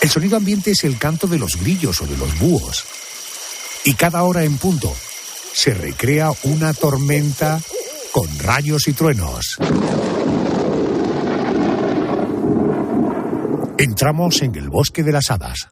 El 0.00 0.10
sonido 0.10 0.36
ambiente 0.36 0.72
es 0.72 0.82
el 0.82 0.98
canto 0.98 1.28
de 1.28 1.38
los 1.38 1.54
grillos 1.60 2.00
o 2.00 2.06
de 2.06 2.16
los 2.16 2.40
búhos. 2.40 2.84
Y 3.84 3.94
cada 3.94 4.24
hora 4.24 4.42
en 4.42 4.58
punto 4.58 4.92
se 5.54 5.72
recrea 5.72 6.30
una 6.42 6.74
tormenta 6.74 7.60
con 8.12 8.26
rayos 8.40 8.88
y 8.88 8.92
truenos. 8.92 9.56
Entramos 13.78 14.42
en 14.42 14.56
el 14.56 14.68
Bosque 14.68 15.04
de 15.04 15.12
las 15.12 15.30
Hadas. 15.30 15.70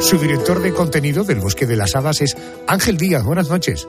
Su 0.00 0.18
director 0.18 0.60
de 0.60 0.74
contenido 0.74 1.24
del 1.24 1.40
Bosque 1.40 1.66
de 1.66 1.76
las 1.76 1.96
Hadas 1.96 2.20
es 2.20 2.36
Ángel 2.66 2.98
Díaz. 2.98 3.24
Buenas 3.24 3.48
noches. 3.48 3.88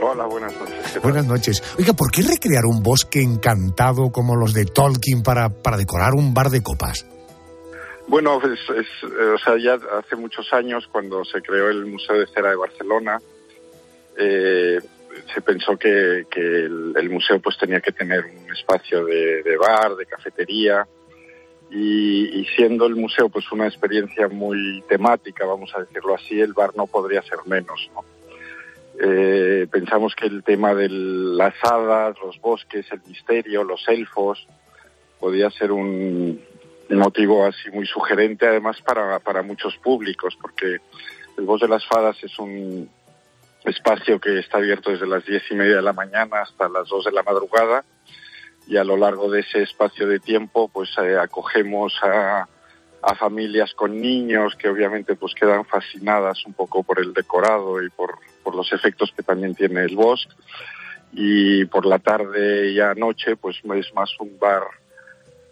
Hola, 0.00 0.26
buenas 0.26 0.52
noches. 0.60 1.02
Buenas 1.02 1.26
noches. 1.26 1.62
Oiga, 1.76 1.92
¿por 1.94 2.12
qué 2.12 2.22
recrear 2.22 2.66
un 2.66 2.84
bosque 2.84 3.20
encantado 3.20 4.12
como 4.12 4.36
los 4.36 4.54
de 4.54 4.64
Tolkien 4.64 5.24
para, 5.24 5.48
para 5.48 5.76
decorar 5.76 6.14
un 6.14 6.32
bar 6.32 6.50
de 6.50 6.62
copas? 6.62 7.04
Bueno, 8.06 8.38
es, 8.44 8.60
es, 8.76 8.86
eh, 9.02 9.34
o 9.34 9.38
sea, 9.38 9.54
ya 9.58 9.76
hace 9.98 10.14
muchos 10.14 10.52
años, 10.52 10.86
cuando 10.92 11.24
se 11.24 11.40
creó 11.42 11.68
el 11.68 11.86
Museo 11.86 12.16
de 12.16 12.26
Cera 12.26 12.50
de 12.50 12.56
Barcelona, 12.56 13.18
eh, 14.18 14.80
se 15.32 15.40
pensó 15.40 15.76
que, 15.76 16.26
el, 16.34 17.10
museo 17.10 17.40
pues 17.40 17.56
tenía 17.58 17.80
que 17.80 17.92
tener 17.92 18.24
un 18.24 18.52
espacio 18.52 19.04
de, 19.04 19.56
bar, 19.56 19.96
de 19.96 20.06
cafetería, 20.06 20.86
y, 21.70 22.44
siendo 22.56 22.86
el 22.86 22.94
museo 22.94 23.28
pues 23.28 23.50
una 23.50 23.66
experiencia 23.66 24.28
muy 24.28 24.82
temática, 24.88 25.44
vamos 25.44 25.72
a 25.74 25.80
decirlo 25.80 26.14
así, 26.14 26.40
el 26.40 26.52
bar 26.52 26.70
no 26.76 26.86
podría 26.86 27.22
ser 27.22 27.38
menos, 27.46 27.90
¿no? 27.94 28.04
Eh, 29.00 29.66
pensamos 29.72 30.14
que 30.14 30.26
el 30.26 30.44
tema 30.44 30.72
de 30.72 30.88
las 30.88 31.54
hadas, 31.62 32.16
los 32.22 32.40
bosques, 32.40 32.86
el 32.92 33.00
misterio, 33.08 33.64
los 33.64 33.88
elfos, 33.88 34.46
podía 35.18 35.50
ser 35.50 35.72
un, 35.72 36.40
motivo 36.90 37.44
así 37.44 37.70
muy 37.72 37.86
sugerente 37.86 38.46
además 38.46 38.80
para, 38.82 39.18
para 39.18 39.42
muchos 39.42 39.76
públicos, 39.78 40.38
porque 40.40 40.76
el 41.36 41.44
Bosque 41.44 41.66
de 41.66 41.72
las 41.72 41.84
Fadas 41.86 42.22
es 42.22 42.38
un 42.38 42.88
espacio 43.64 44.20
que 44.20 44.38
está 44.38 44.58
abierto 44.58 44.90
desde 44.90 45.06
las 45.06 45.24
diez 45.24 45.42
y 45.50 45.54
media 45.54 45.76
de 45.76 45.82
la 45.82 45.92
mañana 45.92 46.42
hasta 46.42 46.68
las 46.68 46.88
dos 46.88 47.04
de 47.04 47.12
la 47.12 47.22
madrugada. 47.22 47.84
Y 48.66 48.76
a 48.76 48.84
lo 48.84 48.96
largo 48.96 49.30
de 49.30 49.40
ese 49.40 49.62
espacio 49.62 50.06
de 50.06 50.20
tiempo 50.20 50.68
pues 50.68 50.90
eh, 50.98 51.16
acogemos 51.18 51.94
a, 52.02 52.48
familias 53.18 53.74
con 53.74 54.00
niños 54.00 54.56
que 54.56 54.68
obviamente 54.68 55.14
pues 55.14 55.34
quedan 55.34 55.66
fascinadas 55.66 56.44
un 56.46 56.54
poco 56.54 56.82
por 56.82 56.98
el 56.98 57.12
decorado 57.12 57.82
y 57.82 57.90
por, 57.90 58.18
los 58.54 58.72
efectos 58.72 59.12
que 59.14 59.22
también 59.22 59.54
tiene 59.54 59.82
el 59.82 59.94
bosque. 59.94 60.32
Y 61.12 61.64
por 61.66 61.86
la 61.86 61.98
tarde 61.98 62.70
y 62.70 62.80
anoche 62.80 63.36
pues 63.36 63.56
es 63.58 63.94
más 63.94 64.10
un 64.18 64.38
bar 64.38 64.62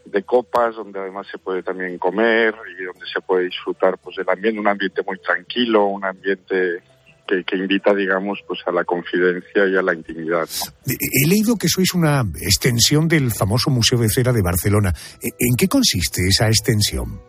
de 0.05 0.23
copas 0.23 0.75
donde 0.75 0.99
además 0.99 1.27
se 1.31 1.39
puede 1.39 1.63
también 1.63 1.99
comer 1.99 2.55
y 2.79 2.85
donde 2.85 3.07
se 3.07 3.21
puede 3.21 3.45
disfrutar 3.45 3.99
pues 3.99 4.17
un 4.19 4.69
ambiente 4.69 5.03
muy 5.03 5.19
tranquilo 5.19 5.87
un 5.87 6.05
ambiente 6.05 6.83
que, 7.27 7.45
que, 7.45 7.57
invita, 7.57 7.95
digamos, 7.95 8.41
pues 8.47 8.61
a 8.67 8.73
la 8.73 8.85
confidencia 8.85 9.67
y 9.67 9.77
a 9.77 9.83
la 9.83 9.95
intimidad. 9.95 10.49
He 10.87 11.29
leído 11.29 11.57
que 11.57 11.69
sois 11.69 11.95
una 11.95 12.25
extensión 12.41 13.09
del 13.09 13.31
famoso 13.31 13.71
Museo 13.71 13.99
de 13.99 14.09
Cera 14.09 14.33
de 14.33 14.43
Barcelona. 14.43 14.93
¿En 15.23 15.57
qué 15.57 15.69
consiste 15.69 16.23
esa 16.29 16.49
extensión? 16.49 17.21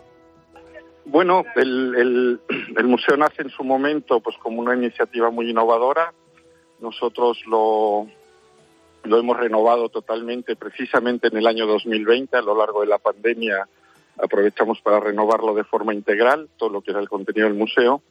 Bueno, 1.05 1.43
el, 1.55 1.95
el, 1.95 2.41
el 2.77 2.87
museo 2.87 3.17
nace 3.17 3.41
en 3.43 3.49
su 3.49 3.63
momento 3.63 4.19
pues 4.19 4.35
como 4.37 4.61
una 4.61 4.75
iniciativa 4.75 5.29
muy 5.29 5.49
innovadora. 5.49 6.13
Nosotros 6.79 7.39
lo, 7.47 8.07
lo 9.03 9.19
hemos 9.19 9.37
renovado 9.37 9.89
totalmente 9.89 10.55
precisamente 10.55 11.27
en 11.27 11.37
el 11.37 11.47
año 11.47 11.65
2020, 11.67 12.35
a 12.35 12.41
lo 12.41 12.57
largo 12.57 12.81
de 12.81 12.87
la 12.87 12.97
pandemia 12.97 13.67
aprovechamos 14.17 14.79
para 14.81 14.99
renovarlo 14.99 15.55
de 15.55 15.63
forma 15.63 15.93
integral, 15.93 16.49
todo 16.57 16.69
lo 16.69 16.81
que 16.81 16.91
era 16.91 16.99
el 16.99 17.09
contenido 17.09 17.47
del 17.47 17.57
museo 17.57 18.01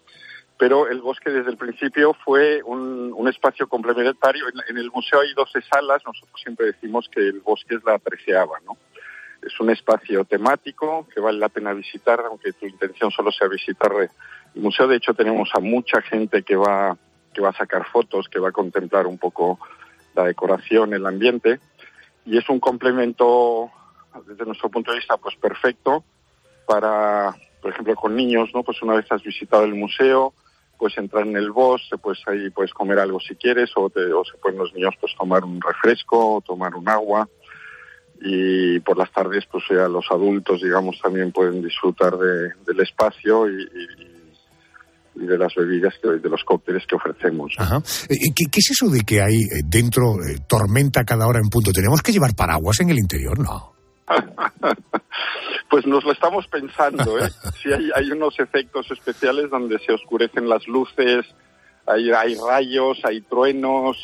pero 0.58 0.88
el 0.88 1.00
bosque 1.00 1.30
desde 1.30 1.50
el 1.50 1.56
principio 1.56 2.14
fue 2.24 2.62
un, 2.62 3.26
espacio 3.28 3.68
complementario. 3.68 4.46
En, 4.48 4.54
en, 4.68 4.78
el 4.78 4.90
museo 4.90 5.20
hay 5.20 5.32
12 5.32 5.62
salas, 5.62 6.02
nosotros 6.04 6.40
siempre 6.42 6.66
decimos 6.66 7.08
que 7.08 7.20
el 7.20 7.40
bosque 7.40 7.76
es 7.76 7.84
la 7.84 7.98
treceava, 7.98 8.58
¿no? 8.66 8.76
Es 9.42 9.58
un 9.58 9.70
espacio 9.70 10.24
temático 10.24 11.06
que 11.12 11.20
vale 11.20 11.38
la 11.38 11.48
pena 11.48 11.72
visitar, 11.72 12.20
aunque 12.20 12.52
tu 12.52 12.66
intención 12.66 13.10
solo 13.10 13.32
sea 13.32 13.48
visitar 13.48 13.90
el 14.54 14.62
museo. 14.62 14.86
De 14.86 14.96
hecho, 14.96 15.14
tenemos 15.14 15.50
a 15.54 15.60
mucha 15.60 16.00
gente 16.02 16.42
que 16.42 16.54
va, 16.54 16.96
que 17.32 17.40
va 17.40 17.48
a 17.48 17.56
sacar 17.56 17.86
fotos, 17.90 18.28
que 18.28 18.38
va 18.38 18.50
a 18.50 18.52
contemplar 18.52 19.06
un 19.06 19.18
poco 19.18 19.58
la 20.14 20.24
decoración, 20.24 20.94
el 20.94 21.06
ambiente. 21.06 21.58
Y 22.24 22.38
es 22.38 22.48
un 22.48 22.60
complemento, 22.60 23.70
desde 24.26 24.44
nuestro 24.44 24.68
punto 24.68 24.92
de 24.92 24.98
vista, 24.98 25.16
pues 25.16 25.34
perfecto 25.36 26.04
para, 26.66 27.34
por 27.60 27.72
ejemplo, 27.72 27.94
con 27.96 28.14
niños, 28.14 28.50
¿no? 28.54 28.62
Pues 28.62 28.80
una 28.82 28.94
vez 28.94 29.10
has 29.10 29.22
visitado 29.22 29.64
el 29.64 29.74
museo, 29.74 30.34
puedes 30.82 30.98
entrar 30.98 31.24
en 31.24 31.36
el 31.36 31.52
bosque, 31.52 31.96
pues 31.96 32.18
ahí 32.26 32.50
puedes 32.50 32.72
comer 32.72 32.98
algo 32.98 33.20
si 33.20 33.36
quieres, 33.36 33.70
o, 33.76 33.88
te, 33.88 34.12
o 34.12 34.24
se 34.24 34.36
pueden 34.38 34.58
los 34.58 34.74
niños 34.74 34.92
pues 35.00 35.12
tomar 35.16 35.44
un 35.44 35.60
refresco, 35.60 36.34
o 36.34 36.40
tomar 36.40 36.74
un 36.74 36.88
agua, 36.88 37.28
y 38.20 38.80
por 38.80 38.98
las 38.98 39.12
tardes 39.12 39.44
pues 39.48 39.62
ya 39.70 39.86
los 39.86 40.06
adultos, 40.10 40.60
digamos, 40.60 40.98
también 41.00 41.30
pueden 41.30 41.62
disfrutar 41.62 42.18
de, 42.18 42.50
del 42.66 42.80
espacio 42.80 43.48
y, 43.48 43.62
y, 43.62 45.22
y, 45.22 45.26
de 45.28 45.38
las 45.38 45.54
bebidas, 45.54 45.94
que, 46.02 46.08
de 46.08 46.28
los 46.28 46.42
cócteles 46.42 46.82
que 46.88 46.96
ofrecemos. 46.96 47.54
Ajá. 47.58 47.80
¿Qué, 48.08 48.32
¿Qué, 48.50 48.58
es 48.58 48.70
eso 48.72 48.90
de 48.90 49.02
que 49.02 49.22
hay 49.22 49.38
dentro 49.64 50.14
eh, 50.14 50.38
tormenta 50.48 51.04
cada 51.04 51.28
hora 51.28 51.38
en 51.38 51.48
punto? 51.48 51.70
¿Tenemos 51.70 52.02
que 52.02 52.10
llevar 52.10 52.34
paraguas 52.34 52.80
en 52.80 52.90
el 52.90 52.98
interior? 52.98 53.38
No. 53.38 53.72
Pues 55.72 55.86
nos 55.86 56.04
lo 56.04 56.12
estamos 56.12 56.46
pensando, 56.48 57.18
¿eh? 57.18 57.30
Sí, 57.62 57.72
hay, 57.72 57.88
hay 57.94 58.10
unos 58.10 58.38
efectos 58.38 58.90
especiales 58.90 59.48
donde 59.48 59.78
se 59.78 59.94
oscurecen 59.94 60.46
las 60.46 60.68
luces, 60.68 61.24
hay, 61.86 62.10
hay 62.10 62.34
rayos, 62.34 62.98
hay 63.04 63.22
truenos, 63.22 63.96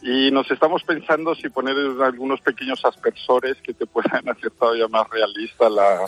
y 0.00 0.30
nos 0.30 0.50
estamos 0.50 0.82
pensando 0.84 1.34
si 1.34 1.50
poner 1.50 1.76
algunos 2.02 2.40
pequeños 2.40 2.82
aspersores 2.82 3.58
que 3.62 3.74
te 3.74 3.84
puedan 3.84 4.26
hacer 4.30 4.50
todavía 4.58 4.88
más 4.88 5.06
realista 5.10 5.68
la, 5.68 6.00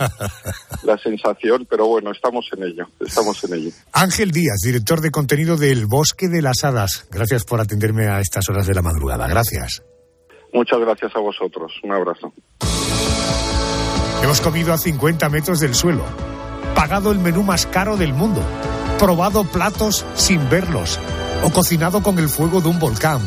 la, 0.85 0.97
sensación, 0.97 1.67
pero 1.69 1.87
bueno, 1.87 2.11
estamos 2.11 2.49
en 2.57 2.63
ello, 2.63 2.87
estamos 2.99 3.45
en 3.45 3.59
ello. 3.59 3.71
Ángel 3.93 4.31
Díaz, 4.31 4.61
director 4.65 5.03
de 5.03 5.11
contenido 5.11 5.59
del 5.59 5.85
Bosque 5.85 6.29
de 6.29 6.41
las 6.41 6.65
Hadas, 6.65 7.07
gracias 7.11 7.45
por 7.45 7.61
atenderme 7.61 8.07
a 8.07 8.21
estas 8.21 8.49
horas 8.49 8.67
de 8.67 8.73
la 8.73 8.81
madrugada, 8.81 9.29
gracias. 9.29 9.83
Muchas 10.51 10.79
gracias 10.81 11.15
a 11.15 11.21
vosotros, 11.21 11.73
un 11.83 11.93
abrazo. 11.93 12.33
Hemos 14.23 14.41
comido 14.41 14.73
a 14.73 14.79
50 14.79 15.29
metros 15.29 15.61
del 15.61 15.75
suelo, 15.75 16.05
pagado 16.75 17.13
el 17.13 17.19
menú 17.19 17.43
más 17.43 17.67
caro 17.67 17.97
del 17.97 18.13
mundo, 18.13 18.43
probado 18.99 19.45
platos 19.45 20.05
sin 20.15 20.49
verlos 20.51 20.99
o 21.45 21.51
cocinado 21.51 22.03
con 22.03 22.19
el 22.19 22.29
fuego 22.29 22.61
de 22.61 22.69
un 22.69 22.79
volcán. 22.79 23.21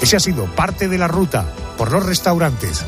Ese 0.00 0.16
ha 0.16 0.20
sido 0.20 0.46
parte 0.46 0.88
de 0.88 0.98
la 0.98 1.08
ruta 1.08 1.44
por 1.76 1.90
los 1.90 2.06
restaurantes 2.06 2.84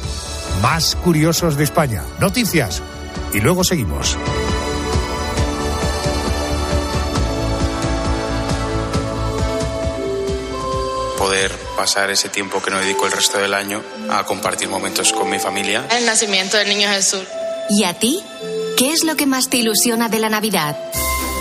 más 0.63 0.97
curiosos 0.97 1.57
de 1.57 1.65
España. 1.65 2.03
Noticias 2.21 2.83
y 3.33 3.41
luego 3.41 3.65
seguimos. 3.65 4.17
Poder 11.25 11.51
pasar 11.75 12.11
ese 12.11 12.29
tiempo 12.29 12.61
que 12.61 12.71
no 12.71 12.79
dedico 12.79 13.07
el 13.07 13.13
resto 13.13 13.39
del 13.39 13.55
año 13.55 13.83
a 14.11 14.25
compartir 14.25 14.69
momentos 14.69 15.11
con 15.15 15.31
mi 15.31 15.39
familia. 15.39 15.87
El 15.91 16.05
nacimiento 16.05 16.59
del 16.59 16.69
niño 16.69 16.87
Jesús. 16.91 17.23
¿Y 17.71 17.85
a 17.85 17.95
ti? 17.95 18.23
¿Qué 18.77 18.93
es 18.93 19.05
lo 19.05 19.17
que 19.17 19.25
más 19.25 19.49
te 19.49 19.57
ilusiona 19.57 20.11
de 20.11 20.19
la 20.19 20.29
Navidad? 20.29 20.77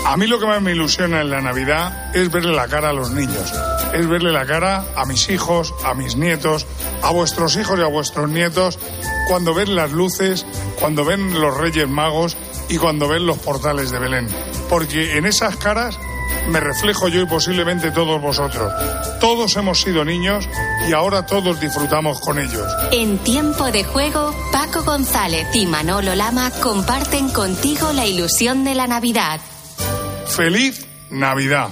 A 0.06 0.16
mí 0.16 0.26
lo 0.26 0.40
que 0.40 0.46
más 0.46 0.62
me 0.62 0.72
ilusiona 0.72 1.20
en 1.20 1.28
la 1.28 1.42
Navidad 1.42 2.16
es 2.16 2.30
verle 2.30 2.54
la 2.54 2.66
cara 2.66 2.88
a 2.88 2.92
los 2.94 3.10
niños, 3.10 3.52
es 3.92 4.08
verle 4.08 4.32
la 4.32 4.46
cara 4.46 4.86
a 4.96 5.04
mis 5.04 5.28
hijos, 5.28 5.74
a 5.84 5.92
mis 5.92 6.16
nietos, 6.16 6.64
a 7.02 7.10
vuestros 7.10 7.54
hijos 7.56 7.78
y 7.78 7.82
a 7.82 7.86
vuestros 7.86 8.30
nietos, 8.30 8.78
cuando 9.28 9.52
ven 9.52 9.76
las 9.76 9.92
luces, 9.92 10.46
cuando 10.80 11.04
ven 11.04 11.38
los 11.38 11.54
Reyes 11.54 11.90
Magos 11.90 12.38
y 12.70 12.78
cuando 12.78 13.06
ven 13.06 13.26
los 13.26 13.36
portales 13.36 13.90
de 13.90 13.98
Belén. 13.98 14.28
Porque 14.70 15.18
en 15.18 15.26
esas 15.26 15.56
caras 15.56 15.98
me 16.48 16.60
reflejo 16.60 17.08
yo 17.08 17.22
y 17.22 17.26
posiblemente 17.26 17.90
todos 17.90 18.20
vosotros. 18.20 18.72
Todos 19.20 19.56
hemos 19.56 19.80
sido 19.80 20.04
niños 20.04 20.48
y 20.88 20.92
ahora 20.92 21.26
todos 21.26 21.60
disfrutamos 21.60 22.20
con 22.20 22.38
ellos. 22.38 22.66
En 22.92 23.18
tiempo 23.18 23.70
de 23.70 23.84
juego, 23.84 24.34
Paco 24.52 24.82
González 24.82 25.46
y 25.54 25.66
Manolo 25.66 26.14
Lama 26.14 26.50
comparten 26.62 27.28
contigo 27.30 27.92
la 27.92 28.06
ilusión 28.06 28.64
de 28.64 28.74
la 28.74 28.86
Navidad. 28.86 29.40
¡Feliz 30.26 30.86
Navidad! 31.10 31.70